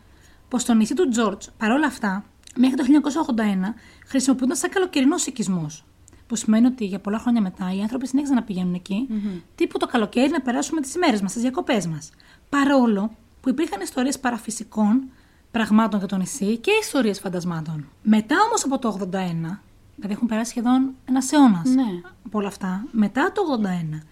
πως 0.49 0.61
στο 0.61 0.73
νησί 0.73 0.93
του 0.93 1.09
Τζόρτζ, 1.09 1.47
παρόλα 1.57 1.87
αυτά, 1.87 2.25
μέχρι 2.55 2.75
το 2.77 2.83
1981 2.83 3.73
χρησιμοποιούνταν 4.07 4.57
σαν 4.57 4.69
καλοκαιρινός 4.69 5.25
οικισμός. 5.25 5.85
Που 6.27 6.35
σημαίνει 6.35 6.65
ότι 6.65 6.85
για 6.85 6.99
πολλά 6.99 7.19
χρόνια 7.19 7.41
μετά 7.41 7.73
οι 7.73 7.81
άνθρωποι 7.81 8.07
συνέχιζαν 8.07 8.35
να 8.35 8.43
πηγαίνουν 8.43 8.73
εκεί, 8.73 9.07
τύπου 9.55 9.77
το 9.77 9.85
καλοκαίρι 9.85 10.29
να 10.31 10.41
περάσουμε 10.41 10.81
τις 10.81 10.95
ημέρες 10.95 11.21
μας, 11.21 11.33
τις 11.33 11.41
διακοπές 11.41 11.87
μας. 11.87 12.09
Παρόλο 12.49 13.11
που 13.41 13.49
υπήρχαν 13.49 13.81
ιστορίες 13.81 14.19
παραφυσικών 14.19 15.03
πραγμάτων 15.51 15.99
για 15.99 16.07
το 16.07 16.17
νησί 16.17 16.57
και 16.57 16.71
ιστορίες 16.81 17.19
φαντασμάτων. 17.19 17.85
Μετά 18.03 18.35
όμως 18.47 18.63
από 18.65 18.79
το 18.79 18.87
81, 18.87 19.61
δηλαδή 19.95 20.13
έχουν 20.13 20.27
περάσει 20.27 20.49
σχεδόν 20.49 20.93
ένας 21.05 21.31
αιώνας 21.31 21.69
Ναι. 21.69 22.01
από 22.25 22.37
όλα 22.37 22.47
αυτά, 22.47 22.85
μετά 22.91 23.31
το 23.31 23.41
81, 23.41 24.03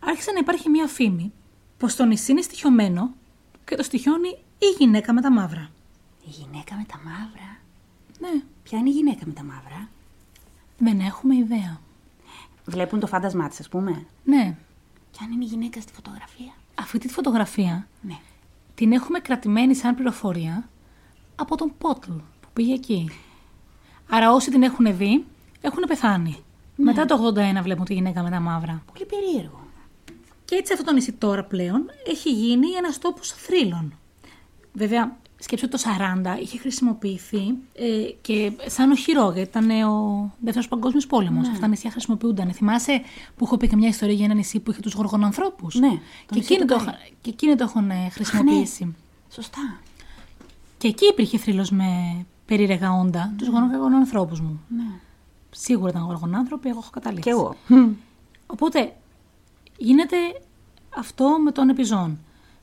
άρχισε 0.00 0.32
να 0.32 0.38
υπάρχει 0.38 0.68
μία 0.68 0.86
φήμη 0.86 1.32
πως 1.78 1.96
το 1.96 2.04
νησί 2.04 2.30
είναι 2.32 2.40
στοιχειωμένο 2.42 3.10
και 3.64 3.76
το 3.76 3.82
στοιχιώνει 3.82 4.28
η 4.58 4.66
γυναίκα 4.78 5.12
με 5.12 5.20
τα 5.20 5.30
μαύρα. 5.32 5.70
Η 6.26 6.30
γυναίκα 6.30 6.74
με 6.76 6.84
τα 6.88 6.98
μαύρα; 7.04 7.56
Ναι, 8.20 8.42
Ποια 8.62 8.78
είναι 8.78 8.88
η 8.88 8.92
γυναίκα 8.92 9.22
με 9.26 9.32
τα 9.32 9.42
μαύρα; 9.42 9.88
δεν 10.78 11.00
έχουμε 11.00 11.36
ιδέα. 11.36 11.80
Βλέπουν 12.64 13.00
το 13.00 13.06
φάντασμά 13.06 13.48
της, 13.48 13.60
ας 13.60 13.68
πούμε; 13.68 14.06
Ναι, 14.24 14.56
Ποια 15.12 15.26
είναι 15.32 15.44
η 15.44 15.46
γυναίκα 15.46 15.80
στη 15.80 15.92
φωτογραφία; 15.92 16.52
αυτή 16.74 16.98
τη 16.98 17.08
φωτογραφία 17.08 17.88
Ναι. 18.00 18.18
την 18.74 18.92
έχουμε 18.92 19.18
κρατημένη 19.18 19.74
σαν 19.74 19.94
πληροφορία 19.94 20.68
από 21.36 21.56
τον 21.56 21.72
Πότλ 21.78 22.10
που 22.40 22.48
πήγε 22.52 22.74
εκεί. 22.74 23.10
Άρα 24.10 24.32
όσοι 24.32 24.50
την 24.50 24.62
έχουν 24.62 24.96
δει, 24.96 25.24
έχουν 25.60 25.82
πεθάνει. 25.88 26.36
Μετά 26.76 27.04
το 27.04 27.32
81 27.58 27.62
βλέπουν 27.62 27.84
τη 27.84 27.94
γυναίκα 27.94 28.22
με 28.22 28.30
τα 28.30 28.40
μαύρα. 28.40 28.82
Πολύ 28.92 29.06
περίεργο. 29.06 29.65
Και 30.46 30.54
έτσι 30.54 30.72
αυτό 30.72 30.84
το 30.84 30.92
νησί 30.92 31.12
τώρα 31.12 31.44
πλέον 31.44 31.90
έχει 32.06 32.30
γίνει 32.30 32.66
ένας 32.70 32.98
τόπος 32.98 33.28
θρύλων. 33.32 33.92
Βέβαια, 34.72 35.16
σκέψου 35.38 35.68
ότι 35.72 35.82
το 35.82 35.90
40 36.36 36.40
είχε 36.42 36.58
χρησιμοποιηθεί 36.58 37.54
ε, 37.74 37.86
και 38.20 38.52
σαν 38.66 38.90
οχυρό, 38.90 39.32
γιατί 39.32 39.40
ήταν 39.48 39.70
ε, 39.70 39.84
ο 39.84 40.30
δεύτερος 40.40 40.68
παγκόσμιος 40.68 41.06
πόλεμος. 41.06 41.48
Αυτά 41.48 41.60
τα 41.60 41.66
νησιά 41.66 41.90
χρησιμοποιούνταν. 41.90 42.52
Θυμάσαι 42.52 43.02
που 43.36 43.44
έχω 43.44 43.56
πει 43.56 43.68
και 43.68 43.76
μια 43.76 43.88
ιστορία 43.88 44.14
για 44.14 44.24
ένα 44.24 44.34
νησί 44.34 44.60
που 44.60 44.70
είχε 44.70 44.80
τους 44.80 44.92
γοργονανθρώπου. 44.92 45.66
Ναι, 45.74 45.88
το 45.88 45.96
και, 46.26 46.34
νησί 46.34 46.52
εκείνοι 46.52 46.58
του 46.68 46.74
το, 46.74 46.74
Γκάι. 46.74 46.84
είχαν- 46.86 47.00
και 47.20 47.30
εκείνοι 47.30 47.54
το 47.56 47.64
έχουν 47.64 47.90
ε, 47.90 48.08
χρησιμοποιήσει. 48.10 48.94
Σωστά. 49.30 49.78
Και 50.78 50.88
εκεί 50.88 51.06
υπήρχε 51.06 51.38
θρύλος 51.38 51.70
με 51.70 51.84
περίεργα 52.46 52.92
όντα, 52.92 53.34
τους 53.38 53.48
γοργονανθρώπου 53.48 54.36
μου. 54.42 54.60
Ναι. 54.68 54.84
Σίγουρα 55.50 55.90
ήταν 55.90 56.02
γοργονάνθρωποι, 56.02 56.68
εγώ 56.68 56.78
έχω 56.78 56.90
καταλήξει. 56.90 57.22
Κι 57.22 57.28
εγώ. 57.28 57.56
Οπότε 58.46 58.92
γίνεται 59.76 60.16
αυτό 60.96 61.38
με 61.44 61.50
τον 61.50 61.68
επιζών. 61.68 62.18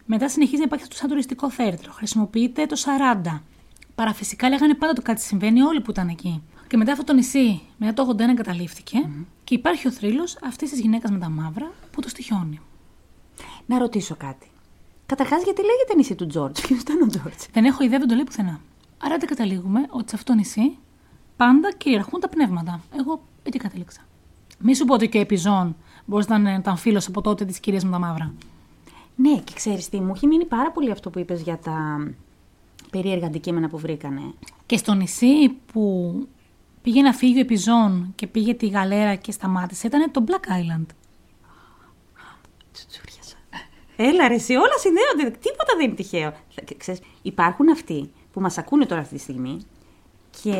Μετά 0.06 0.30
συνεχίζει 0.30 0.58
να 0.58 0.63
υπάρχει 0.63 0.84
αυτό 0.84 0.95
σαν 0.95 1.10
τουριστικό 1.10 1.52
θέρετρο. 1.52 1.91
Χρησιμοποιείται 1.91 2.65
το 2.65 2.76
40. 3.23 3.39
Παραφυσικά 3.95 4.49
λέγανε 4.49 4.73
πάντα 4.73 4.93
το 4.93 5.02
κάτι 5.02 5.21
συμβαίνει 5.21 5.62
όλοι 5.62 5.82
που 5.82 5.91
ήταν 5.91 6.08
εκεί. 6.08 6.41
Και 6.67 6.78
μετά 6.78 6.91
αυτό 6.91 7.04
το 7.04 7.13
νησί, 7.13 7.62
μετά 7.78 7.93
το 7.93 8.15
81 8.17 8.19
εγκαταλείφθηκε 8.19 9.10
και 9.43 9.54
υπάρχει 9.54 9.88
ο 9.88 9.91
θρύλος 9.91 10.38
αυτής 10.43 10.69
της 10.69 10.80
γυναίκας 10.80 11.12
με 11.12 11.19
τα 11.19 11.30
μαύρα 11.30 11.71
που 11.91 12.02
το 12.02 12.10
στοιχιώνει. 12.10 12.60
Να 13.65 13.78
ρωτήσω 13.78 14.15
κάτι. 14.15 14.47
Καταρχάς, 15.06 15.43
γιατί 15.43 15.62
λέγεται 15.62 15.95
νησί 15.95 16.15
του 16.15 16.28
Τζόρτζ; 16.28 16.62
Ποιος 16.62 16.80
ήταν 16.80 17.02
ο 17.02 17.08
Τζόρτζ; 17.08 17.43
Δεν 17.52 17.65
έχω 17.65 17.84
ιδέα, 17.84 17.99
δεν 17.99 18.08
το 18.08 18.15
λέει 18.15 18.23
πουθενά. 18.23 18.60
Άρα 18.97 19.17
δεν 19.17 19.28
καταλήγουμε 19.28 19.86
ότι 19.89 20.10
σε 20.10 20.15
αυτό 20.15 20.32
το 20.32 20.38
νησί 20.38 20.78
πάντα 21.38 21.73
κυριαρχούν 21.78 22.19
τα 22.19 22.30
πνεύματα. 22.30 22.82
Εγώ 22.99 23.21
εκεί 23.43 23.58
κατέληξα. 23.58 24.02
Μη 24.60 24.76
σου 24.76 24.86
πω 24.86 24.93
ότι 24.93 25.10
και 25.10 25.17
ο 25.17 25.21
επιζών 25.21 25.76
μπορείς 26.05 26.27
να 26.27 26.35
είναι- 26.35 26.55
ήταν 26.59 26.77
φίλος 26.77 27.07
από 27.07 27.21
τότε 27.21 27.45
της 27.45 27.59
κυρίας 27.59 27.83
με 27.83 27.91
τα 27.91 27.99
μαύρα. 27.99 28.33
Ναι, 29.15 29.37
και 29.37 29.53
ξέρεις 29.55 29.89
τι, 29.89 29.99
μου 30.01 30.11
έχει 30.15 30.27
μείνει 30.27 30.45
πάρα 30.45 30.71
πολύ 30.71 30.91
αυτό 30.91 31.09
που 31.09 31.19
είπες 31.19 31.41
για 31.41 31.57
τα 31.57 32.07
περίεργα 32.91 33.25
αντικείμενα 33.27 33.69
που 33.69 33.77
βρήκανε. 33.77 34.21
Και 34.65 34.77
στο 34.77 34.93
νησί 34.93 35.49
που 35.49 36.13
πήγε 36.81 37.01
να 37.01 37.13
φύγει 37.13 37.37
ο 37.37 37.39
επιζών 37.39 38.11
και 38.15 38.27
πήγε 38.27 38.53
τη 38.53 38.67
γαλέρα 38.67 39.15
και 39.15 39.31
σταμάτησε 39.31 39.87
ήταν 39.87 40.11
το 40.11 40.23
Black 40.27 40.33
Island. 40.49 40.85
Τσουτσούριασα. 42.71 43.35
Έλα 43.95 44.27
ρε, 44.27 44.33
εσύ, 44.33 44.53
όλα 44.55 44.77
συνδέονται. 44.79 45.37
Τίποτα 45.37 45.73
δεν 45.77 45.85
είναι 45.85 45.95
τυχαίο. 45.95 46.31
Θα- 46.31 46.63
Ξέρεις, 46.77 47.01
υπάρχουν 47.21 47.69
αυτοί 47.69 48.11
που 48.33 48.41
μας 48.41 48.57
ακούνε 48.57 48.85
τώρα 48.85 49.01
αυτή 49.01 49.15
τη 49.15 49.21
στιγμή 49.21 49.57
και 50.41 50.56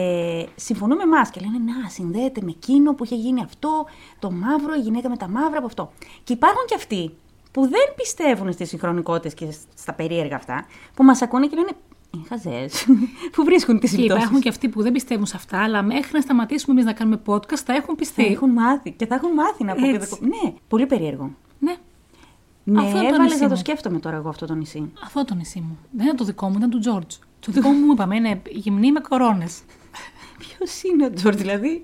συμφωνούν 0.56 0.98
με 0.98 1.04
εμάς 1.04 1.30
και 1.30 1.40
λένε 1.40 1.58
Να, 1.58 1.90
συνδέεται 1.90 2.42
με 2.44 2.50
εκείνο 2.50 2.94
που 2.94 3.04
είχε 3.04 3.16
γίνει 3.16 3.42
αυτό, 3.42 3.86
το 4.20 4.32
μαύρο, 4.32 4.74
η 4.74 4.80
γυναίκα 4.80 5.10
με 5.10 5.18
τα 5.18 5.28
μαύρα 5.28 5.58
από 5.58 5.66
αυτό. 5.66 5.92
Και 6.24 6.34
υπάρχουν 6.34 6.66
και 6.66 6.76
αυτοί 6.76 7.12
που 7.52 7.62
δεν 7.62 7.94
πιστεύουν 7.96 8.52
στις 8.52 8.70
συγχρονικότητες 8.70 9.34
και 9.34 9.56
στα 9.76 9.94
περίεργα 9.94 10.36
αυτά, 10.36 10.66
που 10.94 11.04
μας 11.04 11.22
ακούνε 11.22 11.48
και 11.48 11.56
λένε 11.56 11.72
Είναι 12.16 12.24
χαζές. 12.30 12.86
που 13.34 13.44
βρίσκουν 13.44 13.80
τις 13.80 13.90
Και 13.90 13.96
συμπτώσεις. 13.96 14.18
υπάρχουν 14.22 14.42
και 14.42 14.50
αυτοί 14.50 14.70
που 14.70 14.82
δεν 14.82 14.92
πιστεύουν 14.92 15.26
σε 15.26 15.36
αυτά, 15.36 15.64
αλλά 15.64 15.82
μέχρι 15.84 16.10
να 16.14 16.22
σταματήσουμε 16.22 16.74
εμείς 16.74 16.86
να 16.86 16.94
κάνουμε 16.94 17.22
podcast 17.26 17.56
θα 17.66 17.74
έχουν 17.74 17.86
Θα 17.88 17.96
πιστεί. 17.96 18.26
έχουν 18.26 18.50
μάθει 18.50 18.92
και 18.92 19.06
θα 19.06 19.16
έχουν 19.16 19.34
μάθει 19.34 19.64
να 19.64 19.74
πω. 19.76 19.82
και 19.82 19.88
Έτσι. 19.88 20.18
δεν- 20.22 20.30
Ναι, 20.44 20.54
πολύ 20.68 20.86
περίεργο. 20.86 21.32
Ναι, 21.60 21.76
Ναι, 22.64 22.80
Αυτό 22.82 22.90
είναι 22.98 23.00
το 23.00 23.14
έβαλε 23.14 23.24
νησί 23.24 23.42
να 23.42 23.48
το 23.48 23.54
μου. 23.54 23.60
σκέφτομαι 23.60 24.00
τώρα 24.00 24.16
εγώ 24.16 24.30
αυτό 24.30 24.46
το 24.46 24.54
νησί. 24.54 24.92
αυτό 25.04 25.26
το 25.26 25.36
νησί 25.36 25.60
μου. 25.60 25.78
Δεν 25.92 26.06
είναι 26.08 26.16
το 26.16 26.24
δικό 26.24 26.50
μου, 26.50 26.56
ήταν 26.58 26.70
του 26.70 26.80
George. 26.86 27.18
Το 27.46 27.52
δικό 27.52 27.70
μου 27.70 27.92
είπαμε 27.92 28.16
είναι 28.16 28.42
γυμνή 28.52 28.92
με 28.92 29.00
κορώνες. 29.00 29.62
Ποιος 30.40 30.84
είναι 30.84 31.06
ο 31.06 31.14
Τζορτζ, 31.14 31.42
δηλαδή; 31.42 31.84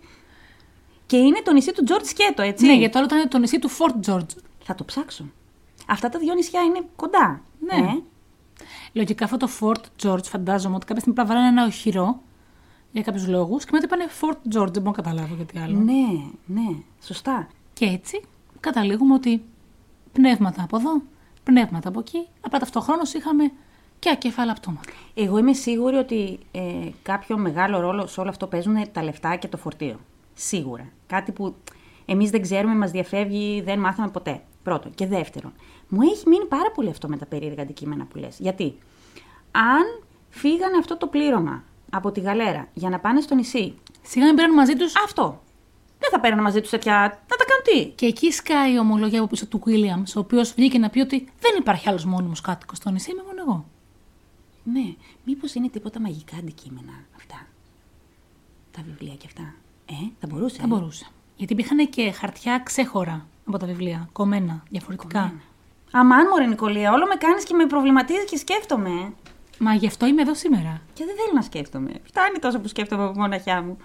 Και 1.05 1.17
είναι 1.17 1.41
το 1.43 1.53
νησί 1.53 1.71
του 1.71 1.83
Τζορτζ 1.83 2.07
Σκέτο, 2.09 2.41
έτσι. 2.41 2.65
Ναι, 2.65 2.75
γιατί 2.75 2.93
τώρα 2.93 3.05
ήταν 3.05 3.29
το 3.29 3.37
νησί 3.37 3.59
του 3.59 3.69
Fort 3.69 4.09
George. 4.09 4.29
Θα 4.63 4.75
το 4.75 4.83
ψάξω. 4.85 5.25
Αυτά 5.87 6.09
τα 6.09 6.19
δυο 6.19 6.33
νησιά 6.33 6.61
είναι 6.61 6.81
κοντά. 6.95 7.41
Ναι. 7.59 7.75
Ε, 7.75 8.01
Λογικά 8.93 9.25
αυτό 9.25 9.37
το 9.37 9.49
Fort 9.59 10.05
George 10.07 10.23
φαντάζομαι 10.23 10.75
ότι 10.75 10.85
κάποια 10.85 11.01
στιγμή 11.01 11.19
απλά 11.19 11.33
βάλανε 11.33 11.47
ένα 11.47 11.65
οχυρό 11.65 12.21
για 12.91 13.01
κάποιους 13.01 13.27
λόγους 13.27 13.65
και 13.65 13.69
μετά 13.73 13.85
είπανε 13.85 14.05
Fort 14.21 14.57
George, 14.57 14.71
δεν 14.71 14.81
μπορώ 14.81 14.83
να 14.83 14.91
καταλάβω 14.91 15.35
γιατί 15.35 15.59
άλλο. 15.59 15.77
ναι, 15.79 16.23
ναι, 16.45 16.69
σωστά. 17.03 17.47
Και 17.73 17.85
έτσι 17.85 18.21
καταλήγουμε 18.59 19.13
ότι 19.13 19.43
πνεύματα 20.11 20.63
από 20.63 20.77
εδώ, 20.77 21.01
πνεύματα 21.43 21.89
από 21.89 21.99
εκεί, 21.99 22.27
απλά 22.41 22.59
ταυτοχρόνως 22.59 23.13
είχαμε 23.13 23.51
και 23.99 24.09
ακέφαλα 24.09 24.53
πτώματα. 24.53 24.91
Εγώ 25.13 25.38
είμαι 25.38 25.53
σίγουρη 25.53 25.95
ότι 25.95 26.39
ε, 26.51 26.62
κάποιο 27.01 27.38
μεγάλο 27.38 27.79
ρόλο 27.79 28.07
σε 28.07 28.19
όλο 28.19 28.29
αυτό 28.29 28.47
παίζουν 28.47 28.91
τα 28.91 29.03
λεφτά 29.03 29.35
και 29.35 29.47
το 29.47 29.57
φορτίο. 29.57 29.99
Σίγουρα. 30.33 30.85
Κάτι 31.07 31.31
που 31.31 31.55
εμείς 32.05 32.29
δεν 32.29 32.41
ξέρουμε, 32.41 32.75
μας 32.75 32.91
διαφεύγει, 32.91 33.62
δεν 33.62 33.79
μάθαμε 33.79 34.09
ποτέ. 34.09 34.41
Πρώτον. 34.63 34.93
Και 34.95 35.07
δεύτερον, 35.07 35.53
μου 35.88 36.01
έχει 36.01 36.29
μείνει 36.29 36.45
πάρα 36.45 36.71
πολύ 36.71 36.89
αυτό 36.89 37.07
με 37.07 37.17
τα 37.17 37.25
περίεργα 37.25 37.62
αντικείμενα 37.62 38.05
που 38.05 38.17
λες. 38.17 38.39
Γιατί, 38.39 38.77
αν 39.51 40.03
φύγανε 40.29 40.77
αυτό 40.77 40.97
το 40.97 41.07
πλήρωμα 41.07 41.63
από 41.89 42.12
τη 42.12 42.19
γαλέρα 42.19 42.67
για 42.73 42.89
να 42.89 42.99
πάνε 42.99 43.21
στο 43.21 43.35
νησί, 43.35 43.75
Σιγά 44.01 44.25
μην 44.25 44.35
πήραν 44.35 44.53
μαζί 44.53 44.75
τους. 44.75 44.93
αυτό. 45.05 45.41
Δεν 45.99 46.09
θα 46.12 46.19
παίρνουν 46.19 46.43
μαζί 46.43 46.62
τους 46.62 46.69
τέτοια. 46.69 46.93
Να 47.29 47.35
τα 47.35 47.45
κάνουν 47.45 47.85
τι; 47.85 47.91
Και 47.95 48.05
εκεί 48.05 48.31
σκάει 48.31 48.73
η 48.73 48.79
ομολογία 48.79 49.19
από 49.19 49.27
πίσω 49.27 49.47
του 49.47 49.62
Williams, 49.65 50.12
ο 50.15 50.19
οποίος 50.19 50.53
βγήκε 50.53 50.77
να 50.77 50.89
πει 50.89 50.99
ότι 50.99 51.27
δεν 51.39 51.51
υπάρχει 51.57 51.89
άλλος 51.89 52.05
μόνιμος 52.05 52.41
κάτοικος 52.41 52.77
στο 52.77 52.89
νησί, 52.89 53.12
είμαι 53.12 53.23
μόνο 53.25 53.41
εγώ. 53.41 53.65
Ναι, 54.63 54.93
μήπως 55.23 55.53
είναι 55.53 55.69
τίποτα 55.69 55.99
μαγικά 55.99 56.35
αντικείμενα 56.37 56.93
αυτά; 57.15 57.47
Τα 58.71 58.81
βιβλία 58.85 59.13
και 59.15 59.25
αυτά. 59.25 59.53
Ε, 59.85 59.93
θα 60.19 60.27
μπορούσε. 60.27 60.57
Θα 60.61 60.67
μπορούσε. 60.67 61.05
Γιατί 61.35 61.53
υπήρχαν 61.53 61.89
και 61.89 62.11
χαρτιά 62.11 62.59
ξέχωρα 62.65 63.25
από 63.45 63.57
τα 63.57 63.65
βιβλία, 63.65 64.09
κομμένα, 64.11 64.63
διαφορετικά. 64.69 65.33
Αμάν, 65.91 66.27
μωρέ 66.27 66.45
Νικολία, 66.45 66.91
όλο 66.91 67.05
με 67.05 67.15
κάνεις 67.15 67.43
και 67.43 67.53
με 67.53 67.65
προβληματίζεις 67.65 68.25
και 68.29 68.37
σκέφτομαι. 68.37 68.89
ε. 68.89 69.11
Μα 69.59 69.73
γι' 69.73 69.87
αυτό 69.87 70.05
είμαι 70.05 70.21
εδώ 70.21 70.33
σήμερα. 70.35 70.81
Και 70.93 71.05
δεν 71.05 71.15
θέλω 71.15 71.31
να 71.33 71.41
σκέφτομαι. 71.41 71.91
Φτάνει 72.03 72.39
τόσο 72.39 72.59
που 72.59 72.67
σκέφτομαι 72.67 73.03
από 73.03 73.19
μοναχιά 73.19 73.61
μου. 73.61 73.77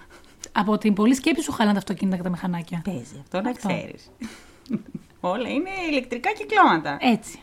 Από 0.51 0.77
την 0.77 0.93
πολλή 0.93 1.15
σκέψη 1.15 1.41
σου 1.43 1.51
χαλάνε 1.51 1.73
τα 1.73 1.79
αυτοκίνητα 1.79 2.17
και 2.17 2.23
τα 2.23 2.29
μηχανάκια. 2.29 2.81
Παίζει 2.83 3.17
αυτό, 3.21 3.41
να 3.41 3.49
Αυτό. 3.49 3.67
ξέρεις. 3.67 4.11
Όλα 5.19 5.49
είναι 5.49 5.69
ηλεκτρικά 5.89 6.31
κυκλώματα. 6.33 6.97
Έτσι. 7.01 7.39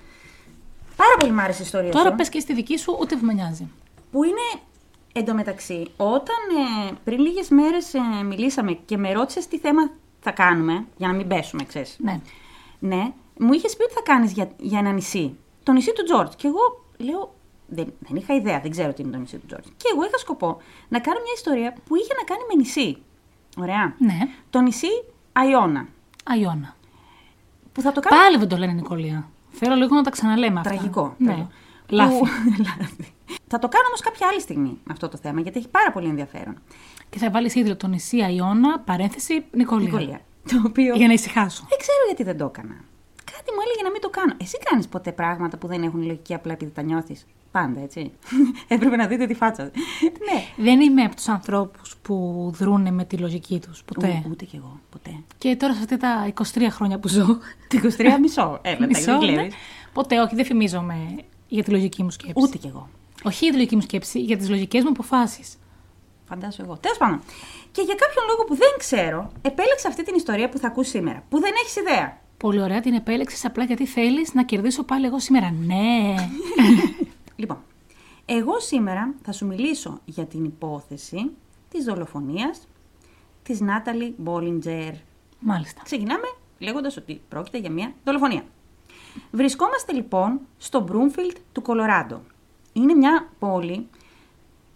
Πάρα 1.03 1.17
πολύ 1.19 1.33
μ' 1.33 1.41
άρεσε 1.41 1.63
η 1.63 1.65
ιστορία 1.65 1.91
Τώρα 1.91 2.11
σου. 2.11 2.17
πες 2.17 2.29
και 2.29 2.41
στη 2.41 2.55
δική 2.55 2.77
σου, 2.79 2.97
ούτε 3.01 3.17
που 3.17 3.25
με 3.25 3.33
νοιάζει. 3.33 3.69
Που 4.11 4.25
είναι 4.25 4.63
εντωμεταξύ, 5.13 5.91
όταν 5.97 6.37
ε, 6.89 6.93
πριν 7.05 7.21
λίγες 7.21 7.49
μέρες 7.49 7.95
ε, 7.95 8.23
μιλήσαμε 8.25 8.73
και 8.73 8.97
με 8.97 9.13
ρώτησες 9.13 9.47
τι 9.47 9.59
θέμα 9.59 9.91
θα 10.21 10.31
κάνουμε, 10.31 10.87
για 10.97 11.09
να 11.09 11.15
μην 11.15 11.29
πέσουμε, 11.29 11.65
ξέρεις. 11.65 11.97
Ναι. 12.01 12.21
Ναι, 12.79 13.13
μου 13.39 13.53
είχες 13.53 13.77
πει 13.77 13.83
ότι 13.83 13.93
θα 13.93 14.03
κάνεις 14.05 14.33
για, 14.33 14.51
για 14.59 14.79
ένα 14.79 14.93
νησί. 14.93 15.37
Το 15.63 15.73
νησί 15.73 15.93
του 15.93 16.05
Τζόρτζ. 16.05 16.35
Και 16.35 16.47
εγώ 16.47 16.85
λέω. 16.97 17.35
Δεν, 17.67 17.93
δεν 17.99 18.17
είχα 18.17 18.35
ιδέα, 18.35 18.61
δεν 18.61 18.71
ξέρω 18.71 18.93
τι 18.93 19.03
είναι 19.03 19.11
το 19.11 19.19
νησί 19.19 19.37
του 19.37 19.47
Τζόρτζ. 19.47 19.69
Και 19.77 19.89
εγώ 19.93 20.05
είχα 20.05 20.19
σκοπό 20.19 20.59
να 20.89 20.99
κάνω 21.01 21.21
μια 21.21 21.33
ιστορία 21.35 21.75
που 21.87 21.97
είχε 21.97 22.15
να 22.17 22.25
κάνει 22.25 22.41
με 22.49 22.55
νησί. 22.55 23.03
Ωραία. 23.57 23.95
Ναι. 23.99 24.19
Το 24.51 24.61
νησί 24.61 24.87
Αϊώνα. 25.33 25.89
Αϊώνα. 26.25 26.77
Που 27.73 27.81
θα 27.81 27.93
το 27.93 28.01
κάνω. 28.01 28.23
Πάλι 28.23 28.37
δεν 28.39 28.49
το 28.49 28.57
λένε 28.57 28.73
Νικολία. 28.73 29.29
Θέλω 29.53 29.75
λίγο 29.75 29.95
να 29.97 30.03
τα 30.03 30.11
ξαναλέμε 30.11 30.59
αυτά. 30.61 30.71
Τραγικό. 30.71 31.15
Ναι. 31.19 31.27
τραγικό. 31.27 31.51
Λάθη. 31.89 32.19
Που- 32.19 32.27
Λάθη. 32.67 33.13
θα 33.47 33.59
το 33.59 33.69
κάνω 33.69 33.85
όμως 33.87 34.01
κάποια 34.01 34.27
άλλη 34.31 34.41
στιγμή 34.41 34.79
αυτό 34.91 35.09
το 35.09 35.17
θέμα, 35.17 35.41
γιατί 35.41 35.59
έχει 35.59 35.69
πάρα 35.69 35.93
πολύ 35.93 36.09
ενδιαφέρον. 36.09 36.57
Και 37.11 37.19
θα 37.19 37.31
βάλεις 37.31 37.55
ίδιο 37.55 37.77
το 37.77 37.87
νησί 37.87 38.21
Αϊώνα, 38.21 38.79
παρένθεση 38.79 39.45
Νικολία. 39.53 39.87
Νικολία. 39.91 40.21
Το 40.49 40.63
οποίο. 40.67 40.95
Για 40.95 41.07
να 41.07 41.13
ησυχάσω. 41.13 41.65
Δεν 41.69 41.79
ξέρω 41.79 41.99
γιατί 42.07 42.23
δεν 42.23 42.37
το 42.39 42.45
έκανα. 42.45 42.75
Κάτι 43.43 43.55
μου 43.55 43.63
έλεγε 43.65 43.83
να 43.83 43.91
μην 43.91 44.01
το 44.01 44.11
κάνω. 44.11 44.35
Εσύ 44.41 44.59
κάνεις 44.59 44.89
ποτέ 44.89 45.13
πράγματα 45.13 45.57
που 45.57 45.67
δεν 45.67 45.83
έχουν 45.83 46.03
λογική 46.03 46.35
απλά 46.35 46.53
επειδή 46.53 46.71
τα 46.71 46.83
νιώθεις; 46.83 47.27
Πάντα, 47.53 47.81
έτσι. 47.81 48.13
Έπρεπε 48.75 48.97
να 48.97 49.07
δείτε 49.07 49.27
τη 49.27 49.35
φάτσα. 49.35 49.63
ναι. 49.63 50.65
Δεν 50.65 50.81
είμαι 50.81 51.03
από 51.03 51.17
τους 51.17 51.29
ανθρώπους 51.29 51.97
που 52.03 52.51
δρούνε 52.55 52.91
με 52.91 53.05
τη 53.05 53.17
λογική 53.17 53.61
τους. 53.61 53.83
Ποτέ. 53.85 54.23
Ού, 54.27 54.29
ούτε 54.31 54.45
κι 54.45 54.57
εγώ. 54.57 54.81
Ποτέ. 54.91 55.11
Και 55.39 55.57
τώρα 55.57 55.75
σε 55.75 55.79
αυτά 55.81 55.97
τα 55.97 56.33
23 56.55 56.67
χρόνια 56.71 56.99
που 56.99 57.09
ζω. 57.09 57.39
Τι 57.69 57.81
23 57.83 57.89
μισό. 58.21 58.59
Έλα, 58.63 58.87
Μισό, 58.87 59.19
τα 59.19 59.31
ναι. 59.31 59.47
Ποτέ, 59.93 60.21
όχι, 60.21 60.35
δεν 60.35 60.45
φημίζομαι 60.45 60.95
για 61.49 61.63
τη 61.63 61.71
λογική 61.71 62.03
μου 62.03 62.11
σκέψη. 62.11 62.35
Ούτε 62.37 62.59
κι 62.59 62.67
εγώ. 62.67 62.89
Όχι 63.23 63.45
για 63.45 63.51
τη 63.53 63.57
λογική 63.57 63.75
μου 63.75 63.83
σκέψη, 63.83 64.21
για 64.21 64.37
τις 64.37 64.49
λογικές 64.49 64.83
μου 64.83 64.89
αποφάσεις. 64.89 65.57
Φαντάσου 66.29 66.63
εγώ. 66.63 66.77
Τέλος 66.81 66.99
πάντων. 66.99 67.21
Και 67.73 67.83
για 67.83 67.95
κάποιον 67.95 68.25
λόγο 68.29 68.45
που 68.45 68.57
δεν 68.57 68.73
ξέρω, 68.79 69.33
επέλεξα 69.43 69.89
αυτή 69.89 70.05
την 70.05 70.15
ιστορία 70.15 70.49
που 70.49 70.59
θα 70.59 70.67
ακούσει 70.67 70.91
σήμερα. 70.91 71.25
Που 71.29 71.41
δεν 71.41 71.53
έχεις 71.63 71.77
ιδέα. 71.77 72.22
Πολύ 72.43 72.63
ωραία 72.63 72.81
την 72.81 72.95
επέλεξες 72.95 73.45
απλά 73.45 73.65
γιατί 73.65 73.87
θέλεις 73.87 74.35
να 74.35 74.45
κερδίσω 74.45 74.83
πάλι 74.83 75.07
εγώ 75.07 75.19
σήμερα. 75.19 75.55
Ναι. 75.67 76.15
Λοιπόν, 77.37 77.59
εγώ 78.27 78.61
σήμερα 78.61 79.15
θα 79.23 79.33
σου 79.33 79.47
μιλήσω 79.47 80.01
για 80.05 80.27
την 80.27 80.45
υπόθεση 80.45 81.31
της 81.69 81.85
δολοφονίας 81.85 82.69
της 83.43 83.61
Νάταλι 83.61 84.15
Μπόλιντζερ. 84.17 84.93
Μάλιστα. 85.41 85.83
Ξεκινάμε 85.83 86.27
λέγοντας 86.59 86.97
ότι 86.97 87.21
πρόκειται 87.29 87.59
για 87.59 87.71
μια 87.71 87.93
δολοφονία. 88.05 88.45
Βρισκόμαστε 89.31 89.93
λοιπόν 89.93 90.41
στο 90.59 90.81
Μπρουμφιλτ 90.81 91.37
του 91.53 91.63
Κολοράντο. 91.63 92.21
Είναι 92.73 92.95
μια 92.95 93.29
πόλη 93.39 93.89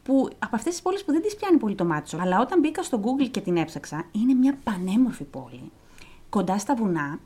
που 0.02 0.28
από 0.38 0.56
αυτές 0.56 0.72
τις 0.72 0.82
πόλεις 0.82 1.04
που 1.04 1.12
δεν 1.12 1.22
τις 1.22 1.36
πιάνει 1.36 1.56
πολύ 1.56 1.74
το 1.74 1.84
μάτσο, 1.84 2.18
αλλά 2.20 2.40
όταν 2.40 2.60
μπήκα 2.60 2.82
στο 2.82 3.00
Google 3.04 3.28
και 3.30 3.40
την 3.40 3.56
έψαξα, 3.56 4.04
είναι 4.12 4.34
μια 4.34 4.58
πανέμορφη 4.64 5.24
πόλη. 5.24 5.70
Κοντά 6.28 6.58
στα 6.58 6.74
βουνά, 6.74 7.18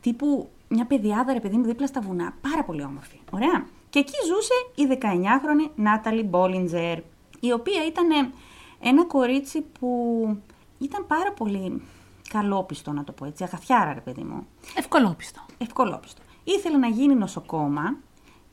τύπου 0.00 0.48
μια 0.68 0.86
παιδιάδα 0.86 1.32
ρε 1.32 1.40
παιδί 1.40 1.56
μου 1.56 1.64
δίπλα 1.64 1.86
στα 1.86 2.00
βουνά, 2.00 2.34
πάρα 2.40 2.64
πολύ 2.64 2.82
όμορφη. 2.82 3.20
Ωραία. 3.30 3.66
Και 3.90 3.98
εκεί 3.98 4.14
ζούσε 4.26 4.52
η 4.74 4.98
19χρονη 5.00 5.70
Νάταλι 5.74 6.22
Μπόλιντζερ, 6.22 6.98
η 7.40 7.52
οποία 7.52 7.86
ήταν 7.86 8.32
ένα 8.80 9.04
κορίτσι 9.04 9.64
που 9.78 9.88
ήταν 10.78 11.06
πάρα 11.06 11.32
πολύ 11.32 11.82
καλόπιστο, 12.28 12.92
να 12.92 13.04
το 13.04 13.12
πω 13.12 13.24
έτσι, 13.24 13.44
αγαθιάρα 13.44 13.92
ρε 13.92 14.00
παιδί 14.00 14.22
μου. 14.22 14.46
Ευκολόπιστο. 14.74 15.40
Ευκολόπιστο. 15.58 16.22
Ήθελε 16.44 16.76
να 16.76 16.88
γίνει 16.88 17.14
νοσοκόμα 17.14 17.96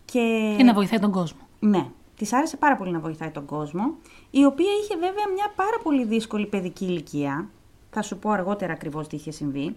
και... 0.06 0.54
Και 0.58 0.64
να 0.64 0.74
βοηθάει 0.74 1.00
τον 1.00 1.12
κόσμο. 1.12 1.40
Ναι, 1.60 1.88
της 2.18 2.34
άρεσε 2.34 2.58
πάρα 2.58 2.76
πολύ 2.76 2.92
να 2.92 3.00
βοηθάει 3.00 3.30
τον 3.30 3.46
κόσμο, 3.46 3.96
η 4.32 4.46
οποία 4.46 4.72
είχε 4.84 4.94
βέβαια 4.94 5.28
μια 5.34 5.54
πάρα 5.56 5.80
πολύ 5.84 6.06
δύσκολη 6.06 6.46
παιδική 6.46 6.86
ηλικία. 6.86 7.50
Θα 7.90 8.02
σου 8.02 8.18
πω 8.18 8.30
αργότερα 8.30 8.74
ακριβώς 8.74 9.08
τι 9.08 9.16
είχε 9.16 9.32
συμβεί. 9.32 9.76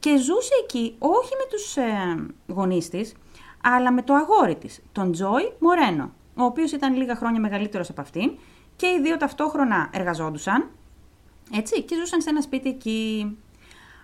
Και 0.00 0.16
ζούσε 0.16 0.52
εκεί 0.62 0.94
όχι 0.98 1.30
με 1.38 1.44
τους 1.50 1.76
ε, 1.76 2.26
γονείς 2.46 2.88
της, 2.88 3.14
αλλά 3.62 3.92
με 3.92 4.02
το 4.02 4.14
αγόρι 4.14 4.56
της, 4.56 4.82
τον 4.92 5.12
Τζόι 5.12 5.52
Μορένο, 5.58 6.12
ο 6.34 6.42
οποίος 6.42 6.72
ήταν 6.72 6.96
λίγα 6.96 7.16
χρόνια 7.16 7.40
μεγαλύτερος 7.40 7.90
από 7.90 8.00
αυτήν 8.00 8.38
και 8.76 8.86
οι 8.86 9.00
δύο 9.00 9.16
ταυτόχρονα 9.16 9.90
εργαζόντουσαν, 9.92 10.70
έτσι, 11.52 11.82
και 11.82 11.94
ζούσαν 11.96 12.20
σε 12.20 12.30
ένα 12.30 12.40
σπίτι 12.40 12.68
εκεί. 12.68 13.38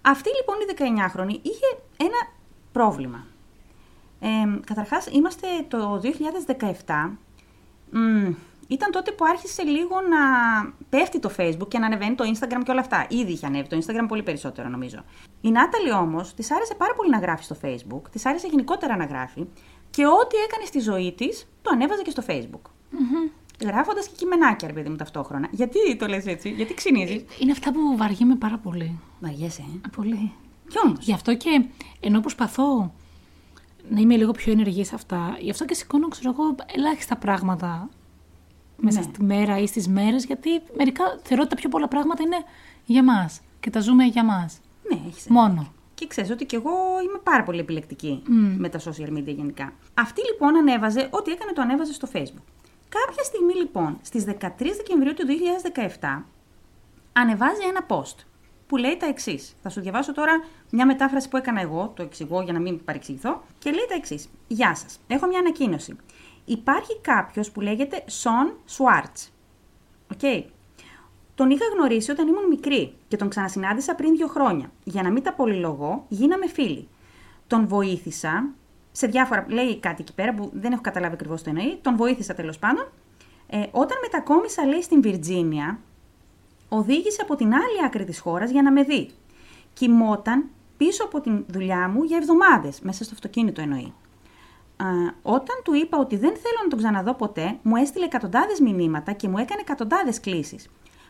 Αυτή 0.02 0.30
λοιπόν 0.36 0.56
η 0.60 0.64
19χρονη 0.78 1.38
είχε 1.42 1.78
ένα 1.96 2.32
πρόβλημα. 2.72 3.26
Ε, 4.20 4.60
καταρχάς, 4.66 5.06
είμαστε 5.06 5.46
το 5.68 6.00
2017, 6.86 7.10
μ, 7.90 8.30
ήταν 8.66 8.90
τότε 8.90 9.12
που 9.12 9.24
άρχισε 9.24 9.62
λίγο 9.62 9.96
να 10.00 10.18
πέφτει 10.88 11.18
το 11.18 11.30
Facebook 11.36 11.68
και 11.68 11.78
να 11.78 11.86
ανεβαίνει 11.86 12.14
το 12.14 12.24
Instagram 12.24 12.60
και 12.64 12.70
όλα 12.70 12.80
αυτά. 12.80 13.06
Ήδη 13.08 13.32
είχε 13.32 13.46
ανέβει 13.46 13.68
το 13.68 13.76
Instagram 13.76 14.04
πολύ 14.08 14.22
περισσότερο, 14.22 14.68
νομίζω. 14.68 15.04
Η 15.40 15.50
Νάταλη 15.50 15.92
όμως 15.92 16.34
της 16.34 16.50
άρεσε 16.50 16.74
πάρα 16.74 16.94
πολύ 16.94 17.10
να 17.10 17.18
γράφει 17.18 17.44
στο 17.44 17.56
Facebook, 17.62 18.02
της 18.10 18.26
άρεσε 18.26 18.46
γενικότερα 18.46 18.96
να 18.96 19.04
γράφει 19.04 19.46
και 19.90 20.06
ό,τι 20.06 20.36
έκανε 20.36 20.64
στη 20.64 20.78
ζωή 20.80 21.12
της 21.12 21.48
το 21.62 21.70
ανέβαζε 21.72 22.02
και 22.02 22.10
στο 22.10 22.22
Facebook. 22.26 22.70
Mm-hmm. 22.92 23.30
Γράφοντας 23.64 24.08
και 24.08 24.14
κειμενάκια, 24.16 24.68
ρε 24.68 24.74
παιδί 24.74 24.88
μου, 24.88 24.96
ταυτόχρονα. 24.96 25.48
Γιατί 25.50 25.96
το 25.96 26.06
λες 26.06 26.26
έτσι, 26.26 26.48
Γιατί 26.50 26.74
ξυνίζει; 26.74 27.24
Είναι 27.40 27.52
αυτά 27.52 27.72
που 27.72 27.96
βαριέμαι 27.96 28.34
πάρα 28.36 28.58
πολύ. 28.58 29.00
Βαριέσαι, 29.20 29.62
ε. 29.62 29.88
Πολύ. 29.96 30.32
Κι 30.68 30.78
όμως. 30.84 30.98
Γι' 31.00 31.12
αυτό 31.12 31.36
και 31.36 31.64
ενώ 32.00 32.20
προσπαθώ 32.20 32.94
να 33.88 34.00
είμαι 34.00 34.16
λίγο 34.16 34.32
πιο 34.32 34.52
ενεργή 34.52 34.84
σε 34.84 34.94
αυτά, 34.94 35.36
γι' 35.40 35.50
αυτό 35.50 35.64
και 35.64 35.74
σηκώνω, 35.74 36.08
ξέρω 36.08 36.34
εγώ, 36.38 36.54
ελάχιστα 36.74 37.16
πράγματα 37.16 37.88
μέσα 38.76 38.98
Ναι. 38.98 39.04
στη 39.04 39.22
μέρα 39.22 39.58
ή 39.58 39.66
στις 39.66 39.88
μέρες, 39.88 40.24
γιατί 40.24 40.62
μερικά 40.76 41.04
θεωρώ 41.22 41.42
ότι 41.42 41.50
τα 41.50 41.56
πιο 41.56 41.68
πολλά 41.68 41.88
πράγματα 41.88 42.22
είναι 42.22 42.36
για 42.84 43.04
μας 43.04 43.40
και 43.60 43.70
τα 43.70 43.80
ζούμε 43.80 44.04
για 44.04 44.24
μας. 44.24 44.60
Ναι, 44.92 45.00
έχεις 45.08 45.26
Μόνο. 45.28 45.72
Και 45.94 46.06
ξέρεις 46.06 46.30
ότι 46.30 46.44
κι 46.44 46.54
εγώ 46.54 46.70
είμαι 47.04 47.18
πάρα 47.22 47.42
πολύ 47.42 47.58
επιλεκτική 47.58 48.22
με 48.58 48.68
τα 48.68 48.78
social 48.78 49.08
media 49.16 49.34
γενικά. 49.34 49.72
Αυτή 49.94 50.20
λοιπόν 50.30 50.56
ανέβαζε, 50.56 51.08
ό,τι 51.10 51.30
έκανε 51.30 51.52
το 51.52 51.62
ανέβαζε 51.62 51.92
στο 51.92 52.08
Facebook. 52.12 52.42
Κάποια 52.88 53.22
στιγμή 53.24 53.54
λοιπόν, 53.54 53.98
στις 54.02 54.24
13 54.24 54.72
Δεκεμβρίου 54.76 55.14
του 55.14 55.24
2017, 56.00 56.24
ανεβάζει 57.12 57.60
ένα 57.68 57.86
post 57.88 58.16
που 58.66 58.76
λέει 58.76 58.96
τα 58.96 59.06
εξής. 59.06 59.54
Θα 59.62 59.68
σου 59.68 59.80
διαβάσω 59.80 60.12
τώρα 60.12 60.44
μια 60.70 60.86
μετάφραση 60.86 61.28
που 61.28 61.36
έκανα 61.36 61.60
εγώ, 61.60 61.92
το 61.96 62.02
εξηγώ 62.02 62.42
για 62.42 62.52
να 62.52 62.58
μην 62.58 62.84
παρεξηγηθώ, 62.84 63.42
και 63.58 63.70
λέει 63.70 63.84
τα 63.88 63.94
εξής. 63.94 64.28
Γεια 64.46 64.74
σας. 64.74 64.98
Έχω 65.06 65.26
μια 65.26 65.38
ανακοίνωση. 65.38 65.96
Υπάρχει 66.48 67.00
κάποιος 67.00 67.50
που 67.50 67.60
λέγεται 67.60 68.04
Σον 68.06 68.52
Σουάρτς. 68.66 69.32
Οκ. 70.12 70.20
Τον 71.34 71.50
είχα 71.50 71.64
γνωρίσει 71.74 72.10
όταν 72.10 72.28
ήμουν 72.28 72.48
μικρή 72.48 72.94
και 73.08 73.16
τον 73.16 73.28
ξανασυνάντησα 73.28 73.94
πριν 73.94 74.16
δύο 74.16 74.26
χρόνια. 74.26 74.70
Για 74.84 75.02
να 75.02 75.10
μην 75.10 75.22
τα 75.22 75.32
πολυλογώ, 75.32 76.04
γίναμε 76.08 76.48
φίλοι. 76.48 76.88
Τον 77.46 77.68
βοήθησα 77.68 78.48
σε 78.92 79.06
διάφορα. 79.06 79.46
Λέει 79.48 79.78
κάτι 79.78 80.02
εκεί 80.02 80.14
πέρα 80.14 80.34
που 80.34 80.50
δεν 80.54 80.72
έχω 80.72 80.80
καταλάβει 80.80 81.14
ακριβώς 81.14 81.42
το 81.42 81.50
εννοεί. 81.50 81.78
Τον 81.82 81.96
βοήθησα 81.96 82.34
τέλος 82.34 82.58
πάντων. 82.58 82.88
Ε, 83.46 83.62
όταν 83.70 83.98
μετακόμισα, 84.02 84.66
λέει, 84.66 84.82
στην 84.82 85.02
Βιρτζίνια, 85.02 85.78
οδήγησε 86.68 87.22
από 87.22 87.36
την 87.36 87.46
άλλη 87.46 87.84
άκρη 87.84 88.04
της 88.04 88.18
χώρας 88.18 88.50
για 88.50 88.62
να 88.62 88.72
με 88.72 88.82
δει. 88.82 89.10
Κοιμόταν 89.72 90.44
πίσω 90.76 91.04
από 91.04 91.20
την 91.20 91.44
δουλειά 91.48 91.88
μου 91.88 92.02
για 92.02 92.16
εβδομάδες, 92.16 92.80
μέσα 92.80 93.04
στο 93.04 93.14
αυτοκίνητο 93.14 93.60
εννοεί. 93.60 93.92
Α, 94.76 94.86
όταν 95.22 95.60
του 95.64 95.74
είπα 95.74 95.98
ότι 95.98 96.16
δεν 96.16 96.32
θέλω 96.34 96.58
να 96.62 96.68
τον 96.68 96.78
ξαναδώ 96.78 97.14
ποτέ, 97.14 97.58
μου 97.62 97.76
έστειλε 97.76 98.04
εκατοντάδες 98.04 98.60
μηνύματα 98.60 99.12
και 99.12 99.28
μου 99.28 99.38
έκανε 99.38 99.60
εκατοντάδες 99.60 100.20
κλήσεις. 100.20 100.68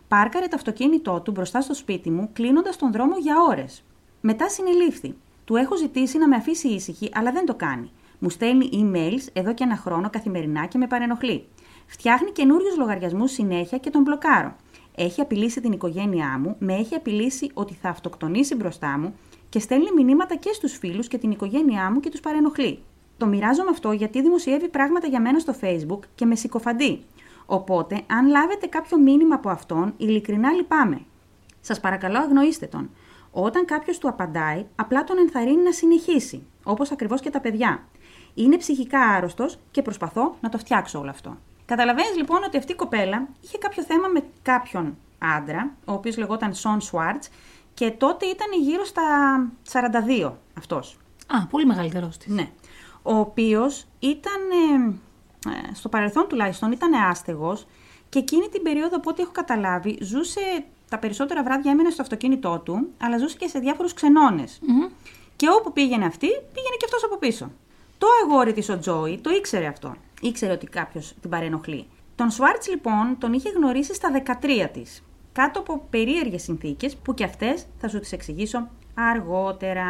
Πάρκαρε 0.09 0.47
το 0.47 0.57
αυτοκίνητό 0.57 1.21
του 1.21 1.31
μπροστά 1.31 1.61
στο 1.61 1.75
σπίτι 1.75 2.11
μου, 2.11 2.31
κλείνοντας 2.33 2.77
τον 2.77 2.93
δρόμο 2.93 3.17
για 3.19 3.35
ώρες. 3.49 3.85
Μετά 4.21 4.49
συνελήφθη. 4.49 5.15
Του 5.45 5.57
έχω 5.57 5.77
ζητήσει 5.77 6.19
να 6.19 6.29
με 6.29 6.37
αφήσει 6.37 6.69
ήσυχη, 6.69 7.11
αλλά 7.15 7.33
δεν 7.33 7.47
το 7.47 7.55
κάνει. 7.55 7.91
Μου 8.19 8.31
στέλνει 8.31 8.71
emails 8.73 9.29
εδώ 9.33 9.55
και 9.55 9.65
ένα 9.65 9.77
χρόνο 9.77 10.11
καθημερινά 10.11 10.67
και 10.67 10.79
με 10.79 10.87
παρενοχλεί. 10.87 11.47
Φτιάχνει 11.87 12.31
καινούριους 12.31 12.77
λογαριασμούς 12.77 13.33
συνέχεια 13.33 13.79
και 13.79 13.91
τον 13.91 14.03
μπλοκάρω. 14.03 14.57
Έχει 14.95 15.21
απειλήσει 15.21 15.61
την 15.61 15.73
οικογένειά 15.73 16.39
μου, 16.39 16.57
με 16.59 16.75
έχει 16.75 16.95
απειλήσει 16.95 17.51
ότι 17.55 17.75
θα 17.75 17.89
αυτοκτονήσει 17.89 18.55
μπροστά 18.55 18.99
μου 18.99 19.15
και 19.49 19.59
στέλνει 19.59 19.91
μηνύματα 19.97 20.35
και 20.35 20.53
στους 20.53 20.77
φίλους 20.79 21.09
και 21.09 21.19
την 21.19 21.31
οικογένειά 21.31 21.91
μου 21.91 22.01
και 22.01 22.11
τους 22.11 22.21
παρενοχλεί. 22.21 22.83
Το 23.17 23.27
μοιράζομαι 23.27 23.71
αυτό 23.71 23.93
γιατί 23.93 24.23
δημοσιεύει 24.23 24.69
πράγματα 24.69 25.07
για 25.07 25.21
μένα 25.21 25.39
στο 25.39 25.55
Facebook 25.61 25.99
και 26.15 26.27
με 26.27 26.35
συκοφαντεί. 26.35 27.05
Οπότε, 27.47 28.03
αν 28.07 28.27
λάβετε 28.29 28.67
κάποιο 28.67 28.99
μήνυμα 28.99 29.35
από 29.35 29.49
αυτόν, 29.49 29.95
ειλικρινά 29.97 30.53
λυπάμαι. 30.53 31.01
Σας 31.61 31.81
παρακαλώ, 31.81 32.19
αγνοήστε 32.19 32.67
τον. 32.67 32.91
Όταν 33.31 33.65
κάποιος 33.65 33.99
του 33.99 34.09
απαντάει, 34.09 34.67
απλά 34.77 35.05
τον 35.05 35.19
ενθαρρύνει 35.19 35.63
να 35.63 35.73
συνεχίσει, 35.73 36.47
όπως 36.65 36.91
ακριβώς 36.91 37.21
και 37.21 37.31
τα 37.31 37.41
παιδιά. 37.41 37.85
Είναι 38.35 38.57
ψυχικά 38.57 39.01
άρρωστος 39.01 39.59
και 39.71 39.83
προσπαθώ 39.83 40.37
να 40.41 40.49
το 40.49 40.59
φτιάξω 40.59 40.99
όλο 40.99 41.11
αυτό. 41.11 41.37
Καταλαβαίνεις 41.65 42.17
λοιπόν 42.17 42.43
ότι 42.45 42.57
αυτή 42.57 42.73
η 42.73 42.75
κοπέλα 42.75 43.29
είχε 43.41 43.59
κάποιο 43.59 43.83
θέμα 43.83 44.09
με 44.09 44.23
κάποιον 44.43 44.97
άντρα, 45.19 45.75
ο 45.85 45.93
οποίος 45.93 46.17
λεγόταν 46.17 46.55
Σον 46.55 46.81
Σουάρτς, 46.81 47.29
και 47.75 47.91
τότε 47.91 48.27
ήταν 48.27 48.49
γύρω 48.63 48.85
στα 48.85 49.03
42 49.73 50.33
αυτός. 50.59 50.99
Α, 51.27 51.47
πολύ 51.47 51.67
μεγαλύτερό 51.67 52.09
της. 52.19 52.27
Ναι. 52.27 52.49
Ο 53.07 53.15
οποίος 53.15 53.85
ήταν. 53.99 54.41
ε, 54.51 54.95
ε, 55.51 55.75
στο 55.75 55.89
παρελθόν 55.89 56.27
τουλάχιστον 56.29 56.73
ήταν 56.73 56.93
άστεγος 57.11 57.67
και 58.09 58.19
εκείνη 58.19 58.49
την 58.49 58.63
περίοδο 58.63 58.97
από 58.97 59.11
ό,τι 59.11 59.23
έχω 59.23 59.33
καταλάβει 59.33 59.99
ζούσε 60.01 60.41
τα 60.89 60.99
περισσότερα 60.99 61.43
βράδια 61.43 61.71
έμενε 61.71 61.91
στο 61.91 62.03
αυτοκίνητό 62.03 62.59
του, 62.65 62.89
αλλά 63.01 63.19
ζούσε 63.19 63.37
και 63.37 63.49
σε 63.49 63.59
διάφορους 63.59 63.95
ξενώνες. 63.95 64.61
Και 65.37 65.47
όπου 65.59 65.73
πήγαινε 65.73 66.05
αυτή, 66.05 66.27
πήγαινε 66.29 66.77
και 66.79 66.85
αυτός 66.85 67.05
από 67.05 67.17
πίσω. 67.17 67.51
Το 67.99 68.07
αγόρι 68.25 68.53
της 68.53 68.69
ο 68.69 68.79
Τζόι 68.79 69.19
το 69.19 69.31
ήξερε 69.31 69.67
αυτό. 69.67 69.95
Ήξερε 70.21 70.53
ότι 70.53 70.67
κάποιος 70.67 71.15
την 71.21 71.31
παρενοχλεί. 71.31 71.87
Τον 72.15 72.31
Σουάρτς 72.31 72.69
λοιπόν 72.69 73.17
τον 73.19 73.33
είχε 73.33 73.49
γνωρίσει 73.49 73.95
στα 73.95 74.11
13 74.41 74.69
της. 74.73 75.03
Κάτω 75.33 75.61
από 75.61 75.87
περίεργες 75.91 76.43
συνθήκες 76.43 76.97
που 76.97 77.15
και 77.15 77.25
αυτές 77.25 77.67
θα 77.81 77.89
σου 77.89 78.01
τις 78.01 78.13
εξηγήσω 78.13 78.69
αργότερα. 78.95 79.85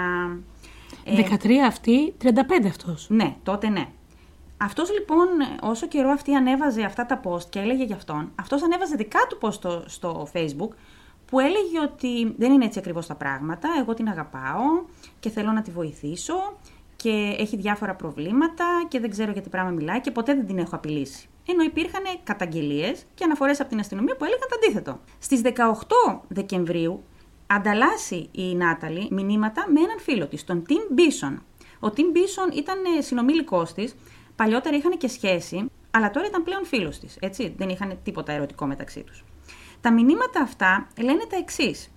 Ε, 1.06 1.36
13 1.44 1.50
αυτή, 1.66 2.14
35 2.22 2.66
αυτός. 2.66 3.06
ναι, 3.10 3.36
τότε 3.42 3.68
ναι. 3.68 3.88
Αυτός 4.56 4.92
λοιπόν, 4.92 5.28
όσο 5.62 5.86
καιρό 5.86 6.10
αυτή 6.10 6.34
ανέβαζε 6.34 6.82
αυτά 6.82 7.06
τα 7.06 7.20
post 7.24 7.42
και 7.48 7.58
έλεγε 7.58 7.84
για 7.84 7.96
αυτόν, 7.96 8.32
αυτός 8.34 8.62
ανέβαζε 8.62 8.96
δικά 8.96 9.18
του 9.28 9.38
post 9.40 9.52
στο, 9.52 9.84
στο 9.86 10.28
Facebook 10.32 10.70
που 11.26 11.40
έλεγε 11.40 11.80
ότι 11.82 12.34
δεν 12.38 12.52
είναι 12.52 12.64
έτσι 12.64 12.78
ακριβώς 12.78 13.06
τα 13.06 13.14
πράγματα, 13.14 13.68
εγώ 13.80 13.94
την 13.94 14.08
αγαπάω 14.08 14.84
και 15.20 15.30
θέλω 15.30 15.52
να 15.52 15.62
τη 15.62 15.70
βοηθήσω 15.70 16.34
και 16.96 17.06
και 17.06 17.36
έχει 17.38 17.56
διάφορα 17.56 17.94
προβλήματα 17.94 18.64
και 18.88 19.00
δεν 19.00 19.10
ξέρω 19.10 19.32
για 19.32 19.42
τι 19.42 19.48
πράγμα 19.48 19.70
μιλάει 19.70 20.00
και 20.00 20.10
ποτέ 20.10 20.34
δεν 20.34 20.46
την 20.46 20.58
έχω 20.58 20.76
απειλήσει. 20.76 21.28
Ενώ 21.48 21.62
υπήρχαν 21.62 22.02
καταγγελίες 22.24 23.04
και 23.14 23.24
αναφορές 23.24 23.60
από 23.60 23.68
την 23.68 23.78
αστυνομία 23.78 24.16
που 24.16 24.24
έλεγαν 24.24 24.48
το 24.48 24.56
αντίθετο. 24.62 25.00
Στις 25.18 25.40
18 25.44 26.20
Δεκεμβρίου 26.28 27.02
ανταλλάσσει 27.46 28.28
η 28.32 28.54
Νάταλη 28.54 29.08
μηνύματα 29.10 29.66
με 29.68 29.80
έναν 29.80 29.98
φίλο 29.98 30.26
της, 30.26 30.44
τον 30.44 30.64
Τιμ 30.64 30.82
Μπίσον. 30.90 31.42
Ο 31.80 31.90
Τιμ 31.90 32.10
Μπίσον 32.10 32.50
ήταν 32.52 32.78
συνομήλικός 32.98 33.72
της, 33.72 33.94
παλιότερα 34.36 34.76
είχαν 34.76 34.96
και 34.96 35.08
σχέση, 35.08 35.70
αλλά 35.90 36.10
τώρα 36.10 36.26
ήταν 36.26 36.42
πλέον 36.42 36.64
φίλος 36.66 36.98
της. 36.98 37.16
Έτσι, 37.20 37.54
δεν 37.56 37.68
είχαν 37.68 37.98
τίποτα 38.02 38.32
ερωτικό 38.32 38.66
μεταξύ 38.66 39.02
τους. 39.02 39.24
Τα 39.80 39.92
μηνύματα 39.92 40.40
αυτά 40.40 40.88
λένε 41.00 41.24
τα 41.30 41.36
εξής. 41.36 41.90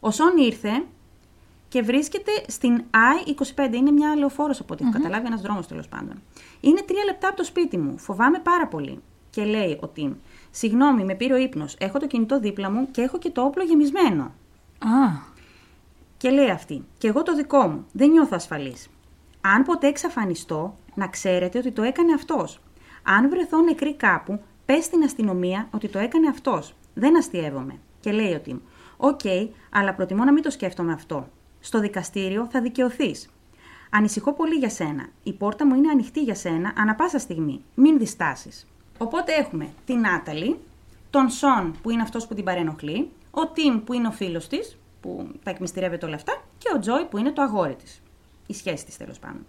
Ο 0.00 0.10
Σον 0.10 0.36
ήρθε 0.36 0.84
και 1.68 1.82
βρίσκεται 1.82 2.30
στην 2.46 2.84
I-25. 2.90 3.74
Είναι 3.74 3.90
μια 3.90 4.16
λεωφόρος 4.16 4.60
από 4.60 4.72
ό,τι 4.74 4.84
έχω 4.84 4.92
καταλάβει, 4.92 5.26
ένας 5.26 5.40
δρόμος 5.40 5.66
τέλος 5.66 5.88
πάντων. 5.88 6.22
Είναι 6.60 6.82
τρία 6.82 7.04
λεπτά 7.04 7.28
από 7.28 7.36
το 7.36 7.44
σπίτι 7.44 7.78
μου. 7.78 7.98
Φοβάμαι 7.98 8.38
πάρα 8.38 8.66
πολύ. 8.66 9.02
Και 9.30 9.44
λέει 9.44 9.78
ο 9.80 9.88
Τιμ, 9.88 10.12
Συγγνώμη, 10.50 11.04
με 11.04 11.14
πήρε 11.14 11.34
ο 11.34 11.36
ύπνος. 11.36 11.76
Έχω 11.78 11.98
το 11.98 12.06
κινητό 12.06 12.40
δίπλα 12.40 12.70
μου 12.70 12.90
και 12.90 13.02
έχω 13.02 13.18
και 13.18 13.30
το 13.30 13.42
όπλο 13.42 13.62
γεμισμένο. 13.62 14.34
Α. 14.82 15.30
Και 16.16 16.30
λέει 16.30 16.50
αυτή, 16.50 16.84
και 16.98 17.08
εγώ 17.08 17.22
το 17.22 17.34
δικό 17.34 17.66
μου. 17.68 17.86
Δεν 17.92 18.10
νιώθω 18.10 18.34
ασφαλής. 18.34 18.88
Αν 19.40 19.62
ποτέ 19.62 19.86
εξαφανιστώ, 19.86 20.78
να 20.94 21.08
ξέρετε 21.08 21.58
ότι 21.58 21.70
το 21.72 21.82
έκανε 21.82 22.12
αυτός. 22.12 22.60
Αν 23.02 23.28
βρεθώ 23.28 23.60
νεκρή 23.60 23.94
κάπου, 23.94 24.40
πες 24.64 24.84
στην 24.84 25.02
αστυνομία 25.02 25.68
ότι 25.70 25.88
το 25.88 25.98
έκανε 25.98 26.28
αυτός. 26.28 26.74
Δεν 26.94 27.16
αστειεύομαι. 27.16 27.78
Και 28.00 28.12
λέει 28.12 28.34
ο 28.34 28.40
Τιμ, 28.40 28.58
Οκ, 28.96 29.20
αλλά 29.70 29.94
προτιμώ 29.94 30.24
να 30.24 30.32
μην 30.32 30.42
το 30.42 30.50
σκέφτομαι 30.50 30.92
αυτό. 30.92 31.28
Στο 31.60 31.80
δικαστήριο 31.80 32.48
θα 32.50 32.60
δικαιωθείς. 32.60 33.28
Ανησυχώ 33.90 34.32
πολύ 34.32 34.54
για 34.54 34.68
σένα. 34.70 35.06
Η 35.22 35.32
πόρτα 35.32 35.66
μου 35.66 35.74
είναι 35.74 35.90
ανοιχτή 35.90 36.22
για 36.22 36.34
σένα 36.34 36.72
ανά 36.76 36.94
πάσα 36.94 37.18
στιγμή. 37.18 37.64
Μην 37.74 37.98
διστάσεις. 37.98 38.66
Οπότε 38.98 39.32
έχουμε 39.32 39.68
την 39.86 40.00
Νάταλη, 40.00 40.58
τον 41.10 41.28
Σον 41.28 41.74
που 41.82 41.90
είναι 41.90 42.02
αυτός 42.02 42.26
που 42.26 42.34
την 42.34 42.44
παρενοχλεί, 42.44 43.10
ο 43.34 43.48
Τιμ 43.48 43.84
που 43.84 43.92
είναι 43.92 44.08
ο 44.08 44.10
φίλος 44.10 44.48
της, 44.48 44.78
που 45.00 45.30
τα 45.42 45.50
εκμυστηρεύεται 45.50 46.06
όλα 46.06 46.14
αυτά, 46.14 46.42
και 46.58 46.70
ο 46.74 46.78
Τζόι 46.78 47.04
που 47.04 47.18
είναι 47.18 47.32
το 47.32 47.42
αγόρι 47.42 47.74
της. 47.74 48.02
Η 48.46 48.54
σχέση 48.54 48.84
της 48.84 48.96
τέλος 48.96 49.18
πάντων. 49.18 49.46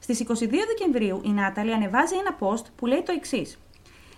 Στις 0.00 0.20
22 0.20 0.66
Δεκεμβρίου 0.66 1.20
η 1.24 1.28
Νάταλη 1.28 1.72
ανεβάζει 1.72 2.14
ένα 2.14 2.36
post 2.40 2.64
που 2.76 2.86
λέει 2.86 3.02
το 3.02 3.12
εξής. 3.12 3.58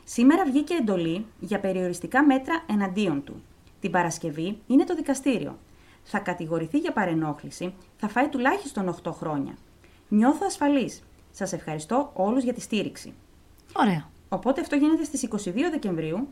Σήμερα 0.04 0.44
βγήκε 0.44 0.74
εντολή 0.74 1.26
για 1.40 1.60
περιοριστικά 1.60 2.24
μέτρα 2.24 2.64
εναντίον 2.70 3.24
του. 3.24 3.42
Την 3.80 3.90
Παρασκευή 3.90 4.58
είναι 4.66 4.84
το 4.84 4.94
δικαστήριο. 4.94 5.58
Θα 6.02 6.18
κατηγορηθεί 6.18 6.78
για 6.78 6.92
παρενόχληση, 6.92 7.74
θα 7.96 8.08
φάει 8.08 8.28
τουλάχιστον 8.28 8.96
8 9.02 9.12
χρόνια. 9.12 9.56
Νιώθω 10.08 10.46
ασφαλής. 10.46 11.02
Σας 11.30 11.52
ευχαριστώ 11.52 12.10
όλους 12.14 12.44
για 12.44 12.52
τη 12.52 12.60
στήριξη. 12.60 13.14
Ωραία. 13.72 14.10
Οπότε 14.28 14.60
αυτό 14.60 14.76
γίνεται 14.76 15.04
στις 15.04 15.22
22 15.22 15.70
Δεκεμβρίου 15.70 16.28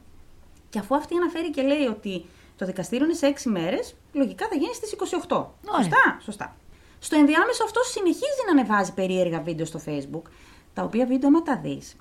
και 0.69 0.79
αφού 0.79 0.95
αυτή 0.95 1.17
αναφέρει 1.17 1.51
και 1.51 1.63
λέει 1.63 1.87
ότι 1.87 2.25
το 2.57 2.67
δικαστήριο 2.67 3.05
είναι 3.05 3.15
σε 3.15 3.35
6 3.45 3.51
μέρες, 3.51 3.95
λογικά 4.13 4.49
θα 4.49 4.55
γίνει 4.55 4.75
στις 4.75 4.93
28. 4.93 5.53
Ωραία. 5.69 5.83
Σωστά, 5.83 6.19
σωστά. 6.21 6.57
Στο 6.99 7.17
ενδιάμεσο 7.17 7.65
αυτό 7.65 7.81
συνεχίζει 7.83 8.43
να 8.47 8.61
ανεβάζει 8.61 8.95
περίεργα 8.95 9.41
βίντεο 9.41 9.67
στο 9.67 9.81
Facebook, 9.87 10.31
τα 10.75 10.83
οποία 10.83 11.07
βίντεο 11.07 11.29
άμα 11.29 11.43
τα 11.43 11.59
δεις. 11.59 11.97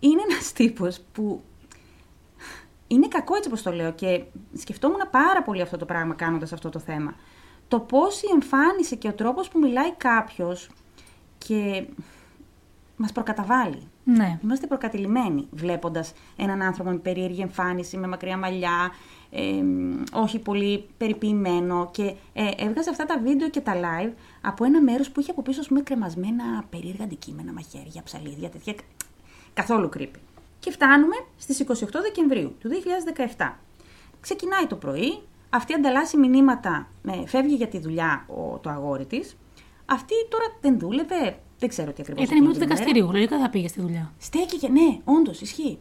Είναι 0.00 0.22
ένας 0.30 0.52
τύπος 0.52 1.00
που 1.12 1.42
είναι 2.86 3.08
κακό 3.08 3.36
έτσι 3.36 3.48
όπως 3.48 3.62
το 3.62 3.72
λέω 3.72 3.92
και 3.92 4.24
σκεφτόμουν 4.58 5.00
πάρα 5.10 5.42
πολύ 5.42 5.62
αυτό 5.62 5.76
το 5.76 5.84
πράγμα 5.84 6.14
κάνοντας 6.14 6.52
αυτό 6.52 6.68
το 6.68 6.78
θέμα. 6.78 7.14
Το 7.68 7.80
πώς 7.80 8.22
η 8.22 8.26
εμφάνιση 8.32 8.96
και 8.96 9.08
ο 9.08 9.12
τρόπος 9.12 9.48
που 9.48 9.58
μιλάει 9.58 9.92
κάποιος 9.92 10.70
και 11.38 11.86
μας 12.96 13.12
προκαταβάλει. 13.12 13.82
Ναι. 14.04 14.38
Είμαστε 14.42 14.66
προκατηλημένοι 14.66 15.46
βλέποντας 15.50 16.12
έναν 16.36 16.62
άνθρωπο 16.62 16.90
με 16.90 16.96
περίεργη 16.96 17.40
εμφάνιση, 17.40 17.96
με 17.96 18.06
μακριά 18.06 18.36
μαλλιά, 18.36 18.90
ε, 19.30 19.40
όχι 20.12 20.38
πολύ 20.38 20.84
περιποιημένο 20.96 21.90
και 21.90 22.14
ε, 22.32 22.48
έβγαζε 22.56 22.90
αυτά 22.90 23.04
τα 23.04 23.18
βίντεο 23.18 23.48
και 23.48 23.60
τα 23.60 23.72
live 23.74 24.12
από 24.40 24.64
ένα 24.64 24.82
μέρος 24.82 25.10
που 25.10 25.20
είχε 25.20 25.30
από 25.30 25.42
πίσω 25.42 25.62
πούμε, 25.68 25.80
κρεμασμένα 25.80 26.64
περίεργα 26.70 27.04
αντικείμενα, 27.04 27.52
μαχαίρια, 27.52 28.02
ψαλίδια, 28.04 28.48
τέτοια. 28.48 28.74
Καθόλου 29.54 29.88
creepy. 29.96 30.18
Και 30.58 30.70
φτάνουμε 30.70 31.16
στις 31.36 31.64
28 31.68 31.72
Δεκεμβρίου 32.02 32.56
του 32.60 32.68
2017. 33.36 33.52
Ξεκινάει 34.20 34.66
το 34.66 34.76
πρωί, 34.76 35.22
αυτή 35.50 35.74
ανταλλάσσει 35.74 36.16
μηνύματα, 36.16 36.88
με, 37.02 37.22
φεύγει 37.26 37.54
για 37.54 37.68
τη 37.68 37.78
δουλειά 37.78 38.26
ο, 38.28 38.58
το 38.58 38.70
αγόρι 38.70 39.06
της. 39.06 39.36
Αυτή 39.86 40.14
τώρα 40.28 40.44
δεν 40.60 40.78
δούλευε, 40.78 41.38
δεν 41.64 41.72
ξέρω 41.72 41.92
τι 41.92 42.02
ακριβώς. 42.02 42.24
Ήταν 42.24 42.36
ημέρα 42.36 42.52
του 42.52 42.58
δικαστηρίου, 42.58 43.12
λογικά 43.12 43.38
θα 43.38 43.50
πήγε 43.50 43.68
στη 43.68 43.80
δουλειά. 43.80 44.12
Στέκηκε, 44.18 44.68
ναι, 44.68 44.98
όντως, 45.04 45.40
ισχύει. 45.40 45.78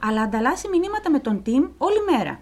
Αλλά 0.00 0.22
ανταλλάσσει 0.22 0.68
μηνύματα 0.68 1.10
με 1.10 1.18
τον 1.18 1.42
team 1.46 1.64
όλη 1.78 2.00
μέρα. 2.10 2.40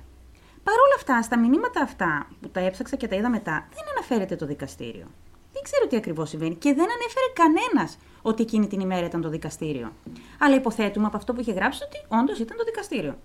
Παρ' 0.67 0.81
όλα 0.85 0.97
αυτά, 0.97 1.23
στα 1.23 1.39
μηνύματα 1.39 1.81
αυτά 1.81 2.29
που 2.41 2.49
τα 2.49 2.61
έψαξα 2.61 2.97
και 2.97 3.09
τα 3.09 3.17
είδα 3.17 3.31
μετά, 3.31 3.69
δεν 3.75 3.85
αναφέρεται 3.97 4.37
το 4.37 4.47
δικαστήριο. 4.47 5.07
Δεν 5.53 5.63
ξέρω 5.63 5.87
τι 5.87 5.97
ακριβώς 5.97 6.29
συμβαίνει 6.29 6.55
και 6.55 6.75
δεν 6.75 6.89
ανέφερε 6.97 7.29
κανένας 7.35 7.99
ότι 8.23 8.43
εκείνη 8.43 8.67
την 8.67 8.81
ημέρα 8.81 9.07
ήταν 9.07 9.21
το 9.21 9.29
δικαστήριο. 9.29 9.93
Αλλά 10.39 10.55
υποθέτουμε 10.55 11.07
από 11.07 11.17
αυτό 11.17 11.33
που 11.33 11.41
είχε 11.41 11.53
γράψει 11.53 11.83
ότι 11.83 11.99
όντως 12.21 12.39
ήταν 12.39 12.57
το 12.57 12.65
δικαστήριο. 12.65 13.19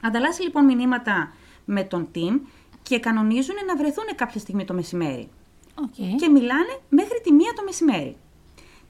Ανταλλάσσει 0.00 0.42
λοιπόν 0.42 0.64
μηνύματα 0.64 1.32
με 1.64 1.82
τον 1.84 2.08
team 2.14 2.40
και 2.82 2.98
κανονίζουν 2.98 3.56
να 3.66 3.76
βρεθούν 3.76 4.04
κάποια 4.14 4.40
στιγμή 4.40 4.64
το 4.64 4.74
μεσημέρι. 4.74 5.28
Okay. 5.74 6.14
Και 6.16 6.28
μιλάνε 6.28 6.78
μέχρι 6.88 7.20
τη 7.20 7.32
μία 7.32 7.52
το 7.56 7.62
μεσημέρι. 7.64 8.16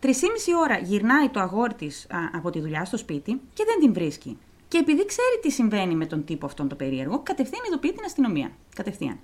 Τρεις 0.00 0.22
ώρα 0.62 0.78
γυρνάει 0.78 1.28
το 1.28 1.40
αγόρι 1.40 1.74
της 1.74 2.06
από 2.32 2.50
τη 2.50 2.60
δουλειά 2.60 2.84
στο 2.84 2.96
σπίτι 2.96 3.40
και 3.52 3.64
δεν 3.66 3.78
την 3.80 3.92
βρίσκει. 3.92 4.38
Και 4.68 4.78
επειδή 4.78 5.04
ξέρει 5.04 5.38
τι 5.42 5.50
συμβαίνει 5.50 5.94
με 5.94 6.06
τον 6.06 6.24
τύπο 6.24 6.46
αυτόν 6.46 6.68
το 6.68 6.74
περίεργο, 6.74 7.20
κατευθείαν 7.22 7.62
ειδοποιεί 7.66 7.92
την 7.92 8.04
αστυνομία. 8.04 8.50
Κατευθείαν. 8.74 9.18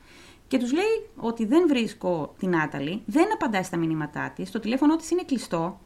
Και 0.48 0.58
τους 0.58 0.72
λέει 0.72 1.08
ότι 1.16 1.44
δεν 1.44 1.68
βρίσκω 1.68 2.34
την 2.38 2.56
Άταλη, 2.56 3.02
δεν 3.06 3.32
απαντάει 3.32 3.62
στα 3.62 3.76
μηνύματά 3.76 4.32
της, 4.36 4.50
το 4.50 4.60
τηλέφωνό 4.60 4.96
της 4.96 5.10
είναι 5.10 5.22
κλειστό. 5.22 5.80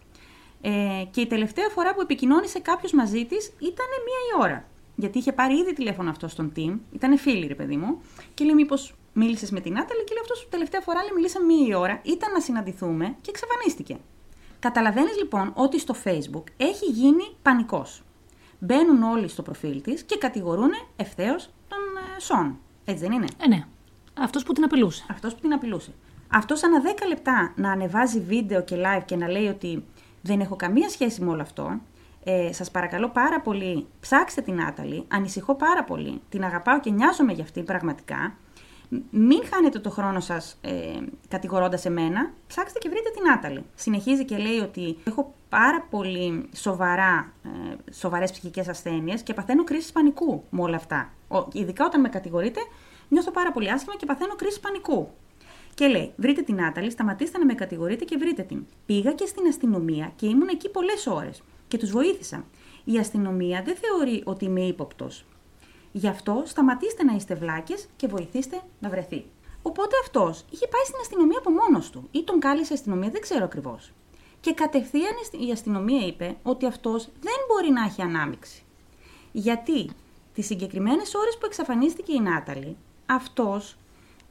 Ε, 0.61 0.70
και 1.11 1.20
η 1.20 1.26
τελευταία 1.26 1.68
φορά 1.68 1.94
που 1.94 2.00
επικοινώνησε 2.00 2.61
κάποιος 2.61 2.92
μαζί 2.92 3.24
της 3.24 3.46
ήταν 3.46 3.87
μία 4.05 4.20
η 4.33 4.42
ώρα. 4.42 4.64
Γιατί 4.96 5.18
είχε 5.18 5.33
πάρει 5.33 5.55
ήδη 5.55 5.72
τηλέφωνο 5.72 6.11
αυτό 6.11 6.29
στον 6.29 6.53
team, 6.57 6.79
ήταν 6.92 7.18
φίλοι 7.18 7.46
ρε 7.46 7.55
παιδί 7.55 7.76
μου, 7.76 8.00
και 8.35 8.44
λέει 8.44 8.55
μήπως 8.55 8.94
μίλησες 9.12 9.50
με 9.50 9.61
την 9.61 9.79
Άταλη 9.79 10.05
και 10.05 10.12
λέει 10.12 10.22
αυτός 10.22 10.48
τελευταία 10.50 10.81
φορά 10.81 11.00
λέει 11.00 11.12
μιλήσαμε 11.14 11.46
μία 11.46 11.66
η 11.66 11.74
ώρα, 11.74 12.00
ήταν 12.03 12.33
να 12.33 12.40
συναντηθούμε 12.40 13.16
και 13.20 13.31
εξαφανίστηκε. 13.31 13.98
Καταλαβαίνεις 14.60 15.16
λοιπόν 15.18 15.52
ότι 15.54 15.78
στο 15.78 15.94
Facebook 16.04 16.44
έχει 16.56 16.84
γίνει 16.86 17.22
πανικός. 17.42 18.02
Μπαίνουν 18.58 19.02
όλοι 19.02 19.28
στο 19.28 19.42
προφίλ 19.42 19.82
της 19.82 20.02
και 20.02 20.16
κατηγορούν 20.18 20.70
ευθέως 20.96 21.50
τον 21.68 21.78
ε, 22.16 22.20
Σον. 22.20 22.58
Έτσι 22.84 23.02
δεν 23.02 23.12
είναι; 23.12 23.26
Ε, 23.38 23.48
ναι. 23.48 23.64
Αυτός 24.18 24.42
που 24.42 24.52
την 24.52 24.64
απειλούσε. 24.64 25.04
Αυτός 25.10 25.34
που 25.34 25.40
την 25.40 25.52
απειλούσε. 25.52 25.92
Αυτός 26.28 26.62
ανά 26.62 26.82
10 26.82 26.86
λεπτά 27.08 27.52
να 27.56 27.70
ανεβάζει 27.70 28.20
βίντεο 28.20 28.62
και 28.62 28.76
live 28.78 29.02
και 29.04 29.16
να 29.16 29.28
λέει 29.28 29.46
ότι 29.46 29.84
δεν 30.22 30.40
έχω 30.40 30.56
καμία 30.56 30.88
σχέση 30.88 31.22
με 31.22 31.30
όλο 31.30 31.42
αυτό. 31.42 31.80
Ε, 32.24 32.52
σας 32.52 32.70
παρακαλώ 32.70 33.08
πάρα 33.08 33.40
πολύ, 33.40 33.86
ψάξτε 34.00 34.40
την 34.40 34.60
Άταλη, 34.62 35.04
ανησυχώ 35.08 35.54
πάρα 35.54 35.84
πολύ, 35.84 36.20
την 36.28 36.44
αγαπάω 36.44 36.80
και 36.80 36.90
νοιάζομαι 36.90 37.32
για 37.32 37.44
αυτή 37.44 37.62
πραγματικά. 37.62 38.34
Μην 39.11 39.40
χάνετε 39.53 39.79
το 39.79 39.90
χρόνο 39.90 40.20
σας 40.20 40.59
ε, 40.61 40.72
κατηγορώντας 41.29 41.85
εμένα, 41.85 42.33
ψάξτε 42.46 42.79
και 42.79 42.88
βρείτε 42.88 43.11
την 43.11 43.31
Άταλη. 43.31 43.64
Συνεχίζει 43.74 44.24
και 44.24 44.37
λέει 44.37 44.59
ότι 44.59 44.96
έχω 45.05 45.35
πάρα 45.48 45.87
πολύ 45.90 46.48
σοβαρά, 46.55 47.33
ε, 47.44 47.92
σοβαρές 47.92 48.31
ψυχικές 48.31 48.68
ασθένειες 48.68 49.22
και 49.22 49.35
παθαίνω 49.35 49.64
κρίση 49.64 49.92
πανικού 49.92 50.44
με 50.50 50.62
όλα 50.62 50.76
αυτά. 50.76 51.12
Ο, 51.29 51.48
ειδικά 51.53 51.85
όταν 51.85 52.00
με 52.00 52.09
κατηγορείτε, 52.09 52.61
νιώθω 53.09 53.31
πάρα 53.31 53.53
πολύ 53.53 53.70
άσχημα 53.70 53.96
και 53.96 54.07
παθαίνω 54.07 54.35
κρίση 54.35 54.61
πανικού. 54.61 55.11
Και 55.74 55.87
λέει: 55.87 56.12
Βρείτε 56.16 56.42
την 56.42 56.62
Άταλη, 56.62 56.90
σταματήστε 56.90 57.38
να 57.38 57.44
με 57.44 57.55
κατηγορείτε 57.55 58.05
και 58.05 58.16
βρείτε 58.16 58.42
την. 58.42 58.66
Πήγα 58.87 59.12
και 59.12 59.26
στην 59.26 59.46
αστυνομία 59.46 60.12
και 60.16 60.26
ήμουν 60.26 60.48
εκεί 60.48 60.70
πολλές 60.70 61.07
ώρες 61.07 61.42
και 61.68 61.79
τους 61.79 61.90
βοήθησα. 61.90 62.44
Η 62.85 62.98
αστυνομία 62.98 63.62
δεν 63.62 63.76
θεωρεί 63.76 64.22
ότι 64.24 64.45
είμαι 64.45 64.61
ύποπτος. 64.61 65.24
Γι' 65.93 66.09
αυτό 66.09 66.43
σταματήστε 66.47 67.05
να 67.05 67.14
είστε 67.14 67.34
βλάκες 67.34 67.86
και 67.97 68.07
βοηθήστε 68.07 68.61
να 68.80 68.88
βρεθεί. 68.88 69.24
Οπότε 69.62 69.97
αυτός 70.03 70.45
είχε 70.51 70.66
πάει 70.66 70.84
στην 70.84 70.99
αστυνομία 71.01 71.38
από 71.38 71.51
μόνος 71.51 71.91
του 71.91 72.09
ή 72.11 72.24
τον 72.24 72.41
κάλεσε 72.41 72.72
η 72.72 72.76
αστυνομία, 72.76 73.11
δεν 73.11 73.20
ξέρω 73.20 73.45
ακριβώς. 73.45 73.93
Και 74.41 74.55
κατευθείαν 74.55 75.14
η 75.49 75.53
αστυνομία 75.53 76.07
είπε 76.07 76.36
ότι 76.43 76.66
αυτός 76.66 77.09
δεν 77.20 77.38
μπορεί 77.49 77.70
να 77.70 77.84
έχει 77.84 78.03
ανάμειξη. 78.03 78.62
Γιατί 79.32 79.91
τις 80.34 80.47
συγκεκριμένες 80.47 81.14
ώρες 81.14 81.38
που 81.38 81.47
εξαφανίστηκε 81.47 82.12
η 82.12 82.20
Νάταλη, 82.20 82.76
αυτός 83.07 83.76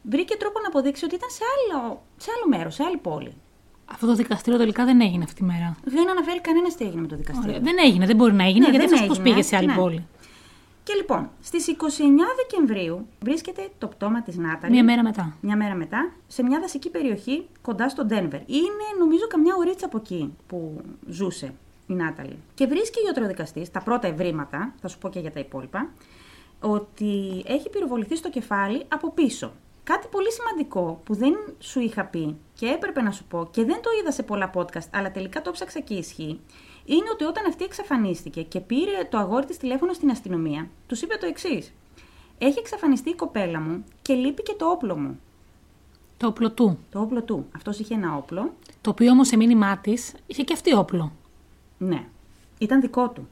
βρήκε 0.01 0.35
τρόπο 0.35 0.59
να 0.59 0.67
αποδείξει 0.67 1.05
ότι 1.05 1.15
ήταν 1.15 1.29
σε 1.29 1.43
άλλο, 1.53 2.01
σε 2.17 2.29
άλλο 2.35 2.57
μέρος, 2.57 2.73
σε 2.73 2.83
άλλη 2.83 2.97
πόλη. 2.97 3.33
Αυτό 3.85 4.05
το 4.07 4.15
δικαστήριο 4.15 4.59
τελικά 4.59 4.85
δεν 4.85 5.01
έγινε 5.01 5.23
αυτή 5.23 5.35
τη 5.35 5.43
μέρα. 5.43 5.77
Δεν 5.83 6.09
αναφέρει 6.09 6.41
κανένας 6.41 6.75
τι 6.75 6.85
έγινε 6.85 7.01
με 7.01 7.07
το 7.07 7.15
δικαστήριο. 7.15 7.49
Ωραία. 7.49 7.61
Δεν 7.61 7.75
έγινε, 7.85 8.05
δεν 8.05 8.15
μπορεί 8.15 8.33
να 8.33 8.43
έγινε, 8.43 8.65
Ναι, 8.65 8.71
γιατί 8.71 8.85
δεν 8.85 8.93
αυτός 8.93 9.07
πώς 9.07 9.17
έγινε, 9.17 9.35
πήγε 9.35 9.47
σε 9.47 9.55
άλλη 9.55 9.65
ναι. 9.65 9.75
πόλη; 9.75 10.07
Και 10.89 10.95
λοιπόν, 10.95 11.29
στις 11.41 11.67
29 11.67 11.75
Δεκεμβρίου 12.35 13.07
βρίσκεται 13.23 13.69
το 13.77 13.87
πτώμα 13.87 14.21
της 14.21 14.37
Νάταλη. 14.37 14.73
Μία 14.73 14.83
μέρα 14.83 15.03
μετά. 15.03 15.35
Μια 15.41 15.55
μέρα 15.55 15.75
μετά, 15.75 16.11
σε 16.27 16.43
μια 16.43 16.59
δασική 16.59 16.89
περιοχή 16.89 17.47
κοντά 17.61 17.89
στο 17.89 18.05
Ντένβερ. 18.05 18.39
Είναι 18.39 18.85
νομίζω 18.99 19.27
καμιά 19.27 19.55
ωρίτσα 19.57 19.85
από 19.85 19.97
εκεί 19.97 20.33
που 20.47 20.81
ζούσε 21.07 21.53
η 21.87 21.93
Νάταλη. 21.93 22.37
Και 22.53 22.65
βρίσκει 22.65 22.99
ο 22.99 23.05
ιατροδικαστής, 23.05 23.71
τα 23.71 23.81
πρώτα 23.81 24.07
ευρήματα, 24.07 24.73
θα 24.81 24.87
σου 24.87 24.97
πω 24.97 25.09
και 25.09 25.19
για 25.19 25.31
τα 25.31 25.39
υπόλοιπα, 25.39 25.89
ότι 26.59 27.43
έχει 27.45 27.69
πυροβοληθεί 27.69 28.15
στο 28.15 28.29
κεφάλι 28.29 28.85
από 28.87 29.11
πίσω. 29.11 29.51
Κάτι 29.83 30.07
πολύ 30.11 30.31
σημαντικό 30.31 31.01
που 31.05 31.15
δεν 31.15 31.33
σου 31.59 31.79
είχα 31.79 32.05
πει 32.05 32.37
και 32.53 32.65
έπρεπε 32.65 33.01
να 33.01 33.11
σου 33.11 33.23
πω 33.23 33.47
και 33.51 33.63
δεν 33.63 33.81
το 33.81 33.89
είδα 34.01 34.11
σε 34.11 34.23
πολλά 34.23 34.51
podcast, 34.53 34.89
αλλά 34.93 35.11
τελικά 35.11 35.41
το 35.41 35.51
ψάξα 35.51 35.79
και 35.79 35.93
ισχύει, 35.93 36.39
είναι 36.95 37.09
ότι 37.11 37.23
όταν 37.23 37.45
αυτή 37.47 37.63
εξαφανίστηκε 37.63 38.41
και 38.41 38.59
πήρε 38.59 39.07
το 39.09 39.17
αγόρι 39.17 39.45
της 39.45 39.57
τηλέφωνο 39.57 39.93
στην 39.93 40.09
αστυνομία, 40.11 40.69
τους 40.87 41.01
είπε 41.01 41.15
το 41.19 41.25
εξής. 41.25 41.73
Έχει 42.37 42.59
εξαφανιστεί 42.59 43.09
η 43.09 43.15
κοπέλα 43.15 43.59
μου 43.59 43.83
και 44.01 44.13
λείπει 44.13 44.43
και 44.43 44.53
το 44.57 44.65
όπλο 44.65 44.97
μου. 44.97 45.19
Το 46.17 46.27
όπλο 46.27 46.51
του. 46.51 46.79
Το 46.91 46.99
όπλο 46.99 47.21
του. 47.21 47.45
Αυτός 47.55 47.79
είχε 47.79 47.93
ένα 47.93 48.15
όπλο. 48.15 48.53
Το 48.81 48.89
οποίο 48.89 49.11
όμως 49.11 49.27
σε 49.27 49.37
μήνυμά 49.37 49.77
της 49.77 50.13
είχε 50.27 50.43
και 50.43 50.53
αυτή 50.53 50.73
όπλο. 50.73 51.11
Ναι. 51.77 52.05
Ήταν 52.57 52.81
δικό 52.81 53.09
του. 53.09 53.27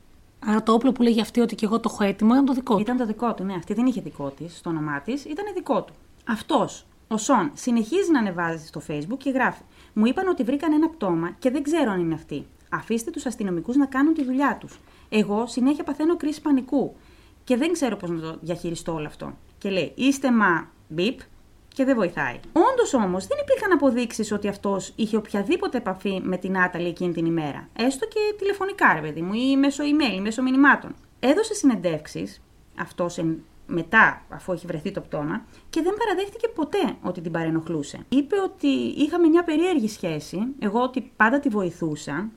Άρα 0.46 0.64
το 0.64 0.74
όπλο 0.74 0.92
που 0.92 1.02
λέγει 1.02 1.22
αυτή 1.22 1.40
ότι 1.40 1.56
και 1.56 1.66
εγώ 1.66 1.80
το 1.80 1.90
έχω 1.94 2.04
έτοιμο 2.04 2.34
ήταν 2.34 2.46
το 2.46 2.54
δικό 2.54 2.76
του. 2.76 2.82
Ήταν 2.82 2.98
το 2.98 3.06
δικό 3.06 3.34
του, 3.34 3.44
ναι. 3.44 3.54
Αυτή 3.54 3.74
δεν 3.74 3.86
είχε 3.86 4.02
δικό 4.02 4.30
της 4.30 4.58
στο 4.58 4.70
όνομά 4.70 5.02
της, 5.02 5.26
ήταν 5.26 5.46
δικό 5.54 5.82
του. 5.84 5.94
Αυτός, 6.28 6.86
ο 7.08 7.18
Σον, 7.18 7.52
συνεχίζει 7.54 8.12
να 8.12 8.20
ανεβάζει 8.20 8.66
στο 8.66 8.82
Facebook 8.88 9.18
και 9.18 9.30
γράφει. 9.30 9.62
Μου 9.94 10.06
είπαν 10.06 10.28
ότι 10.28 10.44
βρήκαν 10.44 10.74
ένα 10.74 10.90
πτώμα 10.90 11.32
και 11.40 11.50
δεν 11.50 11.64
ξέρω 11.64 11.92
αν 11.92 12.00
είναι 12.00 12.14
αυτοί. 12.14 12.46
Αφήστε 12.70 13.12
τους 13.12 13.26
αστυνομικούς 13.26 13.76
να 13.76 13.86
κάνουν 13.86 14.14
τη 14.14 14.24
δουλειά 14.24 14.58
τους. 14.60 14.80
Εγώ 15.10 15.48
συνέχεια 15.48 15.84
παθαίνω 15.84 16.18
κρίση 16.18 16.42
πανικού 16.42 16.96
και 17.44 17.58
δεν 17.58 17.72
ξέρω 17.72 17.96
πώς 17.96 18.10
να 18.10 18.20
το 18.20 18.38
διαχειριστώ 18.42 18.94
όλο 18.94 19.06
αυτό. 19.06 19.38
Και 19.58 19.70
λέει, 19.70 19.92
είστε 19.96 20.32
μα 20.32 20.70
μπιπ 20.88 21.20
και 21.68 21.84
δεν 21.84 21.96
βοηθάει. 21.96 22.40
Όντως 22.54 22.94
όμως 22.94 23.28
δεν 23.28 23.38
υπήρχαν 23.42 23.72
αποδείξεις 23.72 24.32
ότι 24.32 24.48
αυτός 24.48 24.94
είχε 24.96 25.18
οποιαδήποτε 25.18 25.78
επαφή 25.78 26.22
με 26.24 26.38
την 26.38 26.58
Άταλη 26.58 26.88
εκείνη 26.88 27.14
την 27.14 27.26
ημέρα. 27.26 27.70
Έστω 27.74 28.08
και 28.08 28.20
τηλεφωνικά, 28.38 28.94
ρε 28.94 29.02
παιδί 29.02 29.22
μου, 29.22 29.34
ή 29.34 29.58
μέσω 29.58 29.84
email, 29.84 30.20
μέσω 30.22 30.42
μηνυμάτων. 30.42 30.96
Έδωσε 31.20 31.54
συνεντεύξεις 31.54 32.42
αυτό 32.80 33.10
μετά, 33.68 34.26
αφού 34.30 34.52
έχει 34.52 34.68
βρεθεί 34.68 34.92
το 34.92 35.02
πτώμα, 35.02 35.46
και 35.70 35.82
δεν 35.82 35.94
παραδέχτηκε 35.98 36.48
ποτέ 36.48 36.96
ότι 37.02 37.22
την 37.22 37.32
παρενοχλούσε. 37.32 38.00
Είπε 38.10 38.36
ότι 38.44 38.68
είχαμε 38.98 39.28
μια 39.28 39.44
περίεργη 39.44 39.88
σχέση, 39.88 40.40
εγώ 40.60 40.82
ότι 40.82 41.12
πάντα 41.16 41.40
τη 41.40 41.50
βοηθούσα, 41.50 42.30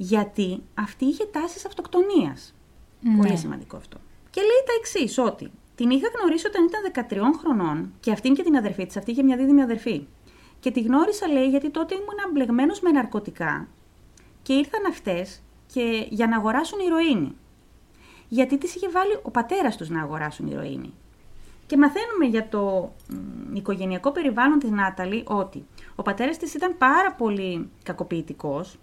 γιατί 0.00 0.62
αυτή 0.74 1.04
είχε 1.04 1.24
τάσεις 1.24 1.66
αυτοκτονίας. 1.66 2.54
Ναι. 3.00 3.16
Πολύ 3.16 3.36
σημαντικό 3.36 3.76
αυτό. 3.76 3.98
Και 4.30 4.40
λέει 4.40 4.62
τα 4.66 4.72
εξής, 4.78 5.18
ότι 5.18 5.50
την 5.74 5.90
είχα 5.90 6.08
γνωρίσει 6.18 6.46
όταν 6.46 6.64
ήταν 6.64 7.06
13 7.32 7.38
χρονών 7.38 7.92
και 8.00 8.12
αυτήν 8.12 8.34
και 8.34 8.42
την 8.42 8.56
αδερφή 8.56 8.86
της, 8.86 8.96
αυτή 8.96 9.10
είχε 9.10 9.22
μια 9.22 9.36
δίδυμη 9.36 9.62
αδερφή. 9.62 10.06
Και 10.60 10.70
τη 10.70 10.80
γνώρισα, 10.80 11.28
λέει, 11.28 11.48
γιατί 11.48 11.70
τότε 11.70 11.94
ήμουν 11.94 12.32
μπλεγμένο 12.32 12.74
με 12.82 12.90
ναρκωτικά 12.90 13.68
και 14.42 14.52
ήρθαν 14.52 14.86
αυτές 14.88 15.42
και 15.72 16.06
για 16.10 16.26
να 16.26 16.36
αγοράσουν 16.36 16.78
ηρωίνη. 16.78 17.36
Γιατί 18.28 18.58
τις 18.58 18.74
είχε 18.74 18.88
βάλει 18.88 19.18
ο 19.22 19.30
πατέρας 19.30 19.76
τους 19.76 19.88
να 19.88 20.02
αγοράσουν 20.02 20.46
ηρωίνη. 20.46 20.94
Και 21.66 21.76
μαθαίνουμε 21.76 22.24
για 22.24 22.48
το 22.48 22.92
μ, 23.08 23.54
οικογενειακό 23.54 24.12
περιβάλλον 24.12 24.58
της 24.58 24.70
Νάταλη 24.70 25.24
ότι 25.26 25.66
ο 25.94 26.02
πατέρας 26.02 26.36
της 26.36 26.54
ήταν 26.54 26.76
πάρα 26.78 27.12
πολύ 27.12 27.70
κακοποιητικός. 27.82 28.78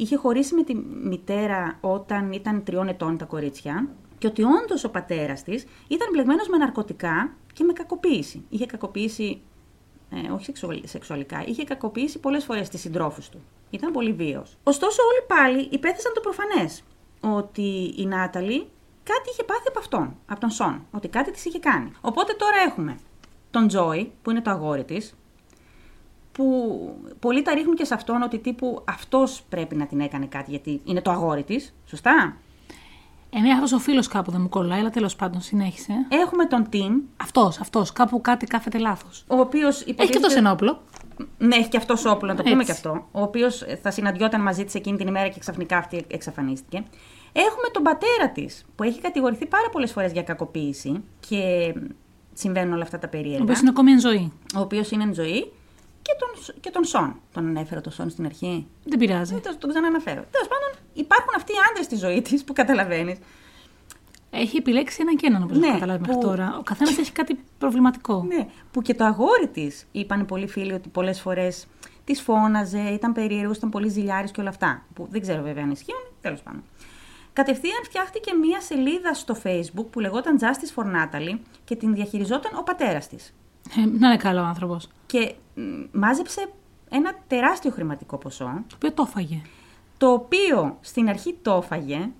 Είχε 0.00 0.16
χωρίσει 0.16 0.54
με 0.54 0.62
τη 0.62 0.74
μητέρα 1.02 1.78
όταν 1.80 2.32
ήταν 2.32 2.64
τριών 2.64 2.88
ετών 2.88 3.16
τα 3.18 3.24
κορίτσια 3.24 3.88
και 4.18 4.26
ότι 4.26 4.42
όντως 4.42 4.84
ο 4.84 4.90
πατέρας 4.90 5.42
της 5.42 5.66
ήταν 5.88 6.08
μπλεγμένος 6.12 6.48
με 6.48 6.56
ναρκωτικά 6.56 7.32
και 7.52 7.64
με 7.64 7.72
κακοποίηση. 7.72 8.44
Είχε 8.48 8.66
κακοποίηση, 8.66 9.40
ε, 10.10 10.30
όχι 10.30 10.44
σεξουαλ- 10.44 10.86
σεξουαλικά, 10.86 11.44
είχε 11.46 11.64
κακοποίηση 11.64 12.18
πολλές 12.18 12.44
φορές 12.44 12.68
τις 12.68 12.80
συντρόφους 12.80 13.28
του. 13.28 13.40
Ήταν 13.70 13.92
πολύ 13.92 14.12
βίαιος. 14.12 14.56
Ωστόσο 14.62 15.02
όλοι 15.02 15.26
πάλι 15.26 15.68
υπέθεσαν 15.70 16.12
το 16.14 16.20
προφανές 16.20 16.82
ότι 17.20 17.94
η 17.96 18.06
Νάταλη 18.06 18.68
κάτι 19.02 19.30
είχε 19.32 19.44
πάθει 19.44 19.68
από 19.68 19.78
αυτόν, 19.78 20.16
από 20.26 20.40
τον 20.40 20.50
Σον, 20.50 20.86
ότι 20.90 21.08
κάτι 21.08 21.30
της 21.30 21.44
είχε 21.44 21.58
κάνει. 21.58 21.92
Οπότε 22.00 22.32
τώρα 22.32 22.56
έχουμε 22.68 22.98
τον 23.50 23.68
Τζόι, 23.68 24.12
που 24.22 24.30
είναι 24.30 24.40
το 24.40 24.50
αγόρι 24.50 24.84
της, 24.84 25.14
που 26.40 26.94
πολλοί 27.18 27.42
τα 27.42 27.54
ρίχνουν 27.54 27.74
και 27.74 27.84
σε 27.84 27.94
αυτόν 27.94 28.22
ότι 28.22 28.38
τύπου 28.38 28.82
αυτός 28.84 29.42
πρέπει 29.48 29.74
να 29.76 29.86
την 29.86 30.00
έκανε 30.00 30.26
κάτι 30.26 30.50
γιατί 30.50 30.80
είναι 30.84 31.00
το 31.00 31.10
αγόρι 31.10 31.42
της, 31.42 31.74
σωστά; 31.86 32.36
Εμένα 33.32 33.54
αυτός 33.54 33.72
ο 33.72 33.78
φίλος 33.78 34.08
κάπου 34.08 34.30
δεν 34.30 34.40
μου 34.40 34.48
κολλάει, 34.48 34.80
αλλά 34.80 34.90
τέλος 34.90 35.16
πάντων 35.16 35.40
συνέχισε. 35.40 35.92
Έχουμε 36.08 36.46
τον 36.46 36.68
Τιμ, 36.68 37.00
Αυτός, 37.16 37.60
αυτός. 37.60 37.92
Κάπου 37.92 38.20
κάτι 38.20 38.46
κάθεται 38.46 38.78
λάθος. 38.78 39.24
ο 39.28 39.36
οποίος 39.36 39.80
Έχει 39.96 40.10
και 40.10 40.18
τόσο 40.18 40.38
ένα 40.38 40.50
όπλο. 40.52 40.82
Ναι, 41.38 41.56
έχει 41.56 41.68
και 41.68 41.76
αυτός 41.76 42.04
όπλο, 42.04 42.28
να 42.28 42.34
το 42.36 42.42
πούμε 42.42 42.54
Έτσι. 42.54 42.64
και 42.66 42.72
αυτό. 42.72 43.06
Ο 43.12 43.22
οποίος 43.22 43.64
θα 43.82 43.90
συναντιόταν 43.90 44.40
μαζί 44.42 44.64
της 44.64 44.74
εκείνη 44.74 44.96
την 44.96 45.06
ημέρα 45.06 45.28
και 45.28 45.38
ξαφνικά 45.38 45.76
αυτή 45.76 46.04
εξαφανίστηκε. 46.10 46.84
Έχουμε 47.32 47.68
τον 47.72 47.82
πατέρα 47.82 48.30
της, 48.34 48.64
που 48.76 48.82
έχει 48.82 49.00
κατηγορηθεί 49.00 49.46
πάρα 49.46 49.68
πολλές 49.72 49.92
φορές 49.92 50.12
για 50.12 50.22
κακοποίηση 50.22 51.04
και 51.28 51.74
συμβαίνουν 52.32 52.72
όλα 52.72 52.82
αυτά 52.82 52.98
τα 52.98 53.06
Ο 53.06 53.10
περίεργα. 53.10 53.42
οποίος 53.42 53.60
είναι 53.60 53.68
ακόμη 53.70 53.90
εν 53.90 54.00
ζωή. 54.00 54.32
Ο 54.56 54.60
οποίος 54.60 54.90
είναι 54.90 55.02
εν 55.02 55.14
ζωή 55.14 55.52
και 56.10 56.16
τον, 56.52 56.60
και 56.60 56.70
τον 56.70 56.84
Σον. 56.84 57.20
Τον 57.32 57.46
ανέφερα 57.46 57.80
τον 57.80 57.92
Σον 57.92 58.10
στην 58.10 58.24
αρχή; 58.24 58.66
Δεν 58.84 58.98
πειράζει. 58.98 59.32
Δεν 59.42 59.58
τον 59.58 59.70
ξαναναφέρω. 59.70 60.24
Τέλος 60.30 60.48
πάντων, 60.48 60.82
υπάρχουν 60.92 61.32
αυτοί 61.36 61.52
οι 61.52 61.56
άντρες 61.70 61.84
στη 61.84 61.96
ζωή 61.96 62.22
της 62.22 62.44
που 62.44 62.52
καταλαβαίνεις. 62.52 63.18
Έχει 64.30 64.56
επιλέξει 64.56 64.98
έναν 65.00 65.16
και 65.16 65.26
έναν, 65.26 65.42
όπως 65.42 65.58
Ναι, 65.58 65.66
έχω 65.66 65.74
καταλάβει 65.74 66.00
μέχρι 66.00 66.14
που- 66.14 66.20
τώρα. 66.22 66.56
Ο 66.58 66.62
καθένας 66.62 66.98
έχει 66.98 67.12
κάτι 67.12 67.40
προβληματικό. 67.58 68.24
Ναι, 68.26 68.46
που 68.70 68.82
και 68.82 68.94
το 68.94 69.04
αγόρι 69.04 69.48
της 69.48 69.86
είπαν 69.92 70.26
πολλοί 70.26 70.46
φίλοι 70.46 70.72
ότι 70.72 70.88
πολλές 70.88 71.20
φορές 71.20 71.66
της 72.04 72.20
φώναζε, 72.20 72.78
ήταν 72.80 73.12
περίεργος, 73.12 73.56
ήταν 73.56 73.70
πολύ 73.70 73.88
ζηλιάρης 73.88 74.30
και 74.30 74.40
όλα 74.40 74.48
αυτά. 74.50 74.82
Που 74.94 75.06
δεν 75.10 75.20
ξέρω 75.20 75.42
βέβαια 75.42 75.62
αν 75.62 75.70
ισχύουν, 75.70 76.00
τέλος 76.20 76.40
πάντων. 76.42 76.62
Κατευθείαν 77.32 77.84
φτιάχτηκε 77.84 78.32
μία 78.34 78.60
σελίδα 78.60 79.14
στο 79.14 79.36
Facebook 79.44 79.84
που 79.90 80.00
λεγόταν 80.00 80.38
Justice 80.40 80.80
for 80.82 80.84
Natalie 80.86 81.38
και 81.64 81.76
την 81.76 81.94
διαχειριζόταν 81.94 82.52
ο 82.58 82.62
πατέρας 82.62 83.08
της. 83.08 83.34
Ε, 83.76 83.80
να 83.98 84.06
είναι 84.08 84.16
καλό 84.16 84.40
άνθρωπος. 84.40 84.84
Το 84.86 84.92
Και 85.06 85.34
μ, 85.49 85.49
μάζεψε 85.92 86.50
ένα 86.90 87.14
τεράστιο 87.26 87.70
χρηματικό 87.70 88.16
ποσό, 88.16 88.64
οποίο 88.74 88.92
το 88.92 89.04
έφαγε. 89.08 89.42
το 89.98 90.12
οποίο 90.12 90.76
στην 90.80 91.08
αρχή 91.08 91.38
το 91.42 91.60
έφαγε 91.62 92.10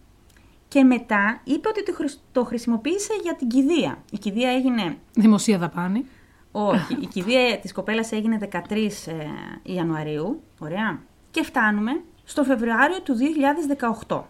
και 0.68 0.84
μετά 0.84 1.41
είπε 1.45 1.68
ότι 1.68 1.84
το 1.84 1.93
χρησ- 1.93 2.20
το 2.32 2.45
χρησιμοποίησε 2.45 3.12
για 3.22 3.34
την 3.34 3.49
κηδεία. 3.49 3.99
Η 4.11 4.18
κηδεία 4.18 4.51
έγινε 4.51 4.97
Δημοσία 5.14 5.59
δαπάνη. 5.59 6.05
Όχι, 6.53 6.95
η 7.01 7.07
κηδεία 7.07 7.59
της 7.59 7.72
κοπέλας 7.72 8.12
έγινε 8.12 8.38
13 8.38 9.07
ε, 9.07 9.14
Ιανουαρίου, 9.62 10.43
ωραία, 10.59 11.01
και 11.30 11.43
φτάνουμε 11.43 12.01
στο 12.24 12.45
Φεβρουάριο 12.45 13.01
του 13.03 13.14
2018. 14.09 14.20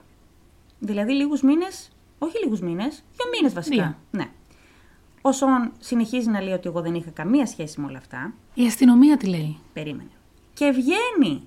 Δηλαδή 0.79 1.13
λίγους 1.13 1.43
μήνες, 1.43 1.91
όχι 2.19 2.39
λίγους 2.45 2.61
μήνες, 2.61 3.05
δύο 3.17 3.27
μήνες 3.35 3.53
βασικά. 3.55 3.75
Δύο. 3.85 3.97
Ναι. 4.11 4.31
Ο 5.23 5.33
Σον 5.33 5.73
συνεχίζει 5.79 6.31
να 6.31 6.41
λέει 6.41 6.53
ότι 6.53 6.69
εγώ 6.69 6.81
δεν 6.81 6.95
είχα 6.95 7.11
καμία 7.11 7.47
σχέση 7.47 7.81
με 7.81 7.87
όλα 7.87 7.99
αυτά. 7.99 8.33
Η 8.55 8.67
αστυνομία 8.67 9.17
τι 9.17 9.27
λέει. 9.27 9.59
Περίμενε. 9.73 10.11
Και 10.55 10.71
βγαίνει 10.71 11.43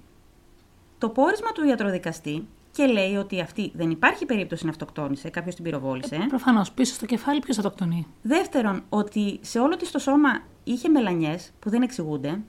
το 0.98 1.10
πόρισμα 1.10 1.52
του 1.52 1.68
ιατροδικαστή 1.68 2.48
και 2.72 2.86
λέει 2.86 3.16
ότι 3.16 3.42
αυτή 3.42 3.72
δεν 3.76 3.92
υπάρχει 3.92 4.26
περίπτωση 4.26 4.66
να 4.66 4.72
αυτοκτόνησε, 4.72 5.30
κάποιος 5.30 5.56
την 5.56 5.64
πυροβόλησε. 5.64 6.26
Προφανώς 6.30 6.72
πίσω 6.72 6.94
στο 6.94 7.06
κεφάλι 7.06 7.40
ποιος 7.40 7.56
θα 7.56 7.62
το 7.62 7.70
κτονεί. 7.70 8.08
Δεύτερον, 8.22 8.84
ότι 8.90 9.40
σε 9.42 9.60
όλο 9.60 9.78
της 9.78 9.92
το 9.92 10.00
σώμα 10.00 10.42
είχε 10.64 10.90
μελανιές 10.90 11.52
που 11.60 11.70
δεν 11.70 11.82
εξηγούνται. 11.82 12.40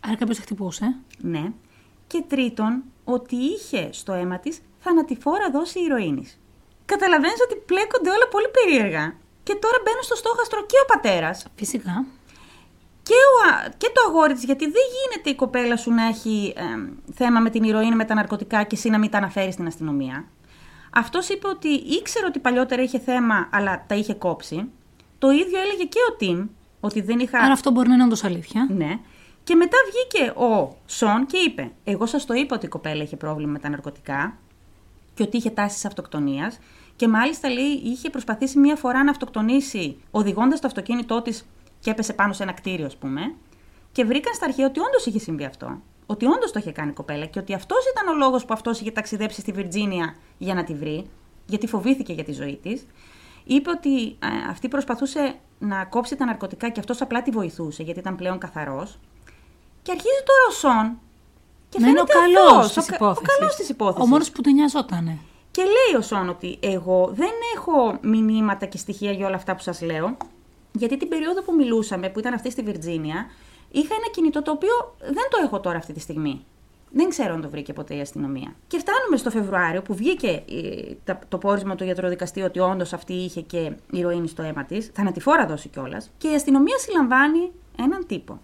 Άρα 0.00 0.16
κάποιος 0.16 0.38
χτυπούσε. 0.38 0.96
Ναι. 1.18 1.52
Και 2.06 2.24
τρίτον, 2.28 2.82
ότι 3.04 3.36
είχε 3.36 3.88
στο 3.92 4.12
αίμα 4.12 4.38
της 4.38 4.60
θανατηφόρα 4.78 5.50
δόση 5.50 5.80
ηρωίνης. 5.80 6.38
Καταλαβαίνεις 6.84 7.40
ότι 7.44 7.62
πλέκονται 7.66 8.10
όλα 8.10 8.28
πολύ 8.30 8.46
περίεργα. 8.48 9.14
Και 9.42 9.54
τώρα 9.54 9.76
μπαίνουν 9.84 10.02
στο 10.02 10.14
στόχαστρο 10.16 10.66
και 10.66 10.76
ο 10.82 10.84
πατέρας 10.86 11.46
Φυσικά. 11.56 12.04
και, 13.02 13.14
ο, 13.14 13.54
α- 13.54 13.68
και 13.76 13.90
το 13.94 14.00
αγόρι 14.08 14.34
της, 14.34 14.44
γιατί 14.44 14.64
δεν 14.64 14.82
γίνεται 14.98 15.30
η 15.30 15.34
κοπέλα 15.34 15.76
σου 15.76 15.90
να 15.92 16.06
έχει 16.06 16.52
εμ, 16.56 16.88
θέμα 17.14 17.40
με 17.40 17.50
την 17.50 17.62
ηρωίνη, 17.62 17.94
με 17.94 18.04
τα 18.04 18.14
ναρκωτικά 18.14 18.62
και 18.62 18.76
εσύ 18.76 18.88
να 18.90 18.98
μην 18.98 19.10
τα 19.10 19.18
αναφέρεις 19.18 19.54
στην 19.54 19.66
αστυνομία. 19.66 20.24
Αυτός 20.94 21.28
είπε 21.28 21.48
ότι 21.48 21.68
ήξερε 21.68 22.26
ότι 22.26 22.38
παλιότερα 22.38 22.82
είχε 22.82 22.98
θέμα, 22.98 23.48
αλλά 23.52 23.84
τα 23.88 23.94
είχε 23.94 24.14
κόψει. 24.14 24.70
Το 25.18 25.30
ίδιο 25.30 25.60
έλεγε 25.60 25.84
και 25.84 25.98
ο 26.10 26.16
Τιμ, 26.16 26.46
ότι 26.80 27.00
δεν 27.00 27.18
είχα... 27.18 27.38
Άρα 27.38 27.52
αυτό 27.52 27.70
μπορεί 27.70 27.88
να 27.88 27.94
είναι 27.94 28.04
όντως 28.04 28.24
αλήθεια. 28.24 28.66
Ναι. 28.70 28.98
Και 29.44 29.54
μετά 29.54 29.76
βγήκε 29.90 30.30
ο 30.38 30.76
Σον 30.86 31.26
και 31.26 31.36
είπε: 31.36 31.70
Εγώ 31.84 32.06
σας 32.06 32.24
το 32.26 32.34
είπα 32.34 32.56
ότι 32.56 32.66
η 32.66 32.68
κοπέλα 32.68 33.02
είχε 33.02 33.16
πρόβλημα 33.16 33.52
με 33.52 33.58
τα 33.58 33.68
ναρκωτικά 33.68 34.38
και 35.14 35.22
ότι 35.22 35.36
είχε 35.36 35.50
τάσεις 35.50 35.84
αυτοκτονίας. 35.84 36.58
Και 36.96 37.08
μάλιστα 37.08 37.48
λέει 37.48 37.80
είχε 37.84 38.10
προσπαθήσει 38.10 38.58
μία 38.58 38.76
φορά 38.76 39.04
να 39.04 39.10
αυτοκτονήσει 39.10 39.96
οδηγώντας 40.10 40.60
το 40.60 40.66
αυτοκίνητό 40.66 41.22
της 41.22 41.46
και 41.80 41.90
έπεσε 41.90 42.12
πάνω 42.12 42.32
σε 42.32 42.42
ένα 42.42 42.52
κτίριο, 42.52 42.86
ας 42.86 42.96
πούμε. 42.96 43.34
Και 43.92 44.04
βρήκαν 44.04 44.34
στα 44.34 44.46
αρχαία 44.46 44.66
ότι 44.66 44.80
όντως 44.80 45.06
είχε 45.06 45.18
συμβεί 45.18 45.44
αυτό. 45.44 45.80
Ότι 46.06 46.26
όντως 46.26 46.52
το 46.52 46.58
είχε 46.58 46.72
κάνει 46.72 46.90
η 46.90 46.92
κοπέλα 46.94 47.26
και 47.26 47.38
ότι 47.38 47.54
αυτός 47.54 47.78
ήταν 47.92 48.14
ο 48.14 48.16
λόγος 48.18 48.44
που 48.44 48.54
αυτός 48.54 48.80
είχε 48.80 48.90
ταξιδέψει 48.90 49.40
στη 49.40 49.52
Βιρτζίνια 49.52 50.14
για 50.38 50.54
να 50.54 50.64
τη 50.64 50.74
βρει, 50.74 51.06
γιατί 51.46 51.66
φοβήθηκε 51.66 52.12
για 52.12 52.24
τη 52.24 52.32
ζωή 52.32 52.58
της. 52.62 52.86
είπε 53.44 53.70
ότι 53.70 54.06
ε, 54.06 54.50
αυτή 54.50 54.68
προσπαθούσε 54.68 55.34
να 55.58 55.84
κόψει 55.84 56.16
τα 56.16 56.24
ναρκωτικά 56.24 56.68
και 56.68 56.80
αυτός 56.80 57.00
απλά 57.00 57.22
τη 57.22 57.30
βοηθούσε 57.30 57.82
γιατί 57.82 57.98
ήταν 57.98 58.16
πλέον 58.16 58.38
καθαρός. 58.38 58.98
Και 59.82 59.90
αρχίζει 59.90 60.22
τώρα 60.24 60.46
ο 60.48 60.52
Σον. 60.52 60.98
Και 61.68 61.78
να 61.78 61.88
είναι 61.88 62.00
ο 62.00 62.04
καλός 62.04 62.72
της 62.72 62.88
υπόθεση. 62.88 63.26
Ο 63.30 63.36
καλός 63.36 63.56
της 63.56 63.68
υπόθεση. 63.68 64.02
Ο 64.02 64.06
μόνος 64.06 64.30
που 64.30 64.40
τον 64.40 64.52
νοιαζόταν. 64.52 65.18
Και 65.52 65.62
λέει 65.62 65.98
ο 65.98 66.02
Σον 66.02 66.28
ότι 66.28 66.58
εγώ 66.60 67.10
δεν 67.14 67.30
έχω 67.56 67.98
μηνύματα 68.00 68.66
και 68.66 68.78
στοιχεία 68.78 69.12
για 69.12 69.26
όλα 69.26 69.36
αυτά 69.36 69.54
που 69.54 69.62
σας 69.62 69.82
λέω. 69.82 70.16
Γιατί 70.72 70.96
την 70.96 71.08
περίοδο 71.08 71.42
που 71.42 71.54
μιλούσαμε, 71.54 72.08
που 72.08 72.18
ήταν 72.18 72.34
αυτή 72.34 72.50
στη 72.50 72.62
Βιρτζίνια, 72.62 73.26
είχα 73.70 73.94
ένα 73.94 74.08
κινητό 74.12 74.42
το 74.42 74.50
οποίο 74.50 74.94
δεν 74.98 75.28
το 75.30 75.38
έχω 75.44 75.60
τώρα 75.60 75.78
αυτή 75.78 75.92
τη 75.92 76.00
στιγμή. 76.00 76.44
Δεν 76.94 77.08
ξέρω 77.08 77.34
αν 77.34 77.40
το 77.40 77.48
βρήκε 77.48 77.72
ποτέ 77.72 77.94
η 77.94 78.00
αστυνομία. 78.00 78.54
Και 78.66 78.78
φτάνουμε 78.78 79.16
στο 79.16 79.30
Φεβρουάριο 79.30 79.82
που 79.82 79.94
βγήκε 79.94 80.42
ε, 81.06 81.14
το 81.28 81.38
πόρισμα 81.38 81.74
του 81.74 81.84
γιατροδικαστή 81.84 82.42
ότι 82.42 82.58
όντως 82.58 82.92
αυτή 82.92 83.12
είχε 83.12 83.40
και 83.40 83.72
ηρωίνη 83.90 84.28
στο 84.28 84.42
αίμα 84.42 84.64
της, 84.64 84.90
θανατηφόρα 84.94 85.46
δώσει 85.46 85.68
κιόλας. 85.68 86.10
Και 86.18 86.28
η 86.28 86.34
αστυνομία 86.34 86.78
συλλαμβάνει 86.78 87.52
έναν 87.78 88.06
τύπο. 88.06 88.40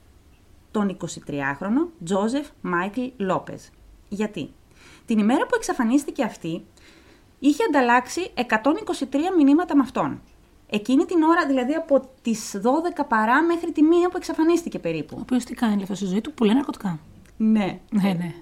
Τον 0.70 0.96
23χρονο 1.00 1.88
Τζόζεφ 2.04 2.46
Μάικλ 2.60 3.00
Λόπες. 3.16 3.70
Γιατί; 4.08 4.50
Την 5.06 5.18
ημέρα 5.18 5.46
που 5.46 5.54
εξαφανίστηκε 5.54 6.22
αυτή, 6.22 6.64
είχε 7.38 7.64
ανταλλάξει 7.68 8.30
123 8.36 8.44
μηνύματα 9.36 9.76
με 9.76 9.82
αυτόν. 9.82 10.20
Εκείνη 10.70 11.04
την 11.04 11.22
ώρα, 11.22 11.46
δηλαδή 11.46 11.74
από 11.74 12.08
τις 12.22 12.56
12 12.62 13.04
παρά 13.08 13.42
μέχρι 13.42 13.72
τη 13.72 13.82
μία 13.82 14.08
που 14.08 14.16
εξαφανίστηκε 14.16 14.78
περίπου. 14.78 15.14
Ο 15.18 15.20
οποίος 15.20 15.44
τι 15.44 15.54
κάνει, 15.54 15.76
λέει, 15.76 15.86
στη 15.92 16.04
ζωή 16.04 16.20
του, 16.20 16.32
πουλάει 16.32 16.54
ναρκωτικά. 16.54 16.98
Ναι. 17.36 17.78
Ναι, 17.90 18.02
ναι. 18.02 18.34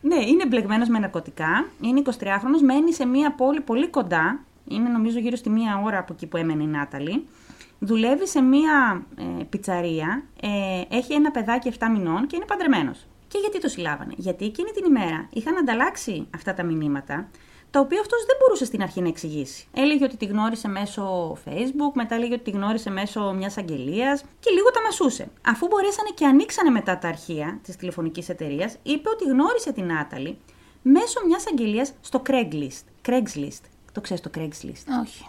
Ναι, 0.00 0.24
είναι 0.24 0.46
μπλεγμένος 0.46 0.88
με 0.88 0.98
ναρκωτικά. 0.98 1.66
Είναι 1.80 2.02
23χρονο, 2.04 2.60
μένει 2.62 2.92
σε 2.92 3.06
μία 3.06 3.32
πόλη 3.32 3.60
πολύ 3.60 3.88
κοντά. 3.88 4.40
Είναι 4.68 4.88
νομίζω 4.88 5.18
γύρω 5.18 5.36
στη 5.36 5.50
μία 5.50 5.82
ώρα 5.84 5.98
από 5.98 6.12
εκεί 6.12 6.26
που 6.26 6.36
έμενε 6.36 6.62
η 6.62 6.66
Νάταλη. 6.66 7.26
Δουλεύει 7.78 8.28
σε 8.28 8.40
μία 8.40 9.06
ε, 9.16 9.42
πιτσαρία. 9.44 10.22
Ε, 10.40 10.96
έχει 10.96 11.12
ένα 11.12 11.30
παιδάκι 11.30 11.72
7 11.78 11.86
μηνών 11.92 12.26
και 12.26 12.36
είναι 12.36 12.44
παντρεμένος. 12.44 13.06
Και 13.28 13.38
γιατί 13.38 13.60
το 13.60 13.68
συλλάβανε; 13.68 14.12
Γιατί 14.16 14.44
εκείνη 14.44 14.70
την 14.70 14.84
ημέρα 14.84 15.28
είχαν 15.32 15.56
ανταλλάξει 15.56 16.26
αυτά 16.34 16.54
τα 16.54 16.62
μηνύματα 16.62 17.28
τα 17.72 17.80
οποία 17.80 18.00
αυτός 18.00 18.24
δεν 18.26 18.36
μπορούσε 18.40 18.64
στην 18.64 18.82
αρχή 18.82 19.00
να 19.00 19.08
εξηγήσει. 19.08 19.66
Έλεγε 19.74 20.04
ότι 20.04 20.16
τη 20.16 20.24
γνώρισε 20.24 20.68
μέσω 20.68 21.32
Facebook, 21.44 21.92
μετά 21.94 22.14
έλεγε 22.14 22.34
ότι 22.34 22.42
τη 22.42 22.50
γνώρισε 22.50 22.90
μέσω 22.90 23.32
μιας 23.32 23.56
αγγελίας 23.56 24.22
και 24.40 24.50
λίγο 24.50 24.70
τα 24.70 24.82
μασούσε. 24.82 25.28
Αφού 25.46 25.66
μπορέσανε 25.66 26.08
και 26.14 26.26
ανοίξανε 26.26 26.70
μετά 26.70 26.98
τα 26.98 27.08
αρχεία 27.08 27.58
της 27.62 27.76
τηλεφωνικής 27.76 28.28
εταιρείας, 28.28 28.76
είπε 28.82 29.08
ότι 29.08 29.24
γνώρισε 29.24 29.72
την 29.72 29.84
Νάταλη 29.84 30.38
μέσω 30.82 31.20
μιας 31.26 31.46
αγγελίας 31.46 31.92
στο 32.00 32.22
Craigslist. 32.26 32.84
Craigslist. 33.08 33.62
Το 33.92 34.00
ξέρεις 34.00 34.22
το 34.22 34.30
Craigslist; 34.34 34.86
Όχι. 35.02 35.26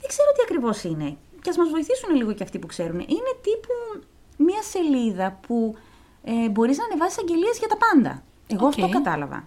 Δεν 0.00 0.08
ξέρω 0.08 0.30
τι 0.34 0.40
ακριβώς 0.42 0.82
είναι. 0.84 1.16
Και 1.42 1.50
ας 1.50 1.56
μας 1.56 1.68
βοηθήσουν 1.68 2.14
λίγο 2.16 2.32
και 2.32 2.42
αυτοί 2.42 2.58
που 2.58 2.66
ξέρουν. 2.66 2.98
Είναι 2.98 3.32
τύπου 3.42 4.04
μια 4.36 4.62
σελίδα 4.62 5.38
που 5.46 5.76
ε, 6.24 6.48
μπορείς 6.48 6.78
να 6.78 6.84
ανεβάσεις 6.84 7.18
αγγελίες 7.18 7.58
για 7.58 7.68
τα 7.68 7.76
πάντα. 7.76 8.22
Εγώ 8.46 8.66
Okay. 8.66 8.68
αυτό 8.68 8.88
κατάλαβα. 8.88 9.44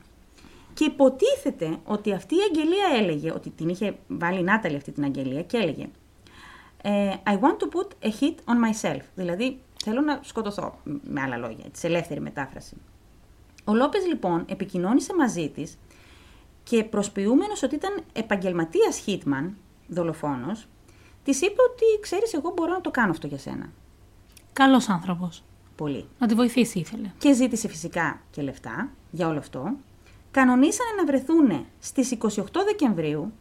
Και 0.82 0.88
υποτίθεται 0.88 1.77
ότι 1.86 2.13
αυτή 2.13 2.36
η 2.36 2.39
αγγελία 2.49 2.86
έλεγε, 2.97 3.32
ότι 3.32 3.49
την 3.49 3.69
είχε 3.69 3.95
βάλει 4.07 4.39
η 4.39 4.43
Νάταλη 4.43 4.75
αυτή 4.75 4.91
την 4.91 5.03
αγγελία 5.03 5.43
και 5.43 5.57
έλεγε 5.57 5.89
ε, 6.82 7.13
I 7.25 7.32
want 7.32 7.57
to 7.59 7.67
put 7.77 8.07
a 8.07 8.09
hit 8.09 8.36
on 8.45 8.55
myself. 8.69 9.01
Δηλαδή, 9.15 9.59
θέλω 9.84 10.01
να 10.01 10.19
σκοτωθώ, 10.23 10.79
με 10.84 11.21
άλλα 11.21 11.38
λόγια, 11.38 11.63
τη 11.69 11.88
ελεύθερη 11.88 12.19
μετάφραση. 12.19 12.77
Ο 13.63 13.73
Λόπες 13.73 14.05
λοιπόν 14.05 14.45
επικοινώνησε 14.49 15.13
μαζί 15.13 15.49
της 15.49 15.77
και 16.63 16.84
προσποιούμενος 16.84 17.63
ότι 17.63 17.75
ήταν 17.75 18.03
επαγγελματίας 18.13 19.03
hitman, 19.05 19.49
δολοφόνος, 19.88 20.67
της 21.23 21.41
είπε 21.41 21.61
ότι 21.71 22.01
ξέρεις 22.01 22.34
εγώ 22.34 22.53
μπορώ 22.55 22.71
να 22.71 22.82
το 22.82 22.91
κάνω 22.91 23.11
αυτό 23.11 23.27
για 23.27 23.38
σένα. 23.38 23.71
Καλός 24.53 24.89
άνθρωπος. 24.89 25.43
Πολύ. 25.75 26.05
Να 26.19 26.27
τη 26.27 26.34
βοηθήσει 26.34 26.79
ήθελε. 26.79 27.11
Και 27.17 27.34
ζήτησε 27.34 27.67
φυσικά 27.67 28.21
και 28.32 28.41
λεφτά 28.41 28.89
για 29.11 29.27
όλο 29.27 29.38
αυτό. 29.38 29.73
Κανονίσανε 30.32 30.89
να 30.97 31.05
βρεθούν 31.05 31.65
στις 31.79 32.11
28 32.11 32.63
Δεκεμβρίου. 32.65 33.34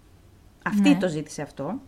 Αυτή 0.65 0.89
Ναι. 0.89 0.97
το 0.99 1.09
ζήτησε 1.09 1.43
αυτό. 1.43 1.81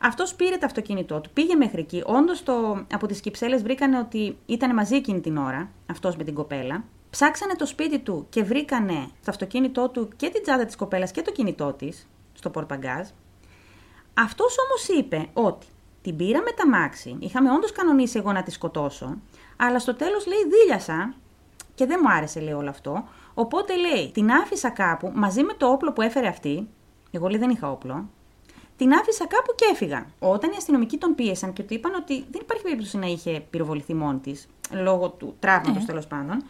Αυτός 0.00 0.34
πήρε 0.34 0.56
το 0.56 0.66
αυτοκίνητό 0.66 1.20
του, 1.20 1.30
πήγε 1.32 1.54
μέχρι 1.54 1.80
εκεί. 1.80 2.02
Όντως 2.06 2.42
το, 2.42 2.84
από 2.92 3.06
τις 3.06 3.20
κυψέλες 3.20 3.62
βρήκανε 3.62 3.98
ότι 3.98 4.38
ήταν 4.46 4.74
μαζί 4.74 4.94
εκείνη 4.96 5.20
την 5.20 5.36
ώρα, 5.36 5.70
αυτός 5.90 6.16
με 6.16 6.24
την 6.24 6.34
κοπέλα. 6.34 6.84
Ψάξανε 7.10 7.54
το 7.54 7.66
σπίτι 7.66 7.98
του 7.98 8.26
και 8.28 8.42
βρήκανε 8.42 9.08
στο 9.20 9.30
αυτοκίνητό 9.30 9.88
του 9.88 10.08
και 10.16 10.28
την 10.30 10.42
τσάντα 10.42 10.64
της 10.64 10.76
κοπέλας 10.76 11.10
και 11.10 11.22
το 11.22 11.32
κινητό 11.32 11.72
της, 11.72 12.08
στο 12.32 12.50
πορπαγκάζ. 12.50 13.08
Αυτός 14.14 14.56
όμως 14.58 14.98
είπε 14.98 15.26
ότι 15.32 15.66
την 16.02 16.16
πήρα 16.16 16.42
με 16.42 16.50
τα 16.56 16.68
μάξι, 16.68 17.16
είχαμε 17.18 17.52
όντως 17.52 17.72
κανονίσει 17.72 18.18
εγώ 18.18 18.32
να 18.32 18.42
τη 18.42 18.50
σκοτώσω, 18.50 19.16
αλλά 19.56 19.78
στο 19.78 19.94
τέλος 19.94 20.26
λέει 20.26 20.38
δίλιασα 20.50 21.14
και 21.74 21.86
δεν 21.86 22.00
μου 22.02 22.10
άρεσε 22.12 22.40
λέει 22.40 22.52
όλο 22.54 22.68
αυτό, 22.68 23.08
οπότε 23.34 23.76
λέει 23.76 24.10
την 24.14 24.30
άφησα 24.30 24.70
κάπου 24.70 25.12
μαζί 25.14 25.42
με 25.42 25.52
το 25.52 25.66
όπλο 25.66 25.92
που 25.92 26.02
έφερε 26.02 26.26
αυτή, 26.26 26.68
εγώ 27.10 27.28
λέει 27.28 27.38
δεν 27.38 27.50
είχα 27.50 27.70
όπλο, 27.70 28.08
την 28.76 28.92
άφησα 28.92 29.26
κάπου 29.26 29.54
και 29.54 29.64
έφυγα. 29.72 30.06
Όταν 30.18 30.50
οι 30.50 30.54
αστυνομικοί 30.56 30.96
τον 30.96 31.14
πίεσαν 31.14 31.52
και 31.52 31.62
του 31.62 31.74
είπαν 31.74 31.94
ότι 31.94 32.24
δεν 32.30 32.40
υπάρχει 32.42 32.62
περίπτωση 32.62 32.98
να 32.98 33.06
είχε 33.06 33.44
πυροβοληθεί 33.50 33.94
μόνη 33.94 34.18
της, 34.18 34.46
λόγω 34.70 35.08
του 35.08 35.36
τραύματος 35.38 35.82
Ε. 35.82 35.86
τέλος 35.86 36.06
πάντων, 36.06 36.44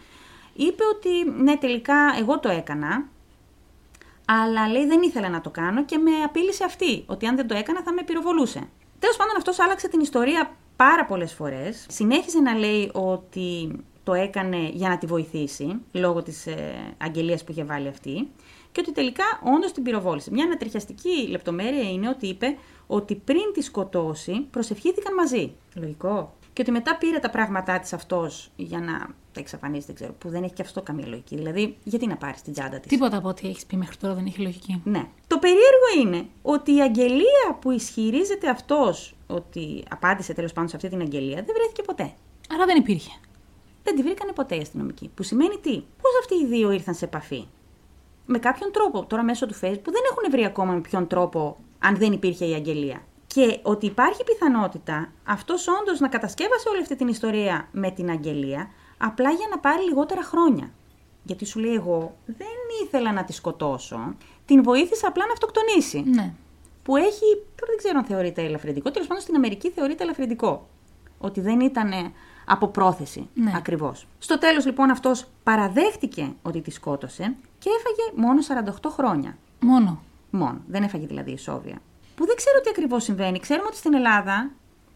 είπε 0.55 0.82
ότι 0.95 1.43
ναι, 1.43 1.57
τελικά 1.57 1.97
εγώ 2.18 2.39
το 2.41 2.49
έκανα, 2.49 3.05
αλλά 4.26 4.68
λέει 4.68 4.87
δεν 4.87 5.03
ήθελα 5.03 5.28
να 5.28 5.41
το 5.41 5.51
κάνω 5.51 5.85
και 5.85 5.99
με 5.99 6.11
απείλησε 6.24 6.64
αυτή, 6.64 7.05
ότι 7.07 7.26
αν 7.26 7.37
δεν 7.37 7.47
το 7.47 7.55
έκανα 7.55 7.82
θα 7.82 7.93
με 7.93 8.03
πυροβολούσε. 8.03 8.68
Τέλος 8.99 9.16
πάντων, 9.16 9.37
αυτός 9.37 9.61
άλλαξε 9.61 9.89
την 9.89 10.01
ιστορία 10.01 10.57
πάρα 10.76 11.05
πολλές 11.05 11.32
φορές. 11.32 11.87
Συνέχισε 11.89 12.41
να 12.41 12.55
λέει 12.55 12.91
ότι 12.95 13.78
το 14.05 14.14
έκανε 14.14 14.70
για 14.72 14.88
να 14.88 14.98
τη 14.98 15.07
βοηθήσει, 15.07 15.80
λόγω 15.92 16.22
της 16.22 16.46
ε, 16.46 16.74
αγγελίας 16.98 17.44
που 17.44 17.52
είχε 17.52 17.64
βάλει 17.64 17.88
αυτή, 17.88 18.28
και 18.72 18.80
ότι 18.80 18.92
τελικά 18.92 19.24
όντως 19.57 19.72
την 19.72 19.82
πυροβόλησε. 19.82 20.30
Μια 20.30 20.44
ανατριχιαστική 20.44 21.28
λεπτομέρεια 21.28 21.90
είναι 21.90 22.09
ότι 22.09 22.26
είπε 22.26 22.57
ότι 22.86 23.14
πριν 23.14 23.42
τη 23.52 23.62
σκοτώσει, 23.62 24.46
προσευχήθηκαν 24.50 25.14
μαζί. 25.14 25.52
Λογικό. 25.74 26.34
Και 26.52 26.62
ότι 26.62 26.70
μετά 26.70 26.96
πήρε 26.96 27.18
τα 27.18 27.30
πράγματά 27.30 27.78
της 27.78 27.92
αυτός 27.92 28.50
για 28.57 28.78
να 28.80 28.98
τα 29.32 29.40
εξαφανίσει, 29.40 29.86
δεν 29.86 29.94
ξέρω, 29.94 30.12
που 30.12 30.28
δεν 30.28 30.42
έχει 30.42 30.52
και 30.52 30.62
αυτό 30.62 30.82
καμία 30.82 31.07
λογική. 31.07 31.36
Δηλαδή, 31.36 31.76
γιατί 31.84 32.07
να 32.07 32.16
πάρεις 32.16 32.42
την 32.42 32.52
τσάντα 32.52 32.78
της; 32.80 32.90
Τίποτα 32.90 33.16
από 33.16 33.28
ό,τι 33.28 33.48
έχεις 33.48 33.66
πει 33.66 33.76
μέχρι 33.76 33.96
τώρα 33.96 34.14
δεν 34.14 34.26
έχει 34.26 34.40
λογική. 34.40 34.80
Ναι. 34.84 35.05
Το 35.26 35.38
περίεργο 35.38 36.00
είναι 36.02 36.26
ότι 36.42 36.74
η 36.74 36.80
αγγελία 36.80 37.59
που 37.61 37.70
ισχυρίζεται 37.70 38.48
αυτός 38.48 39.14
ότι 39.26 39.84
απάντησε 39.90 40.32
τέλος 40.32 40.52
πάντων 40.52 40.68
σε 40.68 40.76
αυτή 40.76 40.88
την 40.88 41.00
αγγελία 41.00 41.34
δεν 41.34 41.55
βρέθηκε 41.55 41.82
ποτέ. 41.82 42.12
Άρα 42.55 42.64
δεν 42.66 42.76
υπήρχε. 42.76 43.11
Δεν 43.85 43.97
τη 43.97 44.03
βρήκανε 44.03 44.32
ποτέ 44.32 44.57
οι 44.57 44.61
αστυνομικοί. 44.61 45.11
Που 45.14 45.22
σημαίνει 45.22 45.59
τι, 45.59 45.82
πώς 46.03 46.12
αυτοί 46.20 46.35
οι 46.35 46.47
δύο 46.47 46.70
ήρθαν 46.70 46.95
σε 46.95 47.05
επαφή; 47.05 47.47
Με 48.26 48.39
κάποιον 48.39 48.72
τρόπο, 48.72 49.05
τώρα 49.05 49.22
μέσω 49.22 49.47
του 49.47 49.55
Facebook, 49.55 49.93
δεν 49.97 50.03
έχουν 50.11 50.30
βρει 50.30 50.45
ακόμα 50.45 50.72
με 50.72 50.80
ποιον 50.80 51.07
τρόπο, 51.07 51.57
αν 51.78 51.97
δεν 51.97 52.12
υπήρχε 52.12 52.45
η 52.45 52.55
αγγελία. 52.55 53.03
Και 53.26 53.59
ότι 53.62 53.87
υπάρχει 53.87 54.24
πιθανότητα 54.24 55.12
αυτός 55.24 55.68
όντως 55.68 56.01
να 56.01 56.09
κατασκεύασε 56.09 56.68
όλη 56.68 56.80
αυτή 56.80 56.97
την 56.97 57.09
ιστορία 57.09 57.68
με 57.72 57.91
την 57.91 58.11
αγγελία, 58.11 58.70
απλά 58.99 59.30
για 59.30 59.47
να 59.51 59.59
πάρει 59.59 59.85
λιγότερα 59.85 60.22
χρόνια. 60.22 60.70
Γιατί 61.22 61.45
σου 61.45 61.59
λέει 61.59 61.74
εγώ 61.74 62.16
δεν 62.26 62.57
ήθελα 62.85 63.12
να 63.12 63.24
τη 63.24 63.32
σκοτώσω, 63.32 64.14
την 64.47 64.62
βοήθησα 64.62 65.09
απλά 65.09 65.26
να 65.26 65.32
αυτοκτονήσει. 65.32 66.03
Ναι. 66.07 66.35
Που 66.82 66.97
έχει, 66.97 67.28
τώρα 67.57 67.66
δεν 67.66 67.76
ξέρω 67.76 67.99
αν 67.99 68.05
θεωρείται 68.05 68.43
ελαφρυντικό, 68.43 68.91
τέλος 68.91 69.09
πάντων 69.09 69.22
στην 69.22 69.37
Αμερική 69.37 69.70
θεωρείται 69.70 70.03
ελαφρυντικό. 70.03 70.68
Ότι 71.18 71.41
δεν 71.41 71.61
ήταν 71.61 71.93
ε, 71.93 72.12
από 72.47 72.68
πρόθεση 72.68 73.28
Ναι. 73.34 73.53
ακριβώς. 73.57 74.07
Στο 74.18 74.38
τέλος 74.38 74.66
λοιπόν 74.66 74.90
αυτός 74.90 75.26
παραδέχτηκε 75.42 76.32
ότι 76.42 76.61
τη 76.61 76.70
σκότωσε 76.70 77.34
και 77.59 77.70
έφαγε 77.78 78.26
μόνο 78.26 78.40
48 78.82 78.90
χρόνια. 78.90 79.36
Μόνο. 79.61 80.03
Μόνο. 80.30 80.61
Δεν 80.66 80.82
έφαγε 80.82 81.07
δηλαδή 81.07 81.30
ισόβια. 81.30 81.78
Που 82.14 82.26
δεν 82.26 82.36
ξέρω 82.36 82.61
τι 82.61 82.68
ακριβώς 82.70 83.05
συμβαίνει. 83.05 83.38
Ξέρουμε 83.40 83.66
ότι 83.66 83.76
στην 83.76 83.95
Ελλάδα 83.95 84.51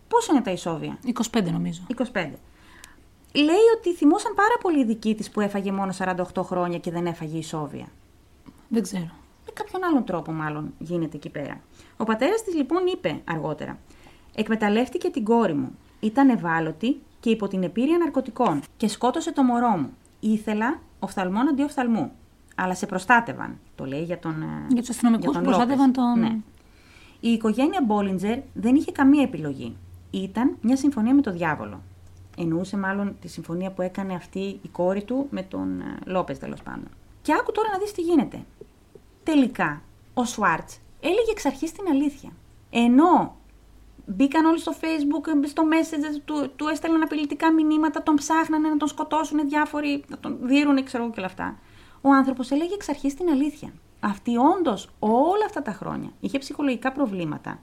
πόσο 0.08 0.32
είναι 0.32 0.42
τα 0.42 0.50
ισόβια; 0.50 0.98
25 1.32 1.50
νομίζω. 1.52 1.82
25. 1.96 2.04
Λέει 3.34 3.66
ότι 3.76 3.94
θυμούσαν 3.94 4.34
πάρα 4.34 4.54
πολύ 4.60 4.80
οι 4.80 4.84
δικοί 4.84 5.14
της 5.14 5.30
που 5.30 5.40
έφαγε 5.40 5.72
μόνο 5.72 5.92
48 5.98 6.42
χρόνια 6.42 6.78
και 6.78 6.90
δεν 6.90 7.06
έφαγε 7.06 7.38
ισόβια. 7.38 7.86
Δεν 8.68 8.82
ξέρω. 8.82 9.10
Με 9.46 9.52
κάποιον 9.52 9.84
άλλον 9.84 10.04
τρόπο 10.04 10.32
μάλλον 10.32 10.74
γίνεται 10.78 11.16
εκεί 11.16 11.28
πέρα. 11.28 11.60
Ο 11.96 12.04
πατέρας 12.04 12.42
της 12.42 12.54
λοιπόν 12.54 12.86
είπε 12.86 13.20
αργότερα 13.24 13.78
«Εκμεταλλεύτηκε 14.34 15.08
την 15.10 15.24
κόρη 15.24 15.54
μου. 15.54 15.78
Ήταν 16.00 16.28
ευάλωτη 16.28 17.00
και 17.20 17.30
υπό 17.30 17.48
την 17.48 17.62
επίρρεια 17.62 17.98
ναρκωτικών 17.98 18.60
και 18.76 18.88
σκότωσε 18.88 19.32
το 19.32 19.42
μωρό 19.42 19.68
μου. 19.76 19.90
Ήθελα 20.20 20.80
οφθαλμόν 20.98 21.48
αντί 21.48 21.62
οφθαλμού. 21.62 22.12
Αλλά 22.54 22.74
σε 22.74 22.86
προστάτευαν». 22.86 23.58
Το 23.74 23.84
λέει 23.84 24.02
για 24.02 24.18
τον 24.18 24.42
ε, 24.42 24.46
Για 24.68 24.80
τους 24.80 24.90
αστυνομικούς 24.90 25.24
για 25.24 25.32
που 25.40 25.44
τον 25.44 25.44
προστάτευαν 25.44 25.86
Λόπες. 25.86 26.02
τον- 26.02 26.20
Ναι. 26.20 26.38
Η 27.20 27.28
οικογένεια 27.32 27.80
Μπόλιντζερ 27.86 28.38
δεν 28.54 28.74
είχε 28.74 28.92
καμία 28.92 29.22
επιλογή. 29.22 29.76
Ήταν 30.10 30.56
μια 30.60 30.76
συμφωνία 30.76 31.14
με 31.14 31.20
τον 31.22 31.32
διάβολο. 31.32 31.80
Εννοούσε 32.38 32.76
μάλλον 32.76 33.16
τη 33.20 33.28
συμφωνία 33.28 33.70
που 33.70 33.82
έκανε 33.82 34.14
αυτή 34.14 34.38
η 34.62 34.68
κόρη 34.72 35.02
του 35.04 35.26
με 35.30 35.42
τον 35.42 35.80
ε, 35.80 35.98
Λόπες 36.10 36.38
τέλος 36.38 36.62
πάντων. 36.62 36.88
Και 37.22 37.32
άκου 37.40 37.52
τώρα 37.52 37.68
να 37.72 37.78
δεις 37.78 37.92
τι 37.92 38.00
γίνεται. 38.02 38.44
Τελικά, 39.22 39.82
ο 40.14 40.24
Σουάρτς 40.24 40.78
έλεγε 41.00 41.30
εξ 41.30 41.44
αρχής 41.46 41.72
την 41.72 41.84
αλήθεια. 41.90 42.30
Ενώ 42.70 43.36
μπήκαν 44.08 44.44
όλοι 44.44 44.58
στο 44.58 44.72
facebook, 44.80 45.46
στο 45.46 45.62
message, 45.70 46.20
του, 46.24 46.50
του 46.56 46.68
έστελναν 46.68 47.02
απειλητικά 47.02 47.52
μηνύματα, 47.52 48.02
τον 48.02 48.14
ψάχνανε 48.14 48.68
να 48.68 48.76
τον 48.76 48.88
σκοτώσουν 48.88 49.48
διάφοροι, 49.48 50.04
να 50.08 50.18
τον 50.18 50.38
δίρουν, 50.42 50.84
ξέρω 50.84 51.02
εγώ 51.02 51.12
και 51.12 51.20
όλα 51.20 51.28
αυτά. 51.28 51.58
Ο 52.00 52.12
άνθρωπος 52.12 52.50
έλεγε 52.50 52.74
εξ 52.74 52.88
αρχής 52.88 53.14
την 53.14 53.28
αλήθεια. 53.28 53.72
Αυτή 54.00 54.36
όντως 54.36 54.90
όλα 54.98 55.44
αυτά 55.46 55.62
τα 55.62 55.72
χρόνια 55.72 56.10
είχε 56.20 56.38
ψυχολογικά 56.38 56.92
προβλήματα, 56.92 57.60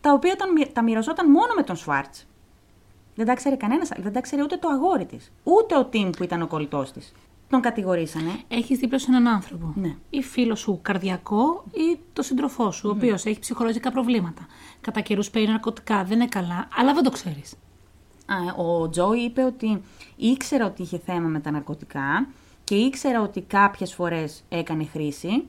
τα 0.00 0.12
οποία 0.12 0.36
τα, 0.36 0.46
τα 0.72 0.82
μοιραζόταν 0.82 1.30
μόνο 1.30 1.54
με 1.56 1.62
τον 1.62 1.76
Σουάρτ. 1.76 2.14
Δεν 3.14 3.26
τα 3.26 3.34
ξέρει 3.34 3.56
κανένας, 3.56 3.88
δεν 3.96 4.12
τα 4.12 4.20
ξέρει 4.20 4.42
ούτε 4.42 4.56
το 4.56 4.68
αγόρι 4.68 5.06
της, 5.06 5.32
ούτε 5.42 5.76
ο 5.76 5.84
Τιμ 5.84 6.10
που 6.10 6.22
ήταν 6.22 6.42
ο 6.42 6.46
κολλητός 6.46 6.92
της. 6.92 7.12
Τον 7.50 7.60
κατηγορήσανε. 7.60 8.30
Έχεις 8.48 8.78
δίπλα 8.78 8.98
σου 8.98 9.06
έναν 9.08 9.28
άνθρωπο. 9.28 9.72
Ναι. 9.76 9.96
Ή 10.10 10.22
φίλο 10.22 10.54
σου 10.54 10.78
καρδιακό 10.82 11.64
ή 11.72 11.98
το 12.12 12.22
σύντροφό 12.22 12.70
σου, 12.70 12.88
ο 12.88 12.90
οποίος 12.90 13.24
έχει 13.24 13.38
ψυχολογικά 13.38 13.90
προβλήματα. 13.90 14.46
Κατά 14.80 15.00
καιρούς 15.00 15.30
παίρνει 15.30 15.48
ναρκωτικά, 15.48 16.04
δεν 16.04 16.20
είναι 16.20 16.28
καλά, 16.28 16.68
αλλά 16.76 16.94
δεν 16.94 17.02
το 17.02 17.10
ξέρεις. 17.10 17.54
Ο 18.56 18.88
Τζόι 18.88 19.20
είπε 19.20 19.42
ότι 19.42 19.82
ήξερα 20.16 20.66
ότι 20.66 20.82
είχε 20.82 20.98
θέμα 20.98 21.28
με 21.28 21.40
τα 21.40 21.50
ναρκωτικά 21.50 22.26
και 22.64 22.74
ήξερα 22.74 23.22
ότι 23.22 23.40
κάποιες 23.40 23.94
φορές 23.94 24.42
έκανε 24.48 24.84
χρήση, 24.84 25.44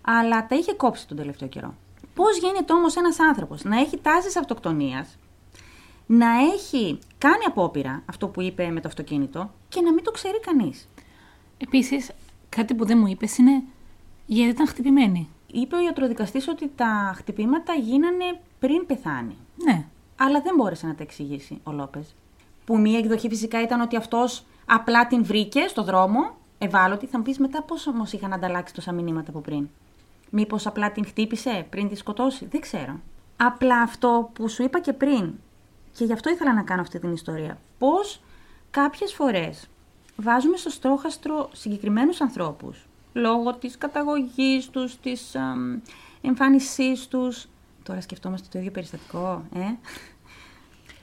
αλλά 0.00 0.46
τα 0.46 0.56
είχε 0.56 0.72
κόψει 0.72 1.08
τον 1.08 1.16
τελευταίο 1.16 1.48
καιρό. 1.48 1.74
Πώς 2.14 2.38
γίνεται 2.38 2.72
όμως 2.72 2.96
ένας 2.96 3.20
άνθρωπος 3.20 3.64
να 3.64 3.80
έχει 3.80 3.96
τάσεις 3.96 4.36
αυτοκτονίας, 4.36 5.18
να 6.06 6.26
έχει 6.54 6.98
κάνει 7.18 7.44
απόπειρα, 7.46 8.02
αυτό 8.06 8.28
που 8.28 8.40
είπε 8.40 8.70
με 8.70 8.80
το 8.80 8.88
αυτοκίνητο, 8.88 9.50
και 9.68 9.80
να 9.80 9.92
μην 9.92 10.04
το 10.04 10.10
ξέρει 10.10 10.40
κανείς; 10.40 10.88
Επίσης, 11.58 12.10
κάτι 12.48 12.74
που 12.74 12.86
δεν 12.86 12.98
μου 12.98 13.06
είπες 13.06 13.38
είναι 13.38 13.62
γιατί 14.26 14.50
ήταν 14.50 14.66
χτυπημένη. 14.66 15.28
Είπε 15.52 15.76
ο 15.76 15.80
ιατροδικαστής 15.80 16.48
ότι 16.48 16.70
τα 16.76 17.14
χτυπήματα 17.16 17.74
γίνανε 17.74 18.40
πριν 18.58 18.86
πεθάνει. 18.86 19.36
Ναι. 19.64 19.84
Αλλά 20.16 20.40
δεν 20.40 20.54
μπόρεσε 20.56 20.86
να 20.86 20.94
τα 20.94 21.02
εξηγήσει 21.02 21.60
ο 21.64 21.72
Λόπες. 21.72 22.14
Που 22.64 22.78
μία 22.78 22.98
εκδοχή 22.98 23.28
φυσικά 23.28 23.62
ήταν 23.62 23.80
ότι 23.80 23.96
αυτός 23.96 24.44
απλά 24.66 25.06
την 25.06 25.24
βρήκε 25.24 25.66
στο 25.68 25.82
δρόμο, 25.82 26.36
ευάλωτη. 26.58 27.06
Θα 27.06 27.18
μου 27.18 27.24
πεις 27.24 27.38
μετά 27.38 27.62
πώ 27.62 27.76
όμω 27.90 28.04
είχαν 28.10 28.32
ανταλλάξει 28.32 28.74
τόσα 28.74 28.92
μηνύματα 28.92 29.30
από 29.30 29.40
πριν. 29.40 29.68
Μήπως 30.30 30.66
απλά 30.66 30.92
την 30.92 31.06
χτύπησε 31.06 31.66
πριν 31.70 31.88
τη 31.88 31.94
σκοτώσει. 31.94 32.46
Δεν 32.50 32.60
ξέρω. 32.60 33.00
Απλά 33.36 33.80
αυτό 33.80 34.30
που 34.32 34.48
σου 34.48 34.62
είπα 34.62 34.80
και 34.80 34.92
πριν, 34.92 35.34
και 35.92 36.04
γι' 36.04 36.12
αυτό 36.12 36.30
ήθελα 36.30 36.54
να 36.54 36.62
κάνω 36.62 36.80
αυτή 36.80 36.98
την 36.98 37.12
ιστορία. 37.12 37.58
Πώς 37.78 38.20
κάποιες 38.70 39.12
φορές 39.14 39.68
βάζουμε 40.16 40.56
στο 40.56 40.70
στόχαστρο 40.70 41.50
συγκεκριμένους 41.52 42.20
ανθρώπους, 42.20 42.86
λόγω 43.12 43.54
της 43.54 43.78
καταγωγής 43.78 44.68
τους, 44.70 45.00
της 45.00 45.34
εμφάνισή 45.34 45.82
εμφάνισής 46.20 47.06
τους. 47.08 47.46
Τώρα 47.82 48.00
σκεφτόμαστε 48.00 48.48
το 48.50 48.58
ίδιο 48.58 48.70
περιστατικό, 48.70 49.44
ε; 49.54 49.74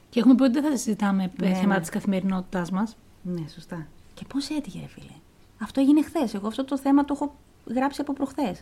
Και 0.09 0.19
έχουμε 0.19 0.35
πει 0.35 0.43
ότι 0.43 0.51
δεν 0.51 0.63
θα 0.71 0.77
συζητάμε 0.77 1.31
Ναι, 1.39 1.47
θέματα 1.47 1.73
ναι. 1.73 1.79
της 1.79 1.89
καθημερινότητάς 1.89 2.71
μας. 2.71 2.95
Ναι, 3.21 3.47
σωστά. 3.47 3.87
Και 4.13 4.25
πώς 4.27 4.49
έτυχε, 4.49 4.79
ρε 4.79 4.87
φίλε; 4.87 5.13
Αυτό 5.61 5.81
έγινε 5.81 6.03
χθες. 6.03 6.33
Εγώ 6.33 6.47
αυτό 6.47 6.63
το 6.63 6.77
θέμα 6.77 7.05
το 7.05 7.13
έχω 7.13 7.35
γράψει 7.75 8.01
από 8.01 8.13
προχθές. 8.13 8.61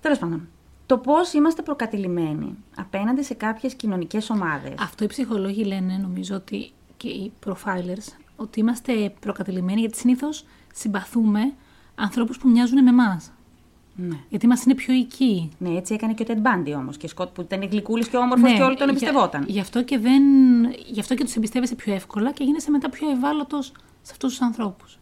Τέλος 0.00 0.18
πάντων, 0.18 0.48
το 0.86 0.98
πώς 0.98 1.32
είμαστε 1.32 1.62
προκατηλημένοι 1.62 2.56
απέναντι 2.76 3.22
σε 3.22 3.34
κάποιες 3.34 3.74
κοινωνικές 3.74 4.30
ομάδες. 4.30 4.74
Αυτό 4.80 5.04
οι 5.04 5.06
ψυχολόγοι 5.06 5.64
λένε, 5.64 5.96
νομίζω 5.96 6.34
ότι 6.34 6.72
και 6.96 7.08
οι 7.08 7.32
profilers, 7.46 8.12
ότι 8.36 8.60
είμαστε 8.60 9.12
προκατελημένοι 9.20 9.80
γιατί 9.80 9.96
συνήθως 9.98 10.44
συμπαθούμε 10.74 11.52
ανθρώπους 11.94 12.38
που 12.38 12.48
μοιάζουν 12.48 12.82
με 12.82 12.90
εμάς. 12.90 13.30
Ναι. 13.98 14.16
Γιατί 14.28 14.46
μας 14.46 14.64
είναι 14.64 14.74
πιο 14.74 14.94
οικοί. 14.94 15.48
ναι, 15.58 15.76
έτσι 15.76 15.94
έκανε 15.94 16.14
και 16.14 16.22
ο 16.22 16.26
Ted 16.28 16.36
Bundy 16.46 16.74
όμως. 16.76 16.96
Και 16.96 17.08
Σκοτ 17.08 17.28
που 17.28 17.40
ήταν 17.40 17.62
γλυκούλης 17.62 18.08
και 18.08 18.16
όμορφος 18.16 18.52
και 18.52 18.62
όλοι 18.62 18.76
τον 18.76 18.88
για- 18.88 18.96
εμπιστευόταν. 18.96 19.44
Γι' 19.48 19.60
αυτό 19.60 19.82
και, 19.84 19.98
δεν, 19.98 20.22
γι 20.86 21.00
αυτό 21.00 21.14
και 21.14 21.24
τους 21.24 21.34
εμπιστεύεσαι 21.36 21.74
πιο 21.74 21.94
εύκολα 21.94 22.32
και 22.32 22.44
γίνεσαι 22.44 22.70
μετά 22.70 22.90
πιο 22.90 23.10
ευάλωτος 23.10 23.66
σε 24.02 24.12
αυτούς 24.12 24.30
τους 24.30 24.40
ανθρώπους. 24.40 24.98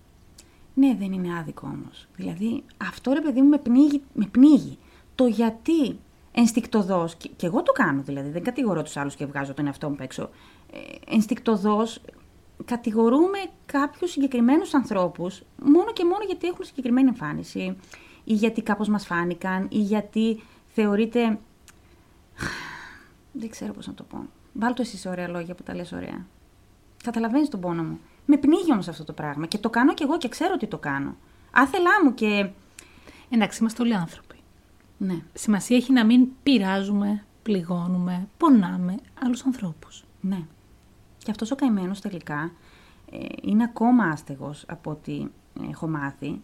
Ναι, 0.74 0.95
δεν 0.99 1.12
είναι 1.12 1.39
άδικο 1.39 1.70
όμως. 1.72 2.07
Δηλαδή, 2.16 2.62
αυτό 2.89 3.12
ρε 3.12 3.20
παιδί 3.20 3.41
μου 3.43 3.49
με 3.49 3.59
πνίγει. 3.59 4.03
Με 4.14 4.26
πνίγει. 4.30 4.78
Το 5.14 5.26
γιατί 5.26 5.99
ενστικτοδό, 6.32 7.09
και, 7.18 7.30
και 7.37 7.47
εγώ 7.47 7.62
το 7.62 7.72
κάνω 7.72 8.03
δηλαδή, 8.03 8.28
δεν 8.30 8.43
κατηγορώ 8.43 8.82
τους 8.82 8.97
άλλους 8.97 9.14
και 9.14 9.26
βγάζω 9.26 9.55
τον 9.55 9.66
εαυτό 9.66 9.89
μου 9.89 9.95
απ' 9.95 10.01
έξω. 10.01 10.30
Ε, 10.72 10.78
ενστικτοδός 11.14 12.01
κατηγορούμε 12.65 13.39
κάποιους 13.67 14.11
συγκεκριμένους 14.11 14.75
ανθρώπους 14.75 15.43
μόνο 15.63 15.93
και 15.93 16.05
μόνο 16.05 16.25
γιατί 16.27 16.47
έχουν 16.47 16.65
συγκεκριμένη 16.65 17.09
εμφάνιση 17.09 17.77
ή 18.25 18.33
γιατί 18.33 18.63
κάπως 18.63 18.89
μας 18.89 19.07
φάνηκαν 19.07 19.67
ή 19.71 19.79
γιατί 19.79 20.43
θεωρείται... 20.67 21.39
Δεν 23.33 23.51
ξέρω 23.51 23.73
πώς 23.73 23.87
να 23.87 23.95
το 23.95 24.03
πω. 24.03 24.27
Βάλ 24.53 24.75
το 24.75 24.83
εσύ 24.83 24.97
σε 24.97 25.09
ωραία 25.09 25.29
λόγια 25.29 25.55
που 25.55 25.63
τα 25.63 25.75
λες 25.75 25.93
ωραία. 25.93 26.27
Καταλαβαίνεις 27.05 27.49
τον 27.49 27.61
πόνο 27.61 27.83
μου. 27.83 28.01
Με 28.27 28.37
πνίγει 28.37 28.73
όμως 28.73 28.89
αυτό 28.89 29.05
το 29.05 29.13
πράγμα 29.13 29.47
και 29.47 29.59
το 29.59 29.71
κάνω 29.71 29.95
κι 29.95 30.03
εγώ 30.03 30.19
και 30.19 30.29
ξέρω 30.29 30.53
ότι 30.55 30.67
το 30.67 30.79
κάνω. 30.79 31.17
Άθελά 31.51 32.05
μου 32.05 32.15
και... 32.15 32.51
Εντάξει, 33.29 33.59
είμαστε 33.61 33.83
όλοι 33.83 33.95
άνθρωποι. 33.95 34.37
Ναι. 34.99 35.19
Σημασία 35.33 35.77
έχει 35.77 35.93
να 35.93 36.05
μην 36.05 36.29
πειράζουμε, 36.43 37.25
πληγώνουμε, 37.43 38.29
πονάμε 38.37 38.97
άλλους 39.25 39.45
ανθρώπους. 39.45 40.05
Ναι. 40.21 40.47
Και 41.25 41.31
αυτός 41.31 41.51
ο 41.51 41.55
καημένος 41.55 42.01
τελικά 42.01 42.53
ε, 43.11 43.18
είναι 43.43 43.62
ακόμα 43.62 44.05
άστεγος 44.05 44.64
από 44.68 44.91
ό,τι 44.91 45.27
έχω 45.70 45.89
μάθει. 45.89 46.41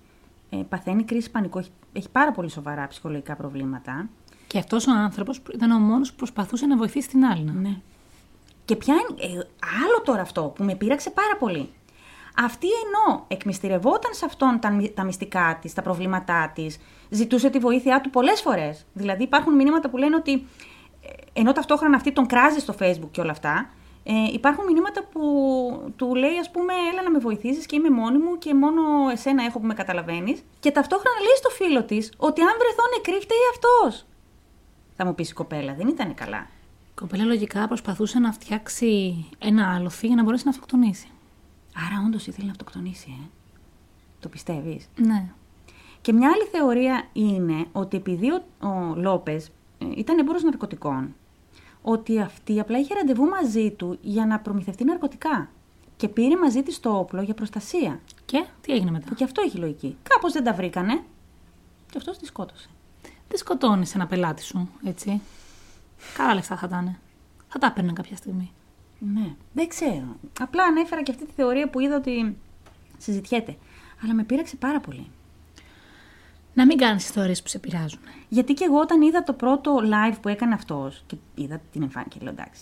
Ε, 0.50 0.56
παθαίνει 0.68 1.04
κρίση 1.04 1.30
πανικού, 1.30 1.58
έχει, 1.58 1.70
έχει 1.92 2.08
πάρα 2.10 2.32
πολύ 2.32 2.50
σοβαρά 2.50 2.86
ψυχολογικά 2.86 3.36
προβλήματα. 3.36 4.08
Και 4.46 4.58
αυτός 4.58 4.86
ο 4.86 4.92
άνθρωπος 4.92 5.42
ήταν 5.54 5.70
ο 5.70 5.78
μόνος 5.78 6.10
που 6.10 6.16
προσπαθούσε 6.16 6.66
να 6.66 6.76
βοηθήσει 6.76 7.08
την 7.08 7.24
άλλη. 7.24 7.50
Ναι. 7.50 7.76
Και 8.64 8.76
ποια 8.76 8.94
είναι, 8.94 9.22
ε, 9.22 9.46
άλλο 9.84 10.02
τώρα 10.04 10.20
αυτό 10.20 10.42
που 10.42 10.64
με 10.64 10.74
πείραξε 10.74 11.10
πάρα 11.10 11.36
πολύ. 11.38 11.68
Αυτή 12.36 12.66
ενώ 12.66 13.24
εκμυστηρευόταν 13.28 14.14
σε 14.14 14.24
αυτόν 14.24 14.60
τα, 14.60 14.70
μυ- 14.70 14.94
τα 14.94 15.04
μυστικά 15.04 15.58
της, 15.60 15.74
τα 15.74 15.82
προβλήματά 15.82 16.52
της, 16.54 16.78
ζητούσε 17.10 17.50
τη 17.50 17.58
βοήθειά 17.58 18.00
του 18.00 18.10
πολλές 18.10 18.40
φορές. 18.40 18.86
Δηλαδή 18.92 19.22
υπάρχουν 19.22 19.54
μηνύματα 19.54 19.90
που 19.90 19.96
λένε 19.96 20.16
ότι, 20.16 20.32
ε, 20.32 21.40
ενώ 21.40 21.52
ταυτόχρονα 21.52 21.96
αυτή 21.96 22.12
τον 22.12 22.26
κράζει 22.26 22.58
στο 22.58 22.74
facebook 22.80 23.08
και 23.10 23.20
όλα 23.20 23.30
αυτά, 23.30 23.70
ε, 24.02 24.12
υπάρχουν 24.32 24.64
μηνύματα 24.64 25.04
που 25.04 25.22
του 25.96 26.14
λέει 26.14 26.38
ας 26.38 26.50
πούμε 26.50 26.72
έλα 26.92 27.02
να 27.02 27.10
με 27.10 27.18
βοηθήσεις 27.18 27.66
και 27.66 27.76
είμαι 27.76 27.90
μόνη 27.90 28.18
μου 28.18 28.38
και 28.38 28.54
μόνο 28.54 28.82
εσένα 29.12 29.44
έχω 29.44 29.58
που 29.58 29.66
με 29.66 29.74
καταλαβαίνεις 29.74 30.42
και 30.60 30.70
ταυτόχρονα 30.70 31.20
λέει 31.20 31.36
στο 31.36 31.48
φίλο 31.48 31.84
της 31.84 32.12
ότι 32.16 32.40
αν 32.40 32.54
βρεθώ 32.58 32.82
νεκρή 32.96 33.20
φταίει 33.20 33.46
αυτός. 33.52 34.06
Θα 34.96 35.04
μου 35.04 35.14
πεις 35.14 35.30
η 35.30 35.32
κοπέλα, 35.32 35.74
δεν 35.74 35.88
ήταν 35.88 36.14
καλά. 36.14 36.46
Η 36.90 36.94
κοπέλα 36.94 37.24
λογικά 37.24 37.66
προσπαθούσε 37.66 38.18
να 38.18 38.32
φτιάξει 38.32 39.24
ένα 39.38 39.74
άλοθη 39.74 40.06
για 40.06 40.16
να 40.16 40.22
μπορέσει 40.22 40.44
να 40.44 40.50
αυτοκτονήσει. 40.50 41.08
Άρα 41.86 42.02
όντως 42.06 42.26
ήθελε 42.26 42.44
να 42.46 42.50
αυτοκτονήσει, 42.50 43.16
ε. 43.22 43.28
Το 44.20 44.28
πιστεύεις; 44.28 44.88
Ναι. 44.96 45.24
Και 46.00 46.12
μια 46.12 46.30
άλλη 46.34 46.44
θεωρία 46.44 47.08
είναι 47.12 47.66
ότι 47.72 47.96
επειδή 47.96 48.30
ο, 48.30 48.42
ο 48.66 48.94
Λόπες 48.96 49.50
ήταν 49.96 50.18
εμπόρος 50.18 50.42
ναρκωτικών, 50.42 51.14
ότι 51.82 52.20
αυτή 52.20 52.60
απλά 52.60 52.78
είχε 52.78 52.94
ραντεβού 52.94 53.24
μαζί 53.24 53.70
του 53.70 53.98
για 54.00 54.26
να 54.26 54.38
προμηθευτεί 54.38 54.84
ναρκωτικά. 54.84 55.48
Και 55.96 56.08
πήρε 56.08 56.36
μαζί 56.36 56.62
της 56.62 56.80
το 56.80 56.98
όπλο 56.98 57.22
για 57.22 57.34
προστασία. 57.34 58.00
Και 58.24 58.44
τι 58.60 58.72
έγινε 58.72 58.90
μετά; 58.90 59.06
Που 59.08 59.14
και 59.14 59.24
αυτό 59.24 59.42
έχει 59.42 59.56
λογική. 59.56 59.96
Κάπως 60.02 60.32
δεν 60.32 60.44
τα 60.44 60.52
βρήκανε. 60.52 61.02
Και 61.90 61.98
αυτός 61.98 62.18
τη 62.18 62.26
σκότωσε. 62.26 62.68
Δεν 63.02 63.38
σκοτώνεις 63.38 63.94
ένα 63.94 64.06
πελάτη 64.06 64.42
σου, 64.42 64.68
έτσι. 64.84 65.20
Καλά 66.16 66.34
λεφτά 66.34 66.56
θα 66.56 66.66
ήταν. 66.66 66.98
Θα 67.48 67.58
τα 67.58 67.66
έπαιρνε 67.66 67.92
κάποια 67.92 68.16
στιγμή. 68.16 68.52
Ναι, 68.98 69.34
δεν 69.52 69.68
ξέρω. 69.68 70.16
Απλά 70.40 70.64
ανέφερα 70.64 71.02
και 71.02 71.10
αυτή 71.10 71.26
τη 71.26 71.32
θεωρία 71.32 71.70
που 71.70 71.80
είδα 71.80 71.96
ότι 71.96 72.36
συζητιέται. 72.98 73.56
Αλλά 74.02 74.14
με 74.14 74.22
πείραξε 74.24 74.56
πάρα 74.56 74.80
πολύ. 74.80 75.06
Να 76.54 76.66
μην 76.66 76.78
κάνεις 76.78 77.04
ιστορίες 77.04 77.42
που 77.42 77.48
σε 77.48 77.58
πειράζουν. 77.58 78.00
Γιατί 78.28 78.52
και 78.54 78.64
εγώ 78.64 78.78
όταν 78.78 79.02
είδα 79.02 79.22
το 79.22 79.32
πρώτο 79.32 79.76
live 79.76 80.16
που 80.22 80.28
έκανε 80.28 80.54
αυτός 80.54 81.02
και 81.06 81.16
είδα 81.34 81.60
την 81.72 81.82
εμφάνιση 81.82 82.18
και 82.18 82.24
λέω 82.24 82.32
εντάξει. 82.32 82.60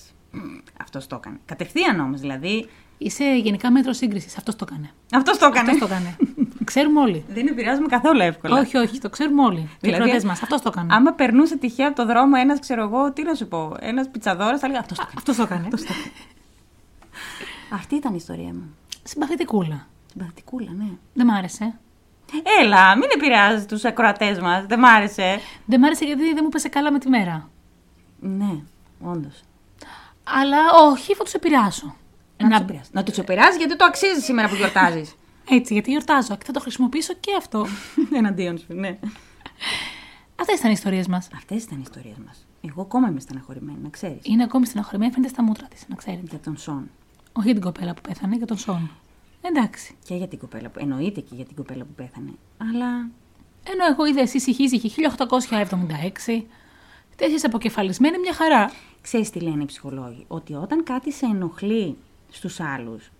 Αυτός 0.80 1.06
το 1.06 1.16
έκανε. 1.16 1.38
Κατευθείαν 1.44 2.00
όμως 2.00 2.20
δηλαδή. 2.20 2.68
Είσαι 2.98 3.24
γενικά 3.36 3.70
μέτρος 3.70 3.96
σύγκρισης. 3.96 4.36
Αυτός 4.36 4.56
το 4.56 4.66
έκανε. 4.68 4.90
Αυτός 5.12 5.38
το 5.38 5.46
έκανε. 5.46 5.70
Αυτός 5.70 5.88
το 5.88 5.94
έκανε. 5.94 6.16
ξέρουμε 6.64 7.00
όλοι. 7.00 7.24
Δεν 7.28 7.46
επηρεάζουμε 7.46 7.86
καθόλου 7.86 8.20
εύκολα. 8.20 8.60
όχι, 8.60 8.76
όχι, 8.76 8.98
το 8.98 9.10
ξέρουμε 9.10 9.42
όλοι. 9.42 9.68
Δηλαδή, 9.80 10.02
Δηλαδή, 10.02 10.26
μας. 10.26 10.42
Αυτός 10.42 10.60
το 10.60 10.68
έκανε. 10.72 10.94
Άμα 10.94 11.12
περνούσε 11.12 11.56
τυχαία 11.56 11.86
από 11.86 11.96
το 11.96 12.06
δρόμο 12.06 12.32
ένας, 12.40 12.58
ξέρω 12.58 12.82
εγώ, 12.82 13.12
τι 13.12 13.22
να 13.22 13.34
σου 13.34 13.48
πω, 13.48 13.76
ένας 13.80 14.08
πιτσαδόρας, 14.08 14.60
θα 14.60 14.66
έλεγα 14.66 14.80
αυτός 14.80 14.96
το 14.96 15.02
έκανε. 15.02 15.16
Αυτός 15.16 15.36
το 15.36 15.42
έκανε. 15.42 16.12
Αυτή 17.72 17.94
ήταν 17.94 18.12
η 18.12 18.16
ιστορία 18.18 18.52
μου. 18.52 18.74
Συμπαθητικούλα. 19.02 19.86
Συμπαθητικούλα, 20.12 20.70
ναι. 20.72 20.88
Δεν 21.14 21.26
μ' 21.26 21.30
άρεσε. 21.30 21.78
Έλα, 22.60 22.96
μην 22.96 23.08
επηρεάζεις 23.14 23.66
τους 23.66 23.84
ακροατές 23.84 24.38
μας. 24.38 24.66
Δεν 24.66 24.78
μ' 24.78 24.84
άρεσε. 24.84 25.40
Δεν 25.64 25.80
μ' 25.80 25.84
άρεσε 25.84 26.04
γιατί 26.04 26.24
δεν 26.24 26.40
μου 26.42 26.48
πέσε 26.48 26.68
καλά 26.68 26.92
με 26.92 26.98
τη 26.98 27.08
μέρα. 27.08 27.50
Ναι, 28.20 28.60
όντως. 29.00 29.42
Αλλά 30.24 30.58
όχι, 30.90 31.14
θα 31.14 31.24
τους 31.24 31.32
επηρεάσω. 31.32 31.94
Να, 32.36 32.48
να... 32.48 32.64
Τους 32.64 32.90
να 32.90 33.02
τους 33.02 33.18
επηρεάζει 33.18 33.58
γιατί 33.58 33.76
το 33.76 33.84
αξίζει 33.84 34.20
σήμερα 34.20 34.48
που 34.48 34.54
γιορτάζεις. 34.54 35.14
Έτσι, 35.56 35.72
γιατί 35.72 35.90
γιορτάζω 35.90 36.36
και 36.36 36.44
θα 36.44 36.52
το 36.52 36.60
χρησιμοποιήσω 36.60 37.14
και 37.20 37.30
αυτό. 37.38 37.66
Εναντίον 38.18 38.58
σου, 38.58 38.66
ναι. 38.68 38.98
Αυτές 40.40 40.58
ήταν 40.58 40.70
οι 40.70 40.74
ιστορίες 40.76 41.06
μας. 41.06 41.28
Αυτές 41.34 41.62
ήταν 41.62 41.78
οι 41.78 41.82
ιστορίες 41.84 42.16
μας. 42.26 42.46
Εγώ 42.60 42.82
ακόμα 42.82 43.08
είμαι 43.08 43.20
στεναχωρημένη, 43.20 43.78
να 43.82 43.88
ξέρεις. 43.88 44.20
Είναι 44.22 44.42
ακόμη 44.42 44.66
στεναχωρημένη, 44.66 45.12
φαίνεται 45.12 45.32
στα 45.32 45.42
μούτρα 45.42 45.66
της, 45.66 45.84
να 45.88 45.96
ξέρετε. 45.96 46.26
Για 46.28 46.38
τον 46.38 46.56
Σον. 46.56 46.90
Όχι 47.32 47.46
για 47.46 47.54
την 47.54 47.62
κοπέλα 47.62 47.94
που 47.94 48.00
πέθανε, 48.00 48.36
για 48.36 48.46
τον 48.46 48.58
Σον. 48.58 48.90
Εντάξει. 49.40 49.94
Και 50.04 50.14
για 50.14 50.28
την 50.28 50.38
κοπέλα 50.38 50.68
που. 50.68 50.78
Εννοείται 50.78 51.20
και 51.20 51.34
για 51.34 51.44
την 51.44 51.56
κοπέλα 51.56 51.84
που 51.84 51.92
πέθανε. 51.96 52.30
Αλλά. 52.58 53.08
Ενώ 53.64 53.84
εγώ 53.90 54.06
είδα 54.06 54.20
εσύ 54.20 54.36
ησυχή 54.36 54.90
1876. 54.90 56.44
Τέσσερι 57.16 57.40
αποκεφαλισμένοι, 57.42 58.18
μια 58.18 58.32
χαρά. 58.32 58.70
Ξέρεις 59.00 59.30
τι 59.30 59.40
λένε 59.40 59.62
οι 59.62 59.66
ψυχολόγοι; 59.66 60.24
Ότι 60.28 60.54
όταν 60.54 60.84
κάτι 60.84 61.12
σε 61.12 61.26
ενοχλεί 61.26 61.96
στους 62.30 62.60
άλλους, 62.60 63.10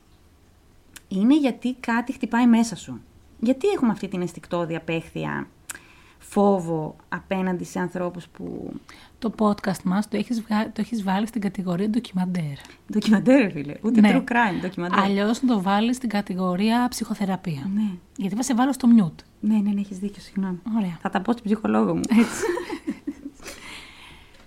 είναι 1.09 1.39
γιατί 1.39 1.75
κάτι 1.81 2.13
χτυπάει 2.13 2.47
μέσα 2.47 2.77
σου. 2.77 3.01
Γιατί 3.41 3.69
έχουμε 3.69 3.93
αυτή 3.93 4.09
την 4.09 4.23
αισθηκτόδη 4.23 4.77
απέχθεια 4.77 5.49
φόβο 6.29 6.97
απέναντι 7.09 7.65
σε 7.65 7.81
ανθρώπους 7.81 8.29
που... 8.29 8.73
Το 9.19 9.33
podcast 9.39 9.83
μας 9.85 10.09
το 10.09 10.17
έχεις, 10.17 10.43
βγα... 10.43 10.65
το 10.65 10.81
έχεις 10.81 11.03
βάλει 11.03 11.27
στην 11.27 11.41
κατηγορία 11.41 11.89
ντοκιμαντέρ. 11.89 12.57
Ντοκιμαντέρ, 12.93 13.51
φίλε. 13.51 13.75
Ούτε 13.83 14.01
Ναι. 14.01 14.11
true 14.13 14.33
crime, 14.33 14.61
ντοκιμαντέρ. 14.61 14.99
Αλλιώς 14.99 15.43
να 15.43 15.49
το 15.55 15.63
βάλεις 15.63 15.97
στην 15.97 16.09
κατηγορία 16.09 16.87
ψυχοθεραπεία. 16.91 17.71
Ναι. 17.75 17.91
Γιατί 18.17 18.37
θα 18.37 18.43
σε 18.43 18.55
βάλω 18.55 18.73
στο 18.73 18.87
μιούτ. 18.87 19.21
Ναι, 19.41 19.55
ναι, 19.57 19.71
ναι, 19.71 19.81
έχεις 19.81 19.99
δίκιο, 19.99 20.23
συγγνώμη. 20.23 20.59
Ωραία. 20.77 20.99
Θα 21.01 21.11
τα 21.11 21.21
πω 21.21 21.33
στην 21.33 21.45
ψυχολόγο 21.45 21.95
μου. 21.95 22.01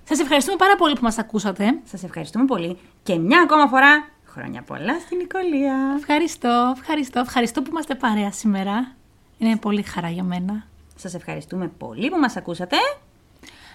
Σας 0.03 0.19
ευχαριστούμε 0.19 0.57
πάρα 0.57 0.75
πολύ 0.75 0.93
που 0.95 1.03
μας 1.03 1.17
ακούσατε. 1.17 1.79
Σας 1.83 2.03
ευχαριστούμε 2.03 2.45
πολύ 2.45 2.77
και 3.03 3.15
μια 3.15 3.41
ακόμα 3.41 3.67
φορά 3.67 4.09
χρόνια 4.25 4.61
πολλά 4.61 4.99
στην 4.99 5.17
Νικολία. 5.17 5.75
Ευχαριστώ, 5.97 6.73
ευχαριστώ, 6.77 7.19
ευχαριστώ 7.19 7.61
που 7.61 7.69
είμαστε 7.71 7.95
παρέα 7.95 8.31
σήμερα. 8.31 8.91
Είναι 9.37 9.55
πολύ 9.57 9.81
χαρά 9.81 10.09
για 10.09 10.23
μένα. 10.23 10.65
Σας 11.01 11.13
ευχαριστούμε 11.13 11.67
πολύ 11.67 12.09
που 12.09 12.17
μας 12.17 12.35
ακούσατε. 12.35 12.75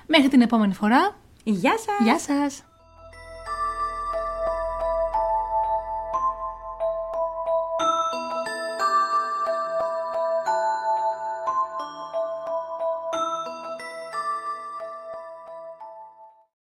Μέχρι 0.07 0.29
την 0.29 0.41
επόμενη 0.41 0.75
φορά. 0.75 1.17
Γεια 1.45 1.79
σας! 1.79 2.05
Γεια 2.05 2.19
σας! 2.19 2.65